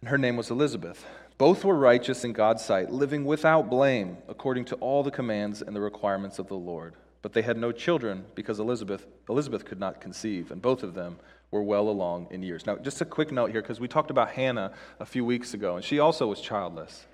And 0.00 0.10
her 0.10 0.18
name 0.18 0.36
was 0.36 0.50
Elizabeth. 0.50 1.06
Both 1.40 1.64
were 1.64 1.74
righteous 1.74 2.22
in 2.22 2.34
God's 2.34 2.62
sight, 2.62 2.92
living 2.92 3.24
without 3.24 3.70
blame, 3.70 4.18
according 4.28 4.66
to 4.66 4.74
all 4.74 5.02
the 5.02 5.10
commands 5.10 5.62
and 5.62 5.74
the 5.74 5.80
requirements 5.80 6.38
of 6.38 6.48
the 6.48 6.54
Lord. 6.54 6.92
But 7.22 7.32
they 7.32 7.40
had 7.40 7.56
no 7.56 7.72
children 7.72 8.26
because 8.34 8.60
Elizabeth, 8.60 9.06
Elizabeth 9.26 9.64
could 9.64 9.80
not 9.80 10.02
conceive, 10.02 10.50
and 10.50 10.60
both 10.60 10.82
of 10.82 10.92
them 10.92 11.16
were 11.50 11.62
well 11.62 11.88
along 11.88 12.26
in 12.30 12.42
years. 12.42 12.66
Now, 12.66 12.76
just 12.76 13.00
a 13.00 13.06
quick 13.06 13.32
note 13.32 13.52
here, 13.52 13.62
because 13.62 13.80
we 13.80 13.88
talked 13.88 14.10
about 14.10 14.32
Hannah 14.32 14.74
a 14.98 15.06
few 15.06 15.24
weeks 15.24 15.54
ago, 15.54 15.76
and 15.76 15.82
she 15.82 15.98
also 15.98 16.26
was 16.26 16.42
childless. 16.42 17.06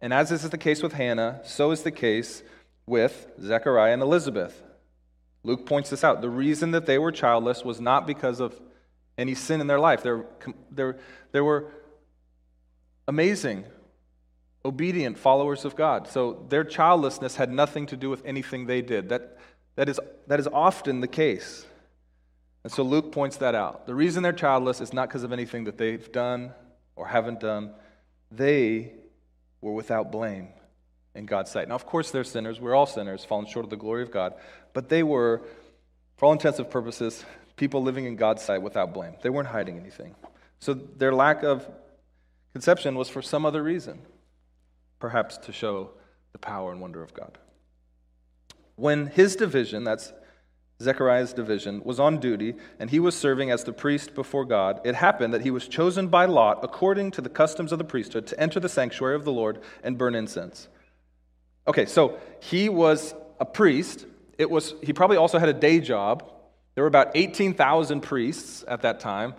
And 0.00 0.12
as 0.12 0.30
this 0.30 0.42
is 0.42 0.50
the 0.50 0.58
case 0.58 0.82
with 0.82 0.94
Hannah, 0.94 1.40
so 1.44 1.70
is 1.70 1.84
the 1.84 1.92
case 1.92 2.42
with 2.84 3.28
Zechariah 3.40 3.92
and 3.92 4.02
Elizabeth. 4.02 4.60
Luke 5.44 5.66
points 5.66 5.88
this 5.88 6.02
out. 6.02 6.20
The 6.20 6.28
reason 6.28 6.72
that 6.72 6.86
they 6.86 6.98
were 6.98 7.12
childless 7.12 7.64
was 7.64 7.80
not 7.80 8.08
because 8.08 8.40
of 8.40 8.60
any 9.16 9.36
sin 9.36 9.60
in 9.60 9.68
their 9.68 9.78
life. 9.78 10.02
There, 10.02 10.24
there, 10.72 10.98
there 11.30 11.44
were 11.44 11.70
amazing, 13.08 13.64
obedient 14.64 15.18
followers 15.18 15.64
of 15.64 15.76
God. 15.76 16.08
So 16.08 16.44
their 16.48 16.64
childlessness 16.64 17.36
had 17.36 17.50
nothing 17.50 17.86
to 17.86 17.96
do 17.96 18.10
with 18.10 18.24
anything 18.24 18.66
they 18.66 18.82
did. 18.82 19.08
That, 19.08 19.38
that, 19.76 19.88
is, 19.88 20.00
that 20.26 20.40
is 20.40 20.46
often 20.46 21.00
the 21.00 21.08
case. 21.08 21.66
And 22.64 22.72
so 22.72 22.82
Luke 22.82 23.10
points 23.10 23.38
that 23.38 23.54
out. 23.54 23.86
The 23.86 23.94
reason 23.94 24.22
they're 24.22 24.32
childless 24.32 24.80
is 24.80 24.92
not 24.92 25.08
because 25.08 25.24
of 25.24 25.32
anything 25.32 25.64
that 25.64 25.78
they've 25.78 26.12
done 26.12 26.52
or 26.94 27.06
haven't 27.06 27.40
done. 27.40 27.72
They 28.30 28.92
were 29.60 29.72
without 29.72 30.12
blame 30.12 30.48
in 31.14 31.26
God's 31.26 31.50
sight. 31.50 31.68
Now, 31.68 31.74
of 31.74 31.86
course, 31.86 32.10
they're 32.10 32.24
sinners. 32.24 32.60
We're 32.60 32.74
all 32.74 32.86
sinners, 32.86 33.24
fallen 33.24 33.46
short 33.46 33.64
of 33.64 33.70
the 33.70 33.76
glory 33.76 34.02
of 34.02 34.10
God. 34.10 34.34
But 34.72 34.88
they 34.88 35.02
were, 35.02 35.42
for 36.16 36.26
all 36.26 36.32
intents 36.32 36.58
and 36.58 36.70
purposes, 36.70 37.24
people 37.56 37.82
living 37.82 38.06
in 38.06 38.16
God's 38.16 38.42
sight 38.42 38.62
without 38.62 38.94
blame. 38.94 39.14
They 39.22 39.30
weren't 39.30 39.48
hiding 39.48 39.78
anything. 39.78 40.14
So 40.60 40.74
their 40.74 41.12
lack 41.12 41.42
of 41.42 41.68
conception 42.52 42.94
was 42.94 43.08
for 43.08 43.22
some 43.22 43.44
other 43.44 43.62
reason, 43.62 44.00
perhaps 44.98 45.38
to 45.38 45.52
show 45.52 45.90
the 46.32 46.38
power 46.38 46.72
and 46.72 46.80
wonder 46.80 47.02
of 47.02 47.14
God. 47.14 47.38
When 48.76 49.06
his 49.06 49.36
division, 49.36 49.84
that's 49.84 50.12
Zechariah's 50.82 51.32
division, 51.32 51.82
was 51.84 52.00
on 52.00 52.18
duty 52.18 52.54
and 52.78 52.90
he 52.90 52.98
was 52.98 53.16
serving 53.16 53.50
as 53.50 53.64
the 53.64 53.72
priest 53.72 54.14
before 54.14 54.44
God, 54.44 54.80
it 54.84 54.94
happened 54.94 55.32
that 55.34 55.42
he 55.42 55.50
was 55.50 55.68
chosen 55.68 56.08
by 56.08 56.24
lot, 56.24 56.60
according 56.62 57.12
to 57.12 57.20
the 57.20 57.28
customs 57.28 57.72
of 57.72 57.78
the 57.78 57.84
priesthood, 57.84 58.26
to 58.28 58.40
enter 58.40 58.60
the 58.60 58.68
sanctuary 58.68 59.14
of 59.14 59.24
the 59.24 59.32
Lord 59.32 59.60
and 59.82 59.96
burn 59.96 60.14
incense. 60.14 60.68
Okay, 61.66 61.86
so 61.86 62.18
he 62.40 62.68
was 62.68 63.14
a 63.38 63.44
priest. 63.44 64.06
It 64.38 64.50
was, 64.50 64.74
he 64.82 64.92
probably 64.92 65.16
also 65.16 65.38
had 65.38 65.48
a 65.48 65.54
day 65.54 65.78
job. 65.80 66.28
There 66.74 66.82
were 66.82 66.88
about 66.88 67.12
18,000 67.14 68.00
priests 68.00 68.64
at 68.66 68.82
that 68.82 68.98
time. 68.98 69.34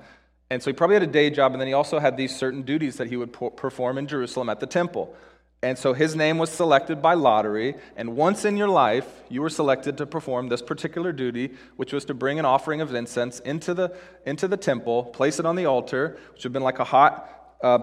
And 0.53 0.61
so 0.61 0.69
he 0.69 0.75
probably 0.75 0.93
had 0.93 1.03
a 1.03 1.07
day 1.07 1.31
job, 1.31 1.53
and 1.53 1.59
then 1.59 1.67
he 1.67 1.73
also 1.73 1.97
had 1.97 2.15
these 2.15 2.35
certain 2.35 2.61
duties 2.61 2.97
that 2.97 3.07
he 3.07 3.17
would 3.17 3.33
perform 3.33 3.97
in 3.97 4.05
Jerusalem 4.05 4.49
at 4.49 4.59
the 4.59 4.67
temple. 4.67 5.15
And 5.63 5.79
so 5.79 5.93
his 5.93 6.15
name 6.15 6.37
was 6.37 6.51
selected 6.51 7.01
by 7.01 7.15
lottery. 7.15 7.73
And 7.95 8.15
once 8.15 8.45
in 8.45 8.55
your 8.55 8.67
life, 8.67 9.07
you 9.29 9.41
were 9.41 9.49
selected 9.49 9.97
to 9.97 10.05
perform 10.05 10.49
this 10.49 10.61
particular 10.61 11.11
duty, 11.11 11.53
which 11.77 11.91
was 11.91 12.05
to 12.05 12.13
bring 12.13 12.37
an 12.37 12.45
offering 12.45 12.81
of 12.81 12.93
incense 12.93 13.39
into 13.39 13.73
the, 13.73 13.97
into 14.27 14.47
the 14.47 14.57
temple, 14.57 15.05
place 15.05 15.39
it 15.39 15.45
on 15.47 15.55
the 15.55 15.65
altar, 15.65 16.19
which 16.33 16.43
would 16.43 16.49
have 16.49 16.53
been 16.53 16.63
like 16.63 16.77
a 16.77 16.83
hot, 16.83 17.57
uh, 17.63 17.79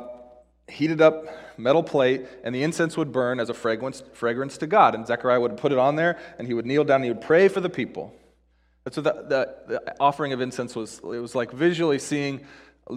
heated 0.69 1.01
up 1.01 1.25
metal 1.59 1.83
plate, 1.83 2.25
and 2.45 2.55
the 2.55 2.63
incense 2.63 2.97
would 2.97 3.11
burn 3.11 3.41
as 3.41 3.49
a 3.49 3.55
fragrance, 3.55 4.05
fragrance 4.13 4.59
to 4.59 4.69
God. 4.69 4.95
And 4.95 5.09
Zechariah 5.09 5.41
would 5.41 5.57
put 5.57 5.73
it 5.73 5.79
on 5.79 5.97
there, 5.97 6.21
and 6.39 6.47
he 6.47 6.55
would 6.55 6.67
kneel 6.67 6.85
down 6.85 6.97
and 6.97 7.05
he 7.07 7.11
would 7.11 7.23
pray 7.23 7.49
for 7.49 7.61
the 7.61 7.71
people. 7.71 8.15
That's 8.85 8.97
what 8.97 9.05
the, 9.05 9.13
the, 9.69 9.81
the 9.81 9.95
offering 10.01 10.33
of 10.33 10.41
incense 10.41 10.75
was. 10.75 10.99
It 10.99 11.21
was 11.21 11.35
like 11.35 11.53
visually 11.53 11.99
seeing, 11.99 12.47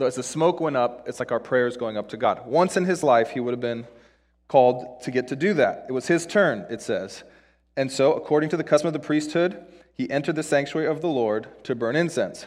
as 0.02 0.16
the 0.16 0.24
smoke 0.24 0.60
went 0.60 0.78
up, 0.78 1.08
it's 1.08 1.20
like 1.20 1.32
our 1.32 1.40
prayers 1.40 1.78
going 1.78 1.98
up 1.98 2.10
to 2.10 2.18
God. 2.18 2.46
Once 2.46 2.78
in 2.78 2.86
his 2.86 3.04
life, 3.04 3.32
he 3.32 3.40
would 3.40 3.52
have 3.52 3.62
been 3.62 3.86
called 4.48 5.02
to 5.04 5.12
get 5.12 5.28
to 5.30 5.36
do 5.36 5.54
that. 5.56 5.86
It 5.90 5.92
was 5.92 6.08
his 6.08 6.26
turn, 6.26 6.66
it 6.70 6.82
says. 6.82 7.24
And 7.76 7.92
so, 7.92 8.14
according 8.14 8.50
to 8.50 8.58
the 8.58 8.64
custom 8.64 8.88
of 8.88 8.94
the 8.94 9.00
priesthood, 9.00 9.66
he 9.96 10.10
entered 10.10 10.36
the 10.36 10.44
sanctuary 10.44 10.88
of 10.88 11.02
the 11.02 11.08
Lord 11.08 11.48
to 11.64 11.76
burn 11.76 11.96
incense. 11.96 12.46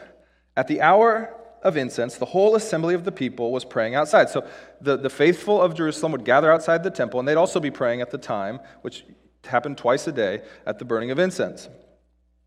At 0.57 0.69
the 0.69 0.81
hour 0.81 1.35
of 1.63 1.77
incense, 1.77 2.17
the 2.17 2.27
whole 2.27 2.55
assembly 2.55 2.95
of 2.95 3.05
the 3.05 3.13
people 3.13 3.51
was 3.51 3.65
praying 3.65 3.95
outside. 3.95 4.31
So 4.31 4.47
the, 4.81 4.97
the 4.97 5.11
faithful 5.11 5.61
of 5.61 5.75
Jerusalem 5.75 6.13
would 6.13 6.25
gather 6.25 6.51
outside 6.53 6.85
the 6.85 6.91
temple, 6.91 7.19
and 7.19 7.29
they'd 7.29 7.37
also 7.37 7.61
be 7.61 7.71
praying 7.71 8.01
at 8.01 8.11
the 8.11 8.19
time, 8.19 8.61
which 8.83 9.05
happened 9.45 9.79
twice 9.79 10.07
a 10.07 10.13
day, 10.13 10.43
at 10.65 10.79
the 10.79 10.85
burning 10.85 11.11
of 11.11 11.19
incense. 11.19 11.69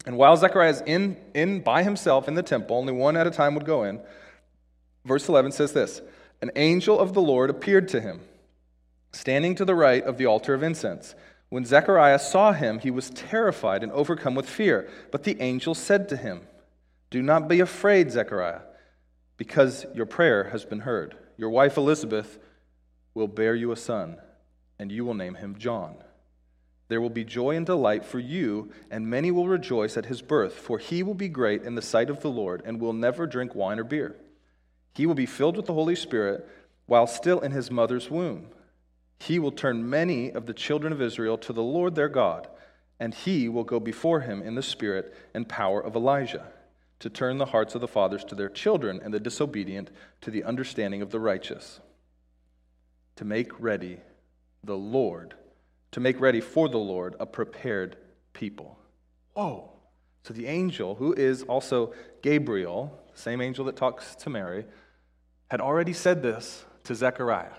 And 0.06 0.18
while 0.18 0.38
Zechariah 0.38 0.70
is 0.70 0.82
in, 0.86 1.18
in 1.34 1.62
by 1.62 1.84
himself 1.84 2.28
in 2.28 2.36
the 2.36 2.43
temple, 2.43 2.78
only 2.78 2.93
one 2.93 3.18
at 3.18 3.28
a 3.28 3.32
time 3.32 3.54
would 3.56 3.66
go 3.66 3.84
in. 3.84 4.00
Verse 5.06 5.28
11 5.28 5.52
says 5.52 5.74
this 5.74 6.02
An 6.41 6.52
angel 6.56 7.00
of 7.00 7.14
the 7.14 7.22
Lord 7.22 7.50
appeared 7.50 7.88
to 7.89 8.02
him 8.02 8.22
standing 9.12 9.56
to 9.56 9.66
the 9.66 9.76
right 9.76 10.04
of 10.04 10.18
the 10.18 10.26
altar 10.26 10.54
of 10.54 10.64
incense. 10.64 11.16
When 11.50 11.66
Zechariah 11.66 12.20
saw 12.20 12.54
him, 12.54 12.80
he 12.80 12.91
was 12.91 13.10
terrified 13.10 13.82
and 13.82 13.91
overcome 13.91 14.36
with 14.36 14.47
fear. 14.47 14.88
But 15.12 15.24
the 15.24 15.41
angel 15.41 15.74
said 15.74 16.08
to 16.10 16.18
him, 16.18 16.41
Do 17.10 17.22
not 17.22 17.47
be 17.47 17.60
afraid, 17.60 18.12
Zechariah, 18.12 18.62
because 19.38 19.86
your 19.95 20.06
prayer 20.06 20.45
has 20.45 20.64
been 20.64 20.82
heard. 20.82 21.16
Your 21.38 21.50
wife 21.50 21.78
Elizabeth 21.78 22.38
will 23.16 23.28
bear 23.28 23.56
you 23.56 23.72
a 23.72 23.76
son, 23.76 24.18
and 24.78 24.91
you 24.91 25.06
will 25.06 25.16
name 25.16 25.36
him 25.36 25.58
John. 25.58 25.95
There 26.90 27.00
will 27.00 27.10
be 27.10 27.24
joy 27.24 27.56
and 27.56 27.66
delight 27.66 28.04
for 28.04 28.20
you, 28.20 28.72
and 28.92 29.08
many 29.08 29.32
will 29.32 29.48
rejoice 29.48 29.96
at 29.96 30.08
his 30.08 30.22
birth, 30.22 30.54
for 30.54 30.78
he 30.78 31.02
will 31.02 31.14
be 31.14 31.30
great 31.30 31.64
in 31.64 31.76
the 31.76 31.82
sight 31.82 32.10
of 32.10 32.22
the 32.22 32.30
Lord, 32.30 32.62
and 32.66 32.82
will 32.82 32.94
never 32.94 33.26
drink 33.26 33.56
wine 33.56 33.80
or 33.80 33.86
beer. 33.86 34.18
He 34.96 35.06
will 35.06 35.16
be 35.16 35.26
filled 35.26 35.56
with 35.56 35.68
the 35.68 35.74
Holy 35.74 35.96
Spirit 35.96 36.46
while 36.88 37.08
still 37.08 37.40
in 37.40 37.52
his 37.52 37.72
mother's 37.72 38.10
womb 38.12 38.48
he 39.20 39.38
will 39.38 39.52
turn 39.52 39.90
many 39.90 40.32
of 40.32 40.46
the 40.46 40.54
children 40.54 40.94
of 40.94 41.02
Israel 41.02 41.38
to 41.40 41.54
the 41.54 41.62
Lord 41.62 41.96
their 41.96 42.10
God, 42.10 42.48
and 43.00 43.14
he 43.14 43.50
will 43.50 43.66
go 43.66 43.80
before 43.80 44.22
him 44.22 44.42
in 44.42 44.56
the 44.56 44.64
spirit 44.64 45.14
and 45.34 45.48
power 45.48 45.82
of 45.82 45.96
Elijah, 45.96 46.46
to 47.00 47.10
turn 47.10 47.38
the 47.38 47.48
hearts 47.48 47.76
of 47.76 47.82
the 47.82 47.88
fathers 47.88 48.24
to 48.26 48.36
their 48.36 48.50
children 48.50 49.00
and 49.04 49.14
the 49.14 49.20
disobedient 49.20 49.92
to 50.22 50.32
the 50.32 50.44
understanding 50.44 51.02
of 51.02 51.12
the 51.12 51.20
righteous, 51.20 51.80
to 53.18 53.26
make 53.26 53.60
ready 53.60 54.00
the 54.64 54.78
Lord, 54.78 55.36
to 55.92 56.00
make 56.00 56.20
ready 56.20 56.42
for 56.42 56.70
the 56.70 56.78
Lord 56.78 57.16
a 57.20 57.26
prepared 57.26 57.98
people. 58.34 58.78
Whoa. 59.34 59.72
So 60.24 60.34
the 60.34 60.48
angel, 60.48 60.96
who 60.96 61.14
is 61.14 61.44
also 61.44 61.94
Gabriel, 62.22 62.98
the 63.14 63.20
same 63.20 63.42
angel 63.42 63.66
that 63.66 63.76
talks 63.76 64.16
to 64.16 64.30
Mary, 64.30 64.66
had 65.50 65.62
already 65.62 65.94
said 65.94 66.22
this 66.22 66.66
to 66.84 66.94
Zechariah. 66.94 67.54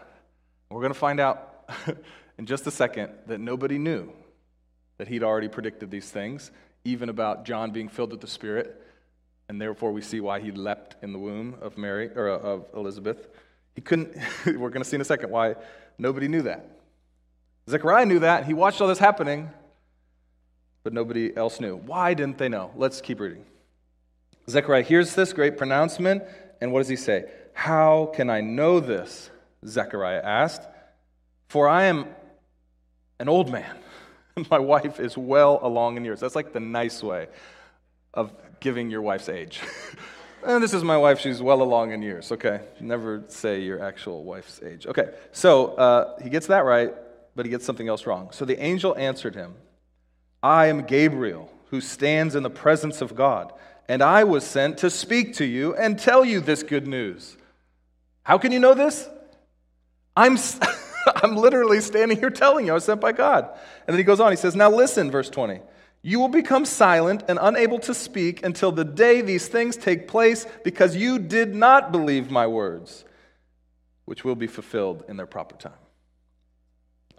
We're 0.70 0.81
going 0.81 0.93
to 0.93 0.99
find 0.99 1.18
out 1.18 1.68
in 2.39 2.47
just 2.47 2.66
a 2.66 2.70
second 2.70 3.12
that 3.26 3.41
nobody 3.41 3.78
knew 3.78 4.12
that 4.99 5.09
he'd 5.09 5.22
already 5.22 5.49
predicted 5.49 5.91
these 5.91 6.11
things, 6.11 6.51
even 6.85 7.09
about 7.09 7.45
John 7.45 7.72
being 7.72 7.89
filled 7.89 8.12
with 8.12 8.20
the 8.20 8.26
Spirit, 8.26 8.81
and 9.49 9.61
therefore 9.61 9.93
we 9.93 10.03
see 10.03 10.20
why 10.20 10.41
he 10.41 10.53
leapt 10.53 11.03
in 11.03 11.12
the 11.12 11.18
womb 11.18 11.57
of 11.61 11.76
Mary 11.76 12.11
or 12.14 12.28
of 12.28 12.66
Elizabeth. 12.74 13.28
He 13.74 13.81
couldn't. 13.81 14.16
we're 14.47 14.68
going 14.68 14.83
to 14.83 14.85
see 14.85 14.97
in 14.97 15.01
a 15.01 15.05
second 15.05 15.31
why 15.31 15.57
nobody 15.99 16.28
knew 16.28 16.43
that. 16.43 16.80
Zechariah 17.70 18.04
knew 18.04 18.18
that. 18.18 18.46
He 18.46 18.52
watched 18.52 18.80
all 18.80 18.88
this 18.88 18.98
happening, 18.98 19.48
but 20.82 20.92
nobody 20.92 21.34
else 21.36 21.60
knew. 21.60 21.76
Why 21.76 22.14
didn't 22.14 22.36
they 22.36 22.48
know? 22.48 22.72
Let's 22.74 23.00
keep 23.00 23.20
reading. 23.20 23.44
Zechariah 24.48 24.82
hears 24.82 25.14
this 25.14 25.32
great 25.32 25.56
pronouncement, 25.56 26.24
and 26.60 26.72
what 26.72 26.80
does 26.80 26.88
he 26.88 26.96
say? 26.96 27.30
How 27.52 28.10
can 28.14 28.28
I 28.28 28.40
know 28.40 28.80
this? 28.80 29.30
Zechariah 29.64 30.20
asked. 30.22 30.62
For 31.48 31.68
I 31.68 31.84
am 31.84 32.06
an 33.20 33.28
old 33.28 33.52
man, 33.52 33.76
and 34.36 34.50
my 34.50 34.58
wife 34.58 34.98
is 34.98 35.16
well 35.16 35.60
along 35.62 35.96
in 35.96 36.04
years. 36.04 36.20
That's 36.20 36.34
like 36.34 36.52
the 36.52 36.60
nice 36.60 37.02
way 37.02 37.28
of 38.14 38.32
giving 38.58 38.90
your 38.90 39.02
wife's 39.02 39.28
age. 39.28 39.60
and 40.44 40.62
this 40.62 40.74
is 40.74 40.82
my 40.82 40.96
wife, 40.96 41.20
she's 41.20 41.40
well 41.40 41.62
along 41.62 41.92
in 41.92 42.02
years. 42.02 42.32
Okay, 42.32 42.60
never 42.80 43.22
say 43.28 43.60
your 43.60 43.82
actual 43.82 44.24
wife's 44.24 44.60
age. 44.62 44.86
Okay, 44.86 45.10
so 45.32 45.74
uh, 45.74 46.18
he 46.20 46.30
gets 46.30 46.48
that 46.48 46.64
right, 46.64 46.92
but 47.35 47.47
he 47.47 47.51
gets 47.51 47.64
something 47.64 47.89
else 47.89 48.07
wrong. 48.07 48.31
So 48.33 48.45
the 48.45 48.61
angel 48.62 48.97
answered 48.97 49.35
him 49.35 49.55
I 50.43 50.66
am 50.66 50.83
Gabriel, 50.83 51.53
who 51.70 51.81
stands 51.81 52.35
in 52.35 52.43
the 52.43 52.51
presence 52.51 53.01
of 53.01 53.14
God, 53.14 53.53
and 53.89 54.03
I 54.03 54.24
was 54.24 54.45
sent 54.45 54.78
to 54.78 54.91
speak 54.91 55.35
to 55.37 55.45
you 55.45 55.74
and 55.74 55.99
tell 55.99 56.24
you 56.24 56.41
this 56.41 56.62
good 56.62 56.87
news. 56.87 57.37
How 58.22 58.39
can 58.39 58.53
you 58.53 58.59
know 58.59 58.74
this? 58.74 59.09
I'm. 60.16 60.37
I'm 61.22 61.37
literally 61.37 61.81
standing 61.81 62.18
here 62.18 62.31
telling 62.31 62.66
you 62.66 62.72
I 62.72 62.74
was 62.74 62.85
sent 62.85 63.01
by 63.01 63.12
God. 63.12 63.45
And 63.87 63.95
then 63.95 63.99
he 63.99 64.05
goes 64.05 64.20
on, 64.20 64.33
he 64.33 64.37
says, 64.37 64.55
Now 64.55 64.70
listen, 64.70 65.11
verse 65.11 65.31
20. 65.31 65.61
You 66.03 66.18
will 66.18 66.28
become 66.28 66.64
silent 66.64 67.24
and 67.28 67.39
unable 67.41 67.78
to 67.81 67.93
speak 67.93 68.43
until 68.45 68.72
the 68.72 68.85
day 68.85 69.20
these 69.20 69.49
things 69.49 69.76
take 69.76 70.09
place 70.09 70.47
because 70.64 70.97
you 70.97 71.18
did 71.18 71.55
not 71.55 71.93
believe 71.93 72.31
my 72.31 72.47
words, 72.47 73.05
which 74.07 74.24
will 74.24 74.35
be 74.35 74.47
fulfilled 74.47 75.05
in 75.09 75.16
their 75.16 75.26
proper 75.26 75.57
time. 75.57 75.72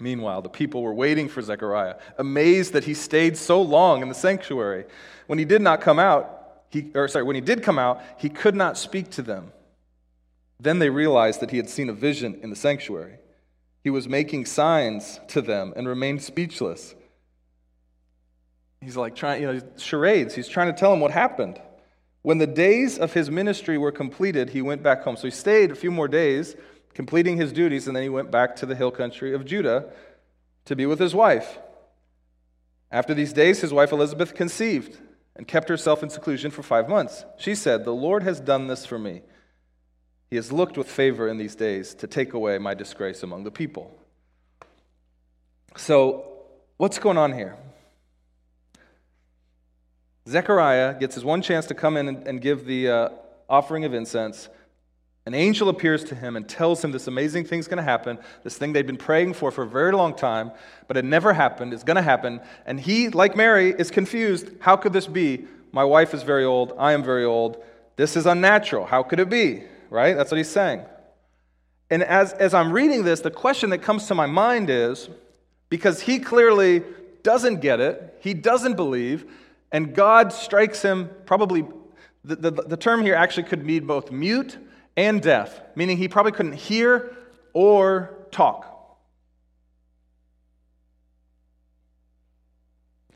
Meanwhile, 0.01 0.41
the 0.41 0.49
people 0.49 0.81
were 0.81 0.93
waiting 0.93 1.29
for 1.29 1.41
Zechariah, 1.41 1.95
amazed 2.17 2.73
that 2.73 2.83
he 2.83 2.93
stayed 2.93 3.37
so 3.37 3.61
long 3.61 4.01
in 4.01 4.09
the 4.09 4.15
sanctuary. 4.15 4.85
When 5.27 5.37
he 5.37 5.45
did 5.45 5.61
not 5.61 5.79
come 5.79 5.99
out, 5.99 6.63
he, 6.69 6.89
or 6.95 7.07
sorry, 7.07 7.23
when 7.23 7.35
he 7.35 7.41
did 7.41 7.61
come 7.61 7.77
out, 7.77 8.01
he 8.17 8.29
could 8.29 8.55
not 8.55 8.77
speak 8.77 9.11
to 9.11 9.21
them. 9.21 9.51
Then 10.59 10.79
they 10.79 10.89
realized 10.89 11.39
that 11.41 11.51
he 11.51 11.57
had 11.57 11.69
seen 11.69 11.89
a 11.89 11.93
vision 11.93 12.39
in 12.41 12.49
the 12.49 12.55
sanctuary. 12.55 13.19
He 13.83 13.89
was 13.89 14.07
making 14.07 14.45
signs 14.45 15.19
to 15.29 15.41
them 15.41 15.73
and 15.75 15.87
remained 15.87 16.23
speechless. 16.23 16.95
He's 18.79 18.97
like 18.97 19.15
trying, 19.15 19.41
you 19.41 19.53
know, 19.53 19.61
charades. 19.77 20.33
He's 20.33 20.47
trying 20.47 20.73
to 20.73 20.79
tell 20.79 20.91
them 20.91 20.99
what 20.99 21.11
happened. 21.11 21.61
When 22.23 22.37
the 22.37 22.47
days 22.47 22.97
of 22.97 23.13
his 23.13 23.29
ministry 23.29 23.77
were 23.77 23.91
completed, 23.91 24.49
he 24.49 24.61
went 24.61 24.81
back 24.81 25.03
home. 25.03 25.15
So 25.15 25.23
he 25.23 25.31
stayed 25.31 25.71
a 25.71 25.75
few 25.75 25.91
more 25.91 26.07
days, 26.07 26.55
completing 26.93 27.37
his 27.37 27.51
duties, 27.53 27.87
and 27.87 27.95
then 27.95 28.03
he 28.03 28.09
went 28.09 28.31
back 28.31 28.55
to 28.57 28.65
the 28.65 28.75
hill 28.75 28.91
country 28.91 29.33
of 29.33 29.45
Judah 29.45 29.91
to 30.65 30.75
be 30.75 30.85
with 30.85 30.99
his 30.99 31.15
wife. 31.15 31.59
After 32.91 33.13
these 33.13 33.33
days, 33.33 33.61
his 33.61 33.73
wife 33.73 33.91
Elizabeth 33.91 34.35
conceived 34.35 34.99
and 35.35 35.47
kept 35.47 35.69
herself 35.69 36.03
in 36.03 36.09
seclusion 36.09 36.51
for 36.51 36.61
five 36.61 36.89
months. 36.89 37.25
She 37.37 37.55
said, 37.55 37.85
The 37.85 37.93
Lord 37.93 38.23
has 38.23 38.39
done 38.39 38.67
this 38.67 38.85
for 38.85 38.99
me. 38.99 39.21
He 40.29 40.35
has 40.35 40.51
looked 40.51 40.77
with 40.77 40.89
favor 40.89 41.27
in 41.27 41.37
these 41.37 41.55
days 41.55 41.93
to 41.95 42.07
take 42.07 42.33
away 42.33 42.57
my 42.57 42.73
disgrace 42.73 43.23
among 43.23 43.43
the 43.43 43.51
people. 43.51 43.97
So, 45.75 46.25
what's 46.77 46.99
going 46.99 47.17
on 47.17 47.33
here? 47.33 47.57
Zechariah 50.27 50.99
gets 50.99 51.15
his 51.15 51.25
one 51.25 51.41
chance 51.41 51.65
to 51.67 51.73
come 51.73 51.97
in 51.97 52.07
and, 52.07 52.41
give 52.41 52.65
the 52.65 52.89
uh, 52.89 53.09
offering 53.49 53.85
of 53.85 53.93
incense. 53.93 54.49
An 55.25 55.35
angel 55.35 55.69
appears 55.69 56.03
to 56.05 56.15
him 56.15 56.35
and 56.35 56.49
tells 56.49 56.83
him 56.83 56.91
this 56.91 57.07
amazing 57.07 57.45
thing's 57.45 57.67
going 57.67 57.77
to 57.77 57.83
happen, 57.83 58.17
this 58.43 58.57
thing 58.57 58.73
they'd 58.73 58.87
been 58.87 58.97
praying 58.97 59.33
for 59.33 59.51
for 59.51 59.63
a 59.63 59.67
very 59.67 59.91
long 59.91 60.15
time, 60.15 60.51
but 60.87 60.97
it 60.97 61.05
never 61.05 61.33
happened. 61.33 61.73
It's 61.73 61.83
going 61.83 61.95
to 61.95 62.01
happen. 62.01 62.41
And 62.65 62.79
he, 62.79 63.09
like 63.09 63.35
Mary, 63.35 63.69
is 63.77 63.91
confused. 63.91 64.49
How 64.59 64.75
could 64.75 64.93
this 64.93 65.05
be? 65.05 65.45
My 65.71 65.83
wife 65.83 66.13
is 66.13 66.23
very 66.23 66.43
old. 66.43 66.73
I 66.77 66.93
am 66.93 67.03
very 67.03 67.23
old. 67.23 67.63
This 67.97 68.15
is 68.15 68.25
unnatural. 68.25 68.85
How 68.85 69.03
could 69.03 69.19
it 69.19 69.29
be? 69.29 69.63
Right? 69.91 70.15
That's 70.15 70.31
what 70.31 70.37
he's 70.37 70.49
saying. 70.49 70.81
And 71.91 72.03
as, 72.03 72.33
as 72.33 72.53
I'm 72.53 72.71
reading 72.71 73.03
this, 73.03 73.19
the 73.19 73.29
question 73.29 73.69
that 73.69 73.79
comes 73.79 74.07
to 74.07 74.15
my 74.15 74.25
mind 74.25 74.69
is 74.69 75.09
because 75.69 76.01
he 76.01 76.19
clearly 76.19 76.83
doesn't 77.21 77.61
get 77.61 77.79
it, 77.79 78.17
he 78.21 78.33
doesn't 78.33 78.75
believe, 78.75 79.25
and 79.71 79.93
God 79.93 80.33
strikes 80.33 80.81
him, 80.81 81.09
probably, 81.25 81.65
the, 82.23 82.35
the, 82.35 82.51
the, 82.51 82.77
term 82.77 83.01
here 83.01 83.15
actually 83.15 83.43
could 83.43 83.65
mean 83.65 83.85
both 83.85 84.11
mute 84.11 84.57
and 84.97 85.21
deaf, 85.21 85.59
meaning 85.75 85.97
he 85.97 86.07
probably 86.07 86.31
couldn't 86.31 86.53
hear 86.53 87.15
or 87.53 88.15
talk. 88.31 88.67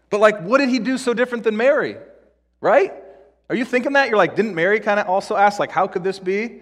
But, 0.10 0.20
like, 0.20 0.42
what 0.42 0.60
did 0.60 0.70
he 0.70 0.80
do 0.80 0.98
so 0.98 1.14
different 1.14 1.44
than 1.44 1.58
Mary? 1.58 1.98
Right? 2.62 2.94
Are 3.50 3.56
you 3.56 3.66
thinking 3.66 3.94
that? 3.94 4.10
You're 4.10 4.18
like, 4.18 4.36
didn't 4.36 4.56
Mary 4.56 4.80
kind 4.80 5.00
of 5.00 5.08
also 5.08 5.36
ask, 5.36 5.60
like, 5.60 5.72
how 5.72 5.88
could 5.88 6.04
this 6.04 6.20
be? 6.20 6.62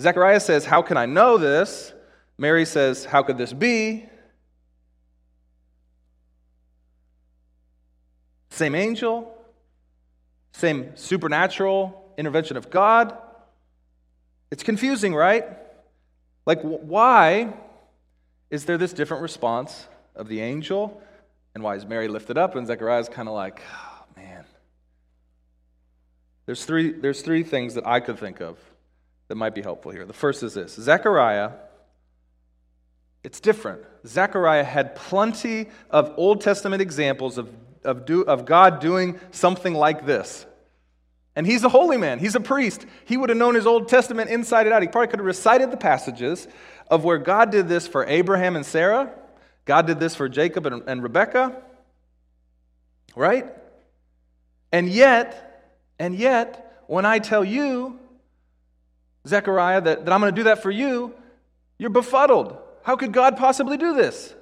Zechariah 0.00 0.40
says, 0.40 0.64
How 0.64 0.82
can 0.82 0.96
I 0.96 1.06
know 1.06 1.38
this? 1.38 1.92
Mary 2.36 2.64
says, 2.64 3.04
How 3.04 3.22
could 3.22 3.36
this 3.36 3.52
be? 3.52 4.06
Same 8.50 8.74
angel, 8.74 9.36
same 10.52 10.96
supernatural 10.96 12.12
intervention 12.16 12.56
of 12.56 12.70
God. 12.70 13.16
It's 14.50 14.62
confusing, 14.62 15.14
right? 15.14 15.46
Like, 16.46 16.60
why 16.62 17.52
is 18.50 18.64
there 18.64 18.78
this 18.78 18.92
different 18.92 19.22
response 19.22 19.86
of 20.14 20.28
the 20.28 20.40
angel? 20.40 21.00
And 21.54 21.62
why 21.62 21.76
is 21.76 21.84
Mary 21.84 22.08
lifted 22.08 22.38
up? 22.38 22.56
And 22.56 22.66
Zechariah's 22.66 23.08
kind 23.08 23.28
of 23.28 23.34
like, 23.34 23.60
oh, 23.72 24.04
man. 24.16 24.44
There's 26.46 26.64
three, 26.64 26.92
there's 26.92 27.22
three 27.22 27.42
things 27.42 27.74
that 27.74 27.86
I 27.86 28.00
could 28.00 28.18
think 28.18 28.40
of 28.40 28.58
that 29.28 29.34
might 29.34 29.54
be 29.54 29.62
helpful 29.62 29.92
here. 29.92 30.06
The 30.06 30.14
first 30.14 30.42
is 30.42 30.54
this 30.54 30.74
Zechariah, 30.74 31.52
it's 33.22 33.40
different. 33.40 33.82
Zechariah 34.06 34.64
had 34.64 34.94
plenty 34.94 35.68
of 35.90 36.14
Old 36.16 36.40
Testament 36.40 36.80
examples 36.80 37.36
of 37.36 37.52
of, 37.84 38.04
do, 38.04 38.22
of 38.22 38.44
God 38.44 38.80
doing 38.80 39.18
something 39.30 39.74
like 39.74 40.06
this. 40.06 40.46
And 41.38 41.46
he's 41.46 41.62
a 41.62 41.68
holy 41.68 41.96
man, 41.96 42.18
he's 42.18 42.34
a 42.34 42.40
priest. 42.40 42.84
He 43.04 43.16
would 43.16 43.28
have 43.28 43.38
known 43.38 43.54
his 43.54 43.64
Old 43.64 43.88
Testament 43.88 44.28
inside 44.28 44.66
and 44.66 44.74
out. 44.74 44.82
He 44.82 44.88
probably 44.88 45.06
could 45.06 45.20
have 45.20 45.26
recited 45.26 45.70
the 45.70 45.76
passages 45.76 46.48
of 46.90 47.04
where 47.04 47.16
God 47.16 47.52
did 47.52 47.68
this 47.68 47.86
for 47.86 48.04
Abraham 48.04 48.56
and 48.56 48.66
Sarah, 48.66 49.12
God 49.64 49.86
did 49.86 50.00
this 50.00 50.16
for 50.16 50.28
Jacob 50.28 50.66
and, 50.66 50.82
and 50.88 51.00
Rebekah, 51.00 51.62
right? 53.14 53.46
And 54.72 54.88
yet, 54.88 55.76
and 56.00 56.16
yet, 56.16 56.82
when 56.88 57.06
I 57.06 57.20
tell 57.20 57.44
you, 57.44 58.00
Zechariah, 59.24 59.82
that, 59.82 60.06
that 60.06 60.12
I'm 60.12 60.20
going 60.20 60.34
to 60.34 60.40
do 60.40 60.44
that 60.44 60.60
for 60.60 60.72
you, 60.72 61.14
you're 61.78 61.88
befuddled. 61.88 62.58
How 62.82 62.96
could 62.96 63.12
God 63.12 63.36
possibly 63.36 63.76
do 63.76 63.94
this? 63.94 64.34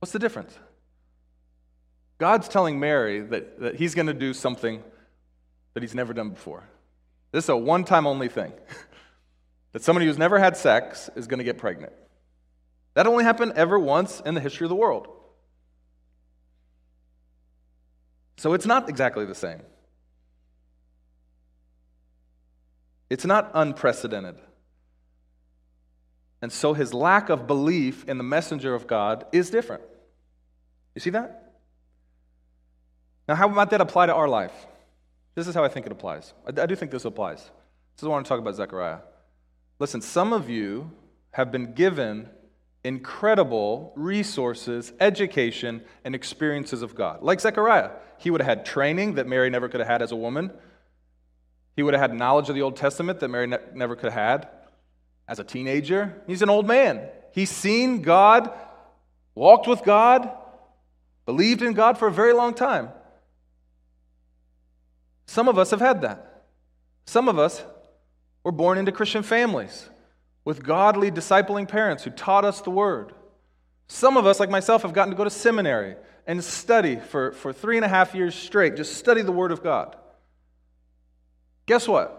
What's 0.00 0.12
the 0.12 0.18
difference? 0.18 0.54
God's 2.22 2.46
telling 2.46 2.78
Mary 2.78 3.18
that, 3.18 3.58
that 3.58 3.74
he's 3.74 3.96
going 3.96 4.06
to 4.06 4.14
do 4.14 4.32
something 4.32 4.80
that 5.74 5.82
he's 5.82 5.92
never 5.92 6.14
done 6.14 6.30
before. 6.30 6.62
This 7.32 7.46
is 7.46 7.48
a 7.48 7.56
one 7.56 7.82
time 7.82 8.06
only 8.06 8.28
thing. 8.28 8.52
that 9.72 9.82
somebody 9.82 10.06
who's 10.06 10.18
never 10.18 10.38
had 10.38 10.56
sex 10.56 11.10
is 11.16 11.26
going 11.26 11.38
to 11.38 11.44
get 11.44 11.58
pregnant. 11.58 11.92
That 12.94 13.08
only 13.08 13.24
happened 13.24 13.54
ever 13.56 13.76
once 13.76 14.22
in 14.24 14.34
the 14.34 14.40
history 14.40 14.64
of 14.64 14.68
the 14.68 14.76
world. 14.76 15.08
So 18.36 18.52
it's 18.52 18.66
not 18.66 18.88
exactly 18.88 19.24
the 19.24 19.34
same. 19.34 19.62
It's 23.10 23.24
not 23.24 23.50
unprecedented. 23.52 24.36
And 26.40 26.52
so 26.52 26.72
his 26.72 26.94
lack 26.94 27.30
of 27.30 27.48
belief 27.48 28.08
in 28.08 28.16
the 28.16 28.22
messenger 28.22 28.76
of 28.76 28.86
God 28.86 29.26
is 29.32 29.50
different. 29.50 29.82
You 30.94 31.00
see 31.00 31.10
that? 31.10 31.41
Now, 33.28 33.34
how 33.34 33.48
might 33.48 33.70
that 33.70 33.80
apply 33.80 34.06
to 34.06 34.14
our 34.14 34.28
life? 34.28 34.52
This 35.34 35.46
is 35.46 35.54
how 35.54 35.64
I 35.64 35.68
think 35.68 35.86
it 35.86 35.92
applies. 35.92 36.34
I, 36.46 36.66
do 36.66 36.76
think 36.76 36.90
this 36.90 37.04
applies. 37.04 37.38
This 37.38 38.02
is 38.02 38.04
what 38.04 38.10
I 38.10 38.14
want 38.14 38.26
to 38.26 38.28
talk 38.28 38.38
about 38.38 38.54
Zechariah. 38.54 38.98
Listen, 39.78 40.00
some 40.00 40.32
of 40.32 40.50
you 40.50 40.90
have 41.32 41.50
been 41.50 41.72
given 41.72 42.28
incredible 42.84 43.92
resources, 43.96 44.92
education, 45.00 45.82
and 46.04 46.14
experiences 46.14 46.82
of 46.82 46.94
God. 46.94 47.22
Like 47.22 47.40
Zechariah, 47.40 47.90
he 48.18 48.30
would 48.30 48.40
have 48.40 48.58
had 48.58 48.66
training 48.66 49.14
that 49.14 49.26
Mary 49.26 49.50
never 49.50 49.68
could 49.68 49.80
have 49.80 49.88
had 49.88 50.02
as 50.02 50.12
a 50.12 50.16
woman. 50.16 50.52
He 51.76 51.82
would 51.82 51.94
have 51.94 52.00
had 52.00 52.14
knowledge 52.14 52.48
of 52.48 52.54
the 52.54 52.62
Old 52.62 52.76
Testament 52.76 53.20
that 53.20 53.28
Mary 53.28 53.46
ne- 53.46 53.58
never 53.74 53.96
could 53.96 54.12
have 54.12 54.40
had 54.40 54.48
as 55.26 55.38
a 55.38 55.44
teenager. 55.44 56.22
He's 56.26 56.42
an 56.42 56.50
old 56.50 56.66
man. 56.66 57.08
He's 57.32 57.50
seen 57.50 58.02
God, 58.02 58.52
walked 59.34 59.66
with 59.66 59.82
God, 59.82 60.30
believed 61.24 61.62
in 61.62 61.72
God 61.72 61.96
for 61.96 62.08
a 62.08 62.12
very 62.12 62.34
long 62.34 62.52
time. 62.52 62.90
Some 65.26 65.48
of 65.48 65.58
us 65.58 65.70
have 65.70 65.80
had 65.80 66.02
that. 66.02 66.44
Some 67.06 67.28
of 67.28 67.38
us 67.38 67.62
were 68.44 68.52
born 68.52 68.78
into 68.78 68.92
Christian 68.92 69.22
families 69.22 69.88
with 70.44 70.62
godly, 70.62 71.10
discipling 71.10 71.68
parents 71.68 72.04
who 72.04 72.10
taught 72.10 72.44
us 72.44 72.60
the 72.60 72.70
word. 72.70 73.12
Some 73.88 74.16
of 74.16 74.26
us, 74.26 74.40
like 74.40 74.50
myself, 74.50 74.82
have 74.82 74.92
gotten 74.92 75.10
to 75.10 75.16
go 75.16 75.24
to 75.24 75.30
seminary 75.30 75.96
and 76.26 76.42
study 76.42 76.96
for, 76.96 77.32
for 77.32 77.52
three 77.52 77.76
and 77.76 77.84
a 77.84 77.88
half 77.88 78.14
years 78.14 78.34
straight, 78.34 78.76
just 78.76 78.94
study 78.94 79.22
the 79.22 79.32
word 79.32 79.52
of 79.52 79.62
God. 79.62 79.96
Guess 81.66 81.88
what? 81.88 82.18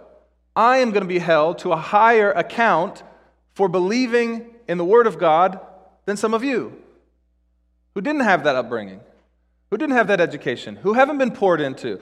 I 0.56 0.78
am 0.78 0.92
going 0.92 1.04
to 1.04 1.08
be 1.08 1.20
held 1.20 1.60
to 1.60 1.72
a 1.72 1.78
higher 1.78 2.32
account 2.32 3.04
for 3.54 3.68
believing 3.68 4.54
in 4.68 4.78
the 4.78 4.86
word 4.86 5.08
of 5.08 5.18
God 5.18 5.60
than 6.06 6.18
some 6.18 6.34
of 6.34 6.44
you 6.44 6.82
who 7.96 8.02
didn't 8.02 8.22
have 8.22 8.44
that 8.44 8.56
upbringing, 8.56 9.00
who 9.70 9.78
didn't 9.78 9.96
have 9.96 10.08
that 10.08 10.22
education, 10.22 10.76
who 10.78 10.94
haven't 10.94 11.18
been 11.18 11.32
poured 11.32 11.62
into 11.62 12.00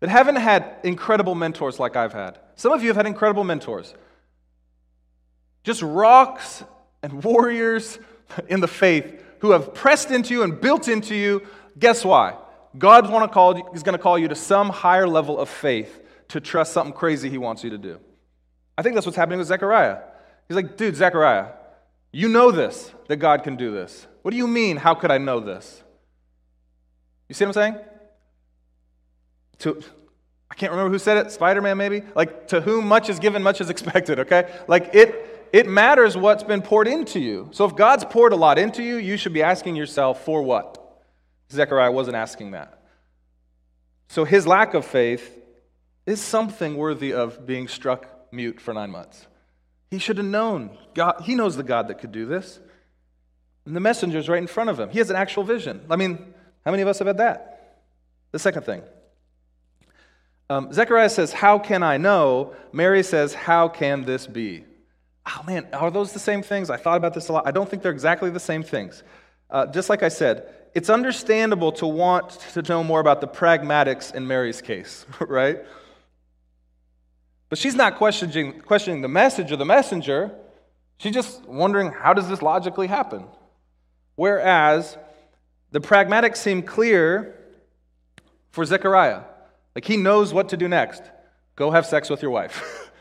that 0.00 0.08
haven't 0.08 0.36
had 0.36 0.76
incredible 0.84 1.34
mentors 1.34 1.78
like 1.78 1.96
I've 1.96 2.12
had. 2.12 2.38
Some 2.56 2.72
of 2.72 2.82
you 2.82 2.88
have 2.88 2.96
had 2.96 3.06
incredible 3.06 3.44
mentors. 3.44 3.94
Just 5.64 5.82
rocks 5.82 6.62
and 7.02 7.24
warriors 7.24 7.98
in 8.48 8.60
the 8.60 8.68
faith 8.68 9.22
who 9.40 9.52
have 9.52 9.74
pressed 9.74 10.10
into 10.10 10.34
you 10.34 10.42
and 10.42 10.60
built 10.60 10.88
into 10.88 11.14
you. 11.14 11.42
Guess 11.78 12.04
why? 12.04 12.36
God 12.76 13.10
want 13.10 13.30
to 13.30 13.32
call, 13.32 13.72
is 13.72 13.82
going 13.82 13.96
to 13.96 14.02
call 14.02 14.18
you 14.18 14.28
to 14.28 14.34
some 14.34 14.68
higher 14.68 15.08
level 15.08 15.38
of 15.38 15.48
faith 15.48 16.02
to 16.28 16.40
trust 16.40 16.72
something 16.72 16.92
crazy 16.92 17.30
he 17.30 17.38
wants 17.38 17.64
you 17.64 17.70
to 17.70 17.78
do. 17.78 17.98
I 18.76 18.82
think 18.82 18.94
that's 18.94 19.06
what's 19.06 19.16
happening 19.16 19.38
with 19.38 19.48
Zechariah. 19.48 19.98
He's 20.46 20.56
like, 20.56 20.76
dude, 20.76 20.94
Zechariah, 20.94 21.48
you 22.12 22.28
know 22.28 22.50
this, 22.50 22.92
that 23.08 23.16
God 23.16 23.42
can 23.42 23.56
do 23.56 23.72
this. 23.72 24.06
What 24.22 24.30
do 24.30 24.36
you 24.36 24.46
mean, 24.46 24.76
how 24.76 24.94
could 24.94 25.10
I 25.10 25.18
know 25.18 25.40
this? 25.40 25.82
You 27.28 27.34
see 27.34 27.44
what 27.44 27.56
I'm 27.56 27.72
saying? 27.74 27.84
To, 29.60 29.80
I 30.50 30.54
can't 30.54 30.72
remember 30.72 30.90
who 30.90 30.98
said 30.98 31.16
it, 31.18 31.32
Spider 31.32 31.60
Man 31.60 31.76
maybe? 31.76 32.02
Like, 32.14 32.48
to 32.48 32.60
whom 32.60 32.86
much 32.86 33.08
is 33.08 33.18
given, 33.18 33.42
much 33.42 33.60
is 33.60 33.70
expected, 33.70 34.20
okay? 34.20 34.52
Like, 34.66 34.94
it, 34.94 35.48
it 35.52 35.66
matters 35.66 36.16
what's 36.16 36.42
been 36.42 36.62
poured 36.62 36.88
into 36.88 37.20
you. 37.20 37.48
So 37.52 37.64
if 37.64 37.74
God's 37.76 38.04
poured 38.04 38.32
a 38.32 38.36
lot 38.36 38.58
into 38.58 38.82
you, 38.82 38.96
you 38.96 39.16
should 39.16 39.32
be 39.32 39.42
asking 39.42 39.76
yourself, 39.76 40.24
for 40.24 40.42
what? 40.42 40.76
Zechariah 41.50 41.92
wasn't 41.92 42.16
asking 42.16 42.52
that. 42.52 42.82
So 44.08 44.24
his 44.24 44.46
lack 44.46 44.74
of 44.74 44.84
faith 44.84 45.34
is 46.06 46.20
something 46.20 46.76
worthy 46.76 47.12
of 47.12 47.46
being 47.46 47.68
struck 47.68 48.32
mute 48.32 48.60
for 48.60 48.72
nine 48.72 48.90
months. 48.90 49.26
He 49.90 49.98
should 49.98 50.18
have 50.18 50.26
known. 50.26 50.76
God, 50.94 51.22
he 51.24 51.34
knows 51.34 51.56
the 51.56 51.62
God 51.62 51.88
that 51.88 51.98
could 51.98 52.12
do 52.12 52.26
this. 52.26 52.60
And 53.66 53.76
the 53.76 53.80
messenger's 53.80 54.28
right 54.28 54.38
in 54.38 54.46
front 54.46 54.70
of 54.70 54.80
him. 54.80 54.88
He 54.90 54.98
has 54.98 55.10
an 55.10 55.16
actual 55.16 55.44
vision. 55.44 55.84
I 55.90 55.96
mean, 55.96 56.32
how 56.64 56.70
many 56.70 56.82
of 56.82 56.88
us 56.88 56.98
have 56.98 57.06
had 57.06 57.18
that? 57.18 57.84
The 58.32 58.38
second 58.38 58.62
thing. 58.62 58.82
Um, 60.50 60.72
Zechariah 60.72 61.10
says, 61.10 61.32
How 61.32 61.58
can 61.58 61.82
I 61.82 61.96
know? 61.96 62.54
Mary 62.72 63.02
says, 63.02 63.34
How 63.34 63.68
can 63.68 64.04
this 64.04 64.26
be? 64.26 64.64
Oh 65.26 65.42
man, 65.46 65.68
are 65.74 65.90
those 65.90 66.12
the 66.12 66.18
same 66.18 66.42
things? 66.42 66.70
I 66.70 66.78
thought 66.78 66.96
about 66.96 67.12
this 67.12 67.28
a 67.28 67.32
lot. 67.32 67.46
I 67.46 67.50
don't 67.50 67.68
think 67.68 67.82
they're 67.82 67.92
exactly 67.92 68.30
the 68.30 68.40
same 68.40 68.62
things. 68.62 69.02
Uh, 69.50 69.66
just 69.66 69.90
like 69.90 70.02
I 70.02 70.08
said, 70.08 70.54
it's 70.74 70.88
understandable 70.88 71.72
to 71.72 71.86
want 71.86 72.30
to 72.52 72.62
know 72.62 72.82
more 72.82 73.00
about 73.00 73.20
the 73.20 73.28
pragmatics 73.28 74.14
in 74.14 74.26
Mary's 74.26 74.60
case, 74.62 75.04
right? 75.20 75.58
But 77.48 77.58
she's 77.58 77.74
not 77.74 77.96
questioning, 77.96 78.60
questioning 78.60 79.02
the 79.02 79.08
message 79.08 79.52
or 79.52 79.56
the 79.56 79.64
messenger. 79.64 80.34
She's 80.98 81.14
just 81.14 81.44
wondering, 81.46 81.92
how 81.92 82.12
does 82.12 82.28
this 82.28 82.42
logically 82.42 82.86
happen? 82.86 83.24
Whereas 84.16 84.96
the 85.70 85.80
pragmatics 85.80 86.36
seem 86.36 86.62
clear 86.62 87.34
for 88.50 88.64
Zechariah. 88.64 89.22
Like 89.74 89.84
he 89.84 89.96
knows 89.96 90.32
what 90.32 90.50
to 90.50 90.56
do 90.56 90.68
next 90.68 91.02
go 91.58 91.72
have 91.72 91.84
sex 91.84 92.08
with 92.08 92.22
your 92.22 92.30
wife. 92.30 92.62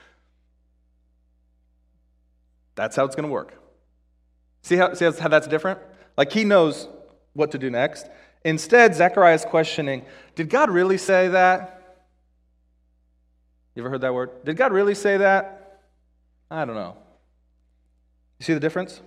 that's 2.75 2.95
how 2.95 3.05
it's 3.05 3.15
going 3.15 3.27
to 3.27 3.31
work. 3.31 3.53
See 4.63 4.75
how, 4.75 4.95
see 4.95 5.05
how 5.05 5.27
that's 5.27 5.47
different? 5.47 5.79
Like 6.17 6.31
he 6.31 6.43
knows 6.43 6.89
what 7.33 7.51
to 7.51 7.59
do 7.59 7.69
next. 7.69 8.07
Instead, 8.43 8.95
Zechariah 8.95 9.35
is 9.35 9.45
questioning 9.45 10.03
Did 10.35 10.49
God 10.49 10.71
really 10.71 10.97
say 10.97 11.29
that? 11.29 11.99
You 13.75 13.83
ever 13.83 13.91
heard 13.91 14.01
that 14.01 14.13
word? 14.13 14.43
Did 14.43 14.57
God 14.57 14.73
really 14.73 14.95
say 14.95 15.17
that? 15.17 15.83
I 16.49 16.65
don't 16.65 16.75
know. 16.75 16.97
You 18.39 18.45
see 18.45 18.55
the 18.55 18.59
difference? 18.59 19.01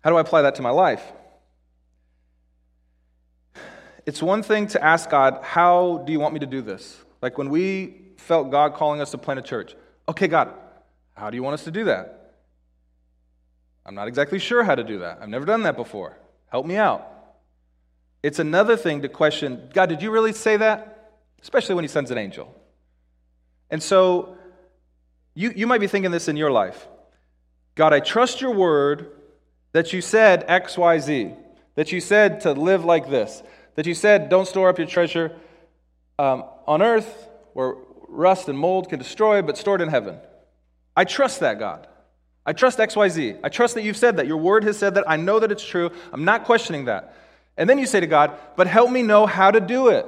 How 0.00 0.10
do 0.10 0.16
I 0.16 0.20
apply 0.20 0.42
that 0.42 0.56
to 0.56 0.62
my 0.62 0.70
life? 0.70 1.04
It's 4.08 4.22
one 4.22 4.42
thing 4.42 4.66
to 4.68 4.82
ask 4.82 5.10
God, 5.10 5.40
How 5.42 6.02
do 6.06 6.12
you 6.12 6.18
want 6.18 6.32
me 6.32 6.40
to 6.40 6.46
do 6.46 6.62
this? 6.62 6.96
Like 7.20 7.36
when 7.36 7.50
we 7.50 8.00
felt 8.16 8.50
God 8.50 8.74
calling 8.74 9.00
us 9.00 9.10
to 9.12 9.18
plant 9.18 9.38
a 9.38 9.42
church. 9.42 9.76
Okay, 10.08 10.28
God, 10.28 10.52
how 11.14 11.30
do 11.30 11.36
you 11.36 11.42
want 11.42 11.54
us 11.54 11.64
to 11.64 11.70
do 11.70 11.84
that? 11.84 12.32
I'm 13.84 13.94
not 13.94 14.08
exactly 14.08 14.38
sure 14.38 14.64
how 14.64 14.74
to 14.74 14.84
do 14.84 15.00
that. 15.00 15.18
I've 15.20 15.28
never 15.28 15.44
done 15.44 15.62
that 15.64 15.76
before. 15.76 16.16
Help 16.46 16.66
me 16.66 16.76
out. 16.76 17.06
It's 18.22 18.38
another 18.38 18.76
thing 18.76 19.02
to 19.02 19.08
question 19.08 19.68
God, 19.72 19.88
did 19.90 20.02
you 20.02 20.10
really 20.10 20.32
say 20.32 20.56
that? 20.56 20.98
especially 21.42 21.74
when 21.74 21.84
he 21.84 21.88
sends 21.88 22.10
an 22.10 22.18
angel. 22.18 22.54
And 23.70 23.82
so 23.82 24.36
you, 25.34 25.52
you 25.54 25.66
might 25.66 25.80
be 25.80 25.86
thinking 25.86 26.10
this 26.10 26.28
in 26.28 26.36
your 26.36 26.50
life 26.50 26.86
God, 27.74 27.92
I 27.92 28.00
trust 28.00 28.40
your 28.40 28.52
word 28.52 29.12
that 29.72 29.92
you 29.92 30.00
said 30.00 30.44
X, 30.48 30.76
Y, 30.76 30.98
Z, 30.98 31.34
that 31.76 31.92
you 31.92 32.00
said 32.00 32.40
to 32.40 32.52
live 32.52 32.84
like 32.84 33.08
this, 33.08 33.42
that 33.78 33.86
you 33.86 33.94
said 33.94 34.28
don't 34.28 34.48
store 34.48 34.68
up 34.68 34.76
your 34.76 34.88
treasure 34.88 35.30
um, 36.18 36.42
on 36.66 36.82
earth 36.82 37.28
where 37.52 37.76
rust 38.08 38.48
and 38.48 38.58
mold 38.58 38.88
can 38.88 38.98
destroy, 38.98 39.40
but 39.40 39.56
stored 39.56 39.80
in 39.80 39.88
heaven. 39.88 40.18
I 40.96 41.04
trust 41.04 41.38
that, 41.40 41.60
God. 41.60 41.86
I 42.44 42.54
trust 42.54 42.78
XYZ. 42.78 43.38
I 43.44 43.48
trust 43.48 43.76
that 43.76 43.84
you've 43.84 43.96
said 43.96 44.16
that. 44.16 44.26
Your 44.26 44.38
word 44.38 44.64
has 44.64 44.76
said 44.76 44.96
that. 44.96 45.08
I 45.08 45.16
know 45.16 45.38
that 45.38 45.52
it's 45.52 45.64
true. 45.64 45.92
I'm 46.12 46.24
not 46.24 46.42
questioning 46.42 46.86
that. 46.86 47.14
And 47.56 47.70
then 47.70 47.78
you 47.78 47.86
say 47.86 48.00
to 48.00 48.08
God, 48.08 48.32
but 48.56 48.66
help 48.66 48.90
me 48.90 49.04
know 49.04 49.26
how 49.26 49.52
to 49.52 49.60
do 49.60 49.90
it. 49.90 50.06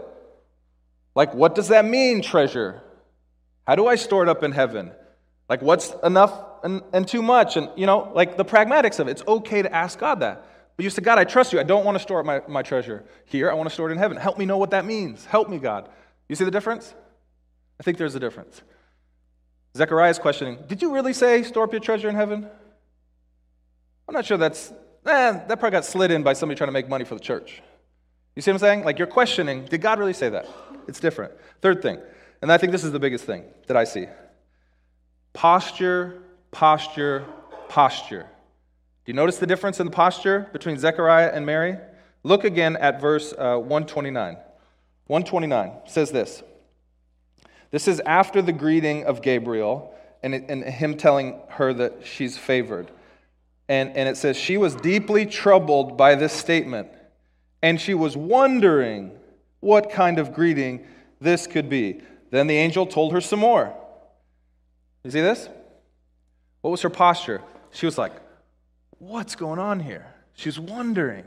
Like, 1.14 1.32
what 1.32 1.54
does 1.54 1.68
that 1.68 1.84
mean, 1.84 2.22
treasure? 2.22 2.82
How 3.68 3.76
do 3.76 3.86
I 3.86 3.94
store 3.94 4.24
it 4.24 4.28
up 4.28 4.42
in 4.42 4.50
heaven? 4.50 4.90
Like, 5.48 5.62
what's 5.62 5.94
enough 6.02 6.34
and, 6.64 6.82
and 6.92 7.06
too 7.06 7.22
much? 7.22 7.56
And, 7.56 7.68
you 7.76 7.86
know, 7.86 8.10
like 8.16 8.36
the 8.36 8.44
pragmatics 8.44 8.98
of 8.98 9.06
it. 9.06 9.12
It's 9.12 9.28
okay 9.28 9.62
to 9.62 9.72
ask 9.72 9.96
God 9.96 10.18
that. 10.22 10.44
But 10.80 10.84
you 10.84 10.88
say, 10.88 11.02
God, 11.02 11.18
I 11.18 11.24
trust 11.24 11.52
you. 11.52 11.60
I 11.60 11.62
don't 11.62 11.84
want 11.84 11.96
to 11.96 11.98
store 11.98 12.20
up 12.20 12.24
my, 12.24 12.40
my 12.48 12.62
treasure 12.62 13.04
here. 13.26 13.50
I 13.50 13.52
want 13.52 13.68
to 13.68 13.74
store 13.74 13.90
it 13.90 13.92
in 13.92 13.98
heaven. 13.98 14.16
Help 14.16 14.38
me 14.38 14.46
know 14.46 14.56
what 14.56 14.70
that 14.70 14.86
means. 14.86 15.26
Help 15.26 15.50
me, 15.50 15.58
God. 15.58 15.90
You 16.26 16.36
see 16.36 16.44
the 16.44 16.50
difference? 16.50 16.94
I 17.78 17.82
think 17.82 17.98
there's 17.98 18.14
a 18.14 18.18
difference. 18.18 18.62
Zechariah's 19.76 20.18
questioning, 20.18 20.56
Did 20.68 20.80
you 20.80 20.94
really 20.94 21.12
say 21.12 21.42
store 21.42 21.64
up 21.64 21.72
your 21.72 21.82
treasure 21.82 22.08
in 22.08 22.14
heaven? 22.14 22.48
I'm 24.08 24.14
not 24.14 24.24
sure 24.24 24.38
that's, 24.38 24.70
eh, 25.04 25.32
that 25.32 25.48
probably 25.48 25.72
got 25.72 25.84
slid 25.84 26.10
in 26.10 26.22
by 26.22 26.32
somebody 26.32 26.56
trying 26.56 26.68
to 26.68 26.72
make 26.72 26.88
money 26.88 27.04
for 27.04 27.14
the 27.14 27.20
church. 27.20 27.60
You 28.34 28.40
see 28.40 28.50
what 28.50 28.54
I'm 28.54 28.60
saying? 28.60 28.84
Like 28.86 28.96
you're 28.96 29.06
questioning, 29.06 29.66
did 29.66 29.82
God 29.82 29.98
really 29.98 30.14
say 30.14 30.30
that? 30.30 30.48
It's 30.88 30.98
different. 30.98 31.34
Third 31.60 31.82
thing, 31.82 31.98
and 32.40 32.50
I 32.50 32.56
think 32.56 32.72
this 32.72 32.84
is 32.84 32.92
the 32.92 32.98
biggest 32.98 33.26
thing 33.26 33.44
that 33.66 33.76
I 33.76 33.84
see 33.84 34.06
posture, 35.34 36.22
posture, 36.52 37.26
posture. 37.68 38.30
Do 39.04 39.12
you 39.12 39.14
notice 39.14 39.38
the 39.38 39.46
difference 39.46 39.80
in 39.80 39.86
the 39.86 39.92
posture 39.92 40.48
between 40.52 40.78
Zechariah 40.78 41.30
and 41.32 41.46
Mary? 41.46 41.78
Look 42.22 42.44
again 42.44 42.76
at 42.76 43.00
verse 43.00 43.32
uh, 43.32 43.56
129. 43.56 44.36
129 45.06 45.72
says 45.86 46.10
this. 46.10 46.42
This 47.70 47.88
is 47.88 48.00
after 48.00 48.42
the 48.42 48.52
greeting 48.52 49.04
of 49.04 49.22
Gabriel 49.22 49.94
and, 50.22 50.34
it, 50.34 50.44
and 50.48 50.62
him 50.62 50.96
telling 50.96 51.40
her 51.48 51.72
that 51.72 52.04
she's 52.04 52.36
favored. 52.36 52.90
And, 53.68 53.96
and 53.96 54.08
it 54.08 54.16
says, 54.16 54.36
She 54.36 54.56
was 54.56 54.74
deeply 54.74 55.24
troubled 55.26 55.96
by 55.96 56.14
this 56.14 56.32
statement, 56.32 56.88
and 57.62 57.80
she 57.80 57.94
was 57.94 58.16
wondering 58.16 59.12
what 59.60 59.90
kind 59.90 60.18
of 60.18 60.34
greeting 60.34 60.84
this 61.20 61.46
could 61.46 61.68
be. 61.68 62.00
Then 62.30 62.46
the 62.46 62.56
angel 62.56 62.86
told 62.86 63.12
her 63.12 63.20
some 63.20 63.40
more. 63.40 63.74
You 65.04 65.10
see 65.10 65.20
this? 65.20 65.48
What 66.60 66.70
was 66.70 66.82
her 66.82 66.90
posture? 66.90 67.40
She 67.70 67.86
was 67.86 67.96
like, 67.96 68.12
What's 69.00 69.34
going 69.34 69.58
on 69.58 69.80
here? 69.80 70.06
She's 70.34 70.60
wondering. 70.60 71.24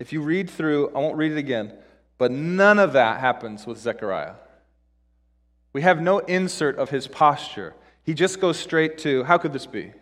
If 0.00 0.12
you 0.12 0.20
read 0.20 0.50
through, 0.50 0.88
I 0.88 0.98
won't 0.98 1.16
read 1.16 1.30
it 1.30 1.38
again, 1.38 1.72
but 2.18 2.32
none 2.32 2.80
of 2.80 2.94
that 2.94 3.20
happens 3.20 3.68
with 3.68 3.78
Zechariah. 3.78 4.34
We 5.72 5.82
have 5.82 6.02
no 6.02 6.18
insert 6.18 6.76
of 6.76 6.90
his 6.90 7.06
posture. 7.06 7.76
He 8.02 8.14
just 8.14 8.40
goes 8.40 8.58
straight 8.58 8.98
to, 8.98 9.22
How 9.22 9.38
could 9.38 9.52
this 9.52 9.66
be? 9.66 9.92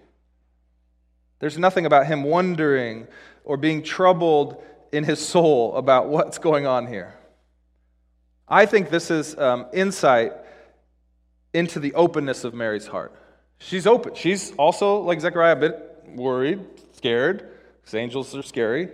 There's 1.38 1.58
nothing 1.58 1.84
about 1.84 2.06
him 2.06 2.24
wondering 2.24 3.06
or 3.44 3.58
being 3.58 3.82
troubled 3.82 4.64
in 4.90 5.04
his 5.04 5.24
soul 5.24 5.76
about 5.76 6.08
what's 6.08 6.38
going 6.38 6.66
on 6.66 6.86
here. 6.86 7.14
I 8.48 8.64
think 8.64 8.88
this 8.88 9.10
is 9.10 9.36
um, 9.36 9.66
insight 9.74 10.32
into 11.52 11.78
the 11.78 11.92
openness 11.92 12.44
of 12.44 12.54
Mary's 12.54 12.86
heart. 12.86 13.14
She's 13.59 13.86
open. 13.86 14.14
She's 14.14 14.52
also, 14.52 15.00
like 15.00 15.20
Zechariah, 15.20 15.52
a 15.52 15.56
bit 15.56 16.04
worried, 16.14 16.64
scared, 16.94 17.48
because 17.80 17.94
angels 17.94 18.34
are 18.34 18.42
scary. 18.42 18.88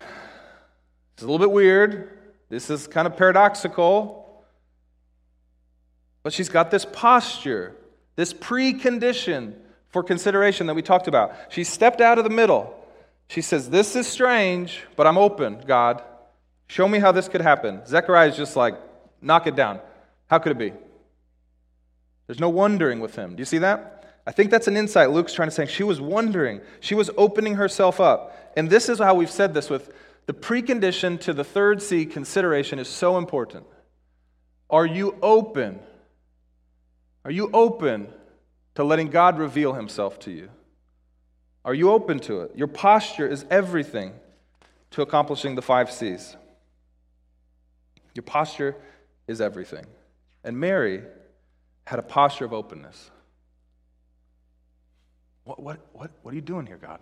It's 0.00 1.22
a 1.22 1.26
little 1.26 1.38
bit 1.38 1.50
weird. 1.50 2.10
This 2.48 2.70
is 2.70 2.86
kind 2.86 3.06
of 3.06 3.16
paradoxical. 3.16 4.44
But 6.22 6.32
she's 6.32 6.48
got 6.48 6.70
this 6.70 6.84
posture, 6.84 7.76
this 8.16 8.32
precondition 8.34 9.54
for 9.88 10.02
consideration 10.02 10.66
that 10.66 10.74
we 10.74 10.82
talked 10.82 11.08
about. 11.08 11.34
She 11.50 11.64
stepped 11.64 12.00
out 12.00 12.18
of 12.18 12.24
the 12.24 12.30
middle. 12.30 12.74
She 13.28 13.40
says, 13.40 13.70
This 13.70 13.96
is 13.96 14.06
strange, 14.06 14.82
but 14.96 15.06
I'm 15.06 15.18
open, 15.18 15.62
God. 15.66 16.02
Show 16.68 16.88
me 16.88 16.98
how 16.98 17.12
this 17.12 17.28
could 17.28 17.40
happen. 17.40 17.86
Zechariah 17.86 18.28
is 18.28 18.36
just 18.36 18.56
like, 18.56 18.74
knock 19.20 19.46
it 19.46 19.54
down. 19.54 19.80
How 20.28 20.38
could 20.38 20.52
it 20.52 20.58
be? 20.58 20.72
There's 22.26 22.40
no 22.40 22.48
wondering 22.48 23.00
with 23.00 23.14
him. 23.14 23.36
Do 23.36 23.40
you 23.40 23.44
see 23.44 23.58
that? 23.58 24.04
I 24.26 24.32
think 24.32 24.50
that's 24.50 24.66
an 24.66 24.76
insight 24.76 25.10
Luke's 25.10 25.32
trying 25.32 25.48
to 25.48 25.54
say. 25.54 25.66
She 25.66 25.84
was 25.84 26.00
wondering, 26.00 26.60
she 26.80 26.94
was 26.94 27.10
opening 27.16 27.54
herself 27.54 28.00
up. 28.00 28.52
And 28.56 28.68
this 28.68 28.88
is 28.88 28.98
how 28.98 29.14
we've 29.14 29.30
said 29.30 29.54
this 29.54 29.70
with 29.70 29.92
the 30.26 30.32
precondition 30.32 31.20
to 31.20 31.32
the 31.32 31.44
third 31.44 31.80
C 31.80 32.04
consideration 32.04 32.78
is 32.78 32.88
so 32.88 33.16
important. 33.16 33.64
Are 34.68 34.86
you 34.86 35.16
open? 35.22 35.78
Are 37.24 37.30
you 37.30 37.50
open 37.52 38.08
to 38.74 38.82
letting 38.82 39.08
God 39.08 39.38
reveal 39.38 39.72
himself 39.74 40.18
to 40.20 40.32
you? 40.32 40.48
Are 41.64 41.74
you 41.74 41.90
open 41.90 42.18
to 42.20 42.40
it? 42.40 42.52
Your 42.56 42.68
posture 42.68 43.28
is 43.28 43.44
everything 43.50 44.12
to 44.92 45.02
accomplishing 45.02 45.54
the 45.54 45.62
five 45.62 45.90
C's. 45.90 46.36
Your 48.14 48.22
posture 48.22 48.76
is 49.28 49.40
everything. 49.40 49.86
And 50.42 50.58
Mary 50.58 51.02
had 51.86 51.98
a 51.98 52.02
posture 52.02 52.44
of 52.44 52.52
openness. 52.52 53.10
What, 55.44 55.62
what, 55.62 55.78
what, 55.92 56.10
what 56.22 56.32
are 56.32 56.34
you 56.34 56.40
doing 56.40 56.66
here, 56.66 56.76
God? 56.76 57.00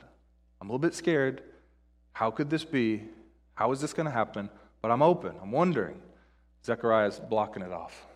I'm 0.60 0.68
a 0.68 0.72
little 0.72 0.78
bit 0.78 0.94
scared. 0.94 1.42
How 2.12 2.30
could 2.30 2.50
this 2.50 2.64
be? 2.64 3.02
How 3.54 3.72
is 3.72 3.80
this 3.80 3.92
going 3.92 4.06
to 4.06 4.12
happen? 4.12 4.50
But 4.82 4.90
I'm 4.90 5.02
open. 5.02 5.32
I'm 5.42 5.50
wondering. 5.50 6.00
Zechariah 6.64 7.08
is 7.08 7.18
blocking 7.18 7.62
it 7.62 7.72
off. 7.72 8.06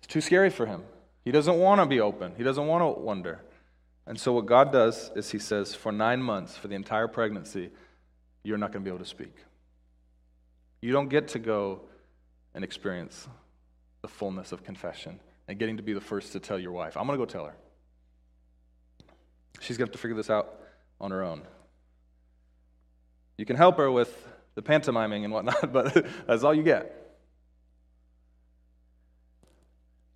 It's 0.00 0.12
too 0.12 0.20
scary 0.20 0.50
for 0.50 0.66
him. 0.66 0.82
He 1.24 1.30
doesn't 1.30 1.56
want 1.56 1.80
to 1.80 1.86
be 1.86 2.00
open, 2.00 2.34
he 2.36 2.42
doesn't 2.42 2.66
want 2.66 2.82
to 2.82 3.00
wonder. 3.00 3.40
And 4.04 4.18
so, 4.18 4.32
what 4.32 4.46
God 4.46 4.72
does 4.72 5.12
is 5.14 5.30
He 5.30 5.38
says, 5.38 5.76
for 5.76 5.92
nine 5.92 6.20
months, 6.20 6.56
for 6.56 6.66
the 6.66 6.74
entire 6.74 7.06
pregnancy, 7.06 7.70
you're 8.42 8.58
not 8.58 8.72
going 8.72 8.82
to 8.82 8.90
be 8.90 8.92
able 8.92 9.04
to 9.04 9.08
speak. 9.08 9.36
You 10.80 10.92
don't 10.92 11.08
get 11.08 11.28
to 11.28 11.38
go 11.38 11.82
and 12.52 12.64
experience 12.64 13.28
the 14.00 14.08
fullness 14.08 14.50
of 14.50 14.64
confession 14.64 15.20
and 15.48 15.58
getting 15.58 15.76
to 15.76 15.82
be 15.82 15.92
the 15.92 16.00
first 16.00 16.32
to 16.32 16.40
tell 16.40 16.58
your 16.58 16.72
wife. 16.72 16.96
I'm 16.96 17.06
going 17.06 17.18
to 17.18 17.24
go 17.24 17.30
tell 17.30 17.46
her. 17.46 17.54
She's 19.60 19.76
going 19.76 19.86
to 19.86 19.90
have 19.90 19.92
to 19.92 19.98
figure 19.98 20.16
this 20.16 20.30
out 20.30 20.60
on 21.00 21.10
her 21.10 21.22
own. 21.22 21.42
You 23.36 23.44
can 23.44 23.56
help 23.56 23.76
her 23.78 23.90
with 23.90 24.16
the 24.54 24.62
pantomiming 24.62 25.24
and 25.24 25.32
whatnot, 25.32 25.72
but 25.72 26.06
that's 26.26 26.42
all 26.42 26.54
you 26.54 26.62
get. 26.62 26.98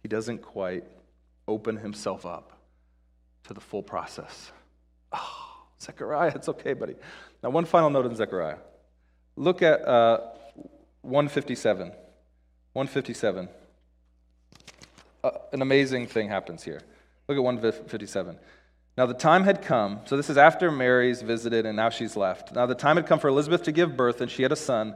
He 0.02 0.08
doesn't 0.08 0.42
quite 0.42 0.84
open 1.48 1.76
himself 1.76 2.26
up 2.26 2.52
to 3.44 3.54
the 3.54 3.60
full 3.60 3.82
process. 3.82 4.52
Oh, 5.12 5.64
Zechariah, 5.80 6.32
it's 6.34 6.48
okay, 6.48 6.74
buddy. 6.74 6.94
Now, 7.42 7.50
one 7.50 7.64
final 7.64 7.90
note 7.90 8.06
on 8.06 8.14
Zechariah. 8.14 8.58
Look 9.36 9.62
at 9.62 9.86
uh, 9.86 10.20
157. 11.02 11.88
157. 11.88 13.48
Uh, 15.26 15.38
an 15.50 15.60
amazing 15.60 16.06
thing 16.06 16.28
happens 16.28 16.62
here. 16.62 16.80
Look 17.26 17.36
at 17.36 17.42
157. 17.42 18.38
Now 18.96 19.06
the 19.06 19.14
time 19.14 19.42
had 19.42 19.60
come, 19.60 19.98
so 20.04 20.16
this 20.16 20.30
is 20.30 20.36
after 20.36 20.70
Mary's 20.70 21.20
visited 21.20 21.66
and 21.66 21.74
now 21.74 21.90
she's 21.90 22.16
left. 22.16 22.54
Now 22.54 22.66
the 22.66 22.76
time 22.76 22.94
had 22.94 23.06
come 23.06 23.18
for 23.18 23.26
Elizabeth 23.26 23.64
to 23.64 23.72
give 23.72 23.96
birth, 23.96 24.20
and 24.20 24.30
she 24.30 24.44
had 24.44 24.52
a 24.52 24.56
son. 24.56 24.94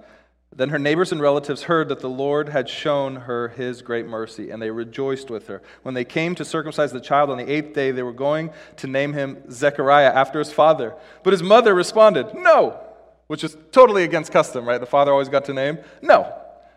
Then 0.55 0.69
her 0.69 0.79
neighbors 0.79 1.11
and 1.11 1.21
relatives 1.21 1.65
heard 1.65 1.89
that 1.89 1.99
the 1.99 2.09
Lord 2.09 2.49
had 2.49 2.69
shown 2.69 3.17
her 3.17 3.49
his 3.49 3.83
great 3.83 4.07
mercy, 4.07 4.51
and 4.51 4.63
they 4.63 4.71
rejoiced 4.71 5.31
with 5.31 5.49
her. 5.49 5.63
When 5.83 5.95
they 5.95 6.05
came 6.05 6.37
to 6.37 6.45
circumcise 6.45 6.93
the 6.93 7.01
child 7.01 7.31
on 7.31 7.39
the 7.39 7.51
eighth 7.51 7.75
day, 7.75 7.91
they 7.91 8.05
were 8.05 8.13
going 8.13 8.51
to 8.77 8.87
name 8.87 9.13
him 9.13 9.43
Zechariah 9.51 10.13
after 10.15 10.39
his 10.39 10.53
father. 10.53 10.95
But 11.25 11.33
his 11.33 11.43
mother 11.43 11.75
responded, 11.75 12.35
No, 12.35 12.81
which 13.27 13.43
is 13.43 13.57
totally 13.73 14.05
against 14.05 14.31
custom, 14.31 14.65
right? 14.65 14.79
The 14.79 14.87
father 14.87 15.11
always 15.11 15.29
got 15.29 15.45
to 15.47 15.55
name. 15.55 15.79
No, 16.01 16.33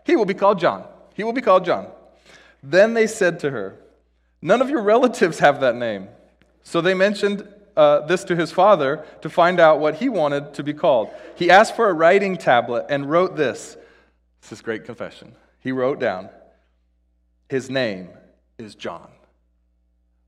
he 0.05 0.15
will 0.15 0.25
be 0.25 0.33
called 0.33 0.59
John. 0.59 0.87
He 1.13 1.23
will 1.23 1.33
be 1.33 1.41
called 1.41 1.65
John. 1.65 1.87
Then 2.63 2.93
they 2.93 3.07
said 3.07 3.41
to 3.41 3.51
her, 3.51 3.77
None 4.41 4.61
of 4.61 4.69
your 4.69 4.81
relatives 4.81 5.39
have 5.39 5.59
that 5.59 5.75
name. 5.75 6.07
So 6.63 6.81
they 6.81 6.93
mentioned 6.93 7.47
uh, 7.75 8.01
this 8.01 8.23
to 8.25 8.35
his 8.35 8.51
father 8.51 9.05
to 9.21 9.29
find 9.29 9.59
out 9.59 9.79
what 9.79 9.95
he 9.95 10.09
wanted 10.09 10.53
to 10.55 10.63
be 10.63 10.73
called. 10.73 11.09
He 11.35 11.49
asked 11.49 11.75
for 11.75 11.89
a 11.89 11.93
writing 11.93 12.37
tablet 12.37 12.85
and 12.89 13.09
wrote 13.09 13.35
this. 13.35 13.77
This 14.41 14.51
is 14.53 14.61
great 14.61 14.85
confession. 14.85 15.35
He 15.59 15.71
wrote 15.71 15.99
down, 15.99 16.29
His 17.49 17.69
name 17.69 18.09
is 18.57 18.75
John. 18.75 19.09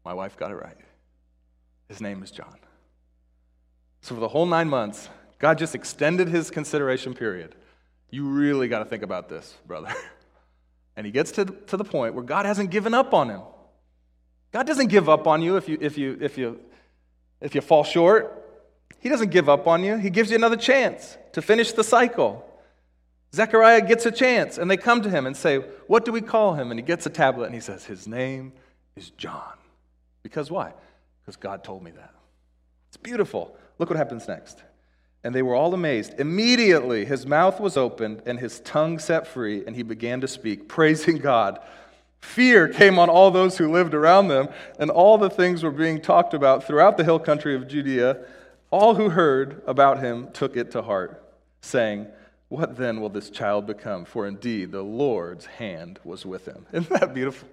My 0.04 0.14
wife 0.14 0.38
got 0.38 0.52
it 0.52 0.56
right. 0.56 0.78
His 1.90 2.02
name 2.02 2.24
is 2.24 2.32
John. 2.32 2.56
So 4.02 4.16
for 4.16 4.22
the 4.22 4.28
whole 4.28 4.46
nine 4.46 4.70
months, 4.70 5.10
God 5.40 5.58
just 5.58 5.76
extended 5.76 6.28
his 6.28 6.52
consideration 6.52 7.14
period. 7.14 7.56
You 8.12 8.28
really 8.28 8.68
got 8.68 8.80
to 8.80 8.86
think 8.86 9.04
about 9.04 9.30
this, 9.30 9.56
brother. 9.66 9.94
And 10.98 11.06
he 11.06 11.12
gets 11.12 11.32
to, 11.34 11.46
to 11.46 11.78
the 11.78 11.84
point 11.84 12.14
where 12.14 12.24
God 12.24 12.46
hasn't 12.46 12.72
given 12.72 12.94
up 12.94 13.14
on 13.14 13.30
him. 13.30 13.42
God 14.52 14.66
doesn't 14.66 14.88
give 14.88 15.10
up 15.10 15.28
on 15.28 15.42
you 15.42 15.58
if 15.58 15.68
you, 15.68 15.78
if 15.82 15.98
you, 15.98 16.18
if 16.22 16.38
you, 16.38 16.60
if 17.42 17.56
you 17.56 17.62
fall 17.62 17.84
short. 17.84 18.42
He 19.00 19.10
doesn't 19.10 19.30
give 19.30 19.50
up 19.50 19.68
on 19.68 19.84
you. 19.84 19.98
He 19.98 20.10
gives 20.10 20.30
you 20.30 20.38
another 20.38 20.56
chance 20.56 21.18
to 21.34 21.42
finish 21.42 21.74
the 21.74 21.84
cycle. 21.84 22.46
Zechariah 23.34 23.82
gets 23.82 24.06
a 24.06 24.12
chance, 24.12 24.58
and 24.58 24.72
they 24.72 24.78
come 24.78 25.02
to 25.02 25.10
him 25.10 25.26
and 25.26 25.36
say, 25.36 25.58
What 25.88 26.06
do 26.06 26.12
we 26.12 26.22
call 26.22 26.54
him? 26.54 26.72
And 26.72 26.80
he 26.80 26.86
gets 26.86 27.06
a 27.06 27.10
tablet 27.10 27.48
and 27.48 27.54
he 27.54 27.60
says, 27.60 27.84
His 27.84 28.08
name 28.08 28.54
is 28.96 29.10
John. 29.12 29.54
Because 30.24 30.50
why? 30.50 30.74
Because 31.22 31.36
God 31.36 31.64
told 31.64 31.84
me 31.84 31.92
that. 31.92 32.14
It's 32.88 32.98
beautiful. 32.98 33.58
Look 33.78 33.90
what 33.90 33.98
happens 33.98 34.28
next. 34.28 34.64
And 35.26 35.34
they 35.34 35.42
were 35.42 35.56
all 35.56 35.74
amazed. 35.74 36.20
Immediately 36.20 37.04
his 37.04 37.26
mouth 37.26 37.60
was 37.60 37.76
opened 37.76 38.22
and 38.28 38.40
his 38.40 38.60
tongue 38.60 39.00
set 39.00 39.26
free, 39.26 39.66
and 39.66 39.76
he 39.76 39.82
began 39.82 40.22
to 40.22 40.28
speak, 40.28 40.68
praising 40.70 41.18
God. 41.18 41.60
Fear 42.22 42.70
came 42.70 43.00
on 43.00 43.10
all 43.10 43.32
those 43.32 43.58
who 43.58 43.72
lived 43.72 43.96
around 43.96 44.28
them, 44.28 44.50
and 44.78 44.92
all 44.92 45.18
the 45.18 45.30
things 45.30 45.64
were 45.64 45.72
being 45.72 46.00
talked 46.00 46.36
about 46.36 46.64
throughout 46.64 46.98
the 46.98 47.04
hill 47.04 47.18
country 47.18 47.56
of 47.56 47.68
Judea. 47.68 48.20
All 48.70 48.94
who 48.94 49.10
heard 49.10 49.64
about 49.66 50.00
him 50.00 50.30
took 50.32 50.56
it 50.56 50.70
to 50.72 50.84
heart, 50.84 51.24
saying, 51.62 52.06
What 52.50 52.78
then 52.78 53.02
will 53.02 53.10
this 53.10 53.32
child 53.32 53.66
become? 53.66 54.06
For 54.06 54.28
indeed 54.28 54.72
the 54.72 54.84
Lord's 54.84 55.48
hand 55.48 56.00
was 56.04 56.24
with 56.24 56.46
him. 56.46 56.68
Isn't 56.74 56.90
that 56.90 57.16
beautiful? 57.16 57.50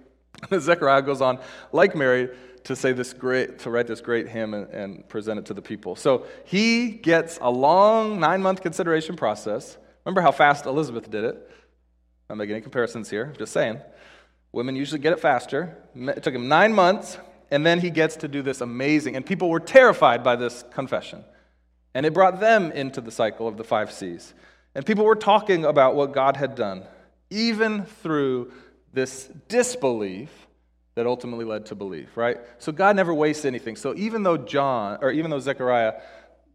Zechariah 0.59 1.01
goes 1.01 1.21
on, 1.21 1.39
like 1.71 1.95
Mary, 1.95 2.29
to 2.65 2.75
say 2.75 2.93
this 2.93 3.13
great, 3.13 3.59
to 3.59 3.69
write 3.69 3.87
this 3.87 4.01
great 4.01 4.29
hymn 4.29 4.53
and, 4.53 4.69
and 4.69 5.09
present 5.09 5.39
it 5.39 5.45
to 5.47 5.53
the 5.53 5.61
people. 5.61 5.95
So 5.95 6.25
he 6.45 6.89
gets 6.89 7.37
a 7.41 7.49
long 7.49 8.19
nine 8.19 8.41
month 8.41 8.61
consideration 8.61 9.15
process. 9.15 9.77
Remember 10.05 10.21
how 10.21 10.31
fast 10.31 10.65
Elizabeth 10.65 11.09
did 11.09 11.23
it? 11.23 11.51
I'm 12.29 12.37
making 12.37 12.55
any 12.55 12.61
comparisons 12.61 13.09
here, 13.09 13.33
just 13.37 13.53
saying. 13.53 13.79
Women 14.51 14.75
usually 14.75 14.99
get 14.99 15.13
it 15.13 15.19
faster. 15.19 15.77
It 15.95 16.23
took 16.23 16.33
him 16.33 16.47
nine 16.47 16.73
months, 16.73 17.17
and 17.51 17.65
then 17.65 17.79
he 17.79 17.89
gets 17.89 18.17
to 18.17 18.27
do 18.27 18.41
this 18.41 18.61
amazing. 18.61 19.15
And 19.15 19.25
people 19.25 19.49
were 19.49 19.59
terrified 19.59 20.23
by 20.23 20.35
this 20.35 20.63
confession. 20.73 21.23
And 21.93 22.05
it 22.05 22.13
brought 22.13 22.39
them 22.39 22.71
into 22.71 23.01
the 23.01 23.11
cycle 23.11 23.47
of 23.47 23.57
the 23.57 23.63
five 23.63 23.91
C's. 23.91 24.33
And 24.75 24.85
people 24.85 25.05
were 25.05 25.15
talking 25.15 25.65
about 25.65 25.95
what 25.95 26.13
God 26.13 26.37
had 26.37 26.55
done, 26.55 26.83
even 27.29 27.85
through 27.85 28.51
this 28.93 29.29
disbelief 29.47 30.42
that 30.95 31.07
ultimately 31.07 31.45
led 31.45 31.65
to 31.67 31.75
belief, 31.75 32.15
right? 32.15 32.37
So 32.59 32.71
God 32.71 32.95
never 32.95 33.13
wastes 33.13 33.45
anything. 33.45 33.75
So 33.75 33.95
even 33.95 34.23
though 34.23 34.37
John, 34.37 34.99
or 35.01 35.11
even 35.11 35.31
though 35.31 35.39
Zechariah 35.39 35.93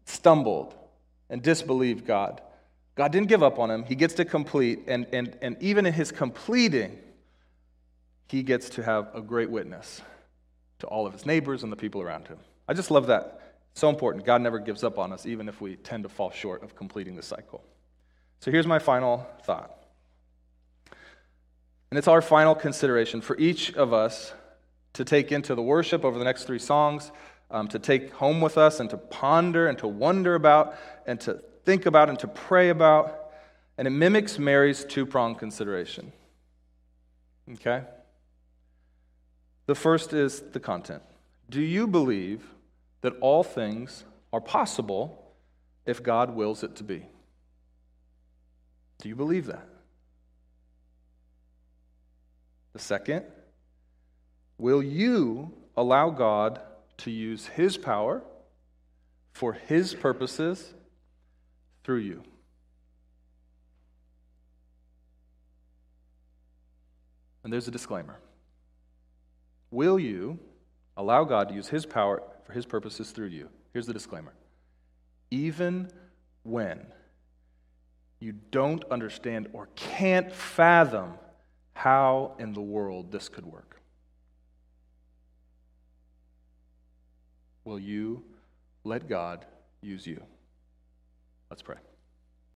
stumbled 0.05 0.75
and 1.29 1.41
disbelieved 1.41 2.05
God, 2.05 2.41
God 2.95 3.11
didn't 3.11 3.27
give 3.27 3.43
up 3.43 3.59
on 3.59 3.71
him. 3.71 3.83
He 3.83 3.95
gets 3.95 4.15
to 4.15 4.25
complete, 4.25 4.83
and, 4.87 5.07
and, 5.13 5.37
and 5.41 5.57
even 5.61 5.85
in 5.85 5.93
his 5.93 6.11
completing, 6.11 6.97
he 8.27 8.43
gets 8.43 8.69
to 8.71 8.83
have 8.83 9.09
a 9.13 9.21
great 9.21 9.49
witness 9.49 10.01
to 10.79 10.87
all 10.87 11.07
of 11.07 11.13
his 11.13 11.25
neighbors 11.25 11.63
and 11.63 11.71
the 11.71 11.77
people 11.77 12.01
around 12.01 12.27
him. 12.27 12.37
I 12.67 12.73
just 12.73 12.91
love 12.91 13.07
that. 13.07 13.55
So 13.73 13.89
important. 13.89 14.25
God 14.25 14.41
never 14.41 14.59
gives 14.59 14.83
up 14.83 14.97
on 14.99 15.13
us, 15.13 15.25
even 15.25 15.47
if 15.47 15.61
we 15.61 15.75
tend 15.77 16.03
to 16.03 16.09
fall 16.09 16.31
short 16.31 16.63
of 16.63 16.75
completing 16.75 17.15
the 17.15 17.23
cycle. 17.23 17.63
So 18.39 18.51
here's 18.51 18.67
my 18.67 18.79
final 18.79 19.25
thought. 19.43 19.78
And 21.91 21.97
it's 21.97 22.07
our 22.07 22.21
final 22.21 22.55
consideration 22.55 23.21
for 23.21 23.37
each 23.37 23.73
of 23.73 23.93
us 23.93 24.33
to 24.93 25.03
take 25.03 25.31
into 25.31 25.55
the 25.55 25.61
worship 25.61 26.05
over 26.05 26.17
the 26.19 26.25
next 26.25 26.43
three 26.43 26.59
songs, 26.59 27.11
um, 27.51 27.67
to 27.69 27.79
take 27.79 28.11
home 28.13 28.41
with 28.41 28.57
us 28.57 28.79
and 28.79 28.89
to 28.89 28.97
ponder 28.97 29.67
and 29.67 29.77
to 29.79 29.87
wonder 29.87 30.35
about 30.35 30.75
and 31.07 31.19
to 31.21 31.41
think 31.65 31.85
about 31.85 32.09
and 32.09 32.19
to 32.19 32.27
pray 32.27 32.69
about. 32.69 33.31
And 33.77 33.87
it 33.87 33.91
mimics 33.91 34.37
Mary's 34.37 34.83
two 34.83 35.05
pronged 35.05 35.39
consideration. 35.39 36.11
Okay? 37.53 37.83
The 39.65 39.75
first 39.75 40.13
is 40.13 40.41
the 40.41 40.59
content. 40.59 41.01
Do 41.49 41.61
you 41.61 41.87
believe 41.87 42.43
that 43.01 43.13
all 43.21 43.43
things 43.43 44.03
are 44.33 44.41
possible 44.41 45.33
if 45.85 46.03
God 46.03 46.35
wills 46.35 46.63
it 46.63 46.75
to 46.77 46.83
be? 46.83 47.05
Do 48.99 49.09
you 49.09 49.15
believe 49.15 49.45
that? 49.45 49.68
The 52.79 52.85
second, 52.85 53.25
will 54.57 54.81
you 54.81 55.51
allow 55.75 56.11
God 56.11 56.61
to 56.99 57.11
use 57.11 57.45
His 57.45 57.75
power 57.75 58.23
for 59.33 59.51
His 59.51 59.93
purposes 59.93 60.73
through 61.83 61.97
you? 61.97 62.23
And 67.43 67.51
there's 67.51 67.67
a 67.67 67.71
disclaimer. 67.71 68.17
Will 69.71 69.99
you 69.99 70.39
allow 70.95 71.25
God 71.25 71.49
to 71.49 71.55
use 71.55 71.67
His 71.67 71.85
power 71.85 72.23
for 72.45 72.53
His 72.53 72.65
purposes 72.65 73.11
through 73.11 73.27
you? 73.27 73.49
Here's 73.73 73.87
the 73.87 73.93
disclaimer. 73.93 74.31
Even 75.31 75.91
when 76.43 76.85
you 78.21 78.31
don't 78.51 78.85
understand 78.85 79.49
or 79.51 79.67
can't 79.75 80.31
fathom 80.31 81.15
how 81.79 82.33
in 82.39 82.51
the 82.51 82.59
world 82.59 83.09
this 83.09 83.29
could 83.29 83.45
work, 83.45 83.79
will 87.63 87.79
you 87.79 88.21
let 88.83 89.07
God 89.07 89.45
use 89.81 90.05
you? 90.05 90.21
Let's 91.49 91.61
pray. 91.61 91.77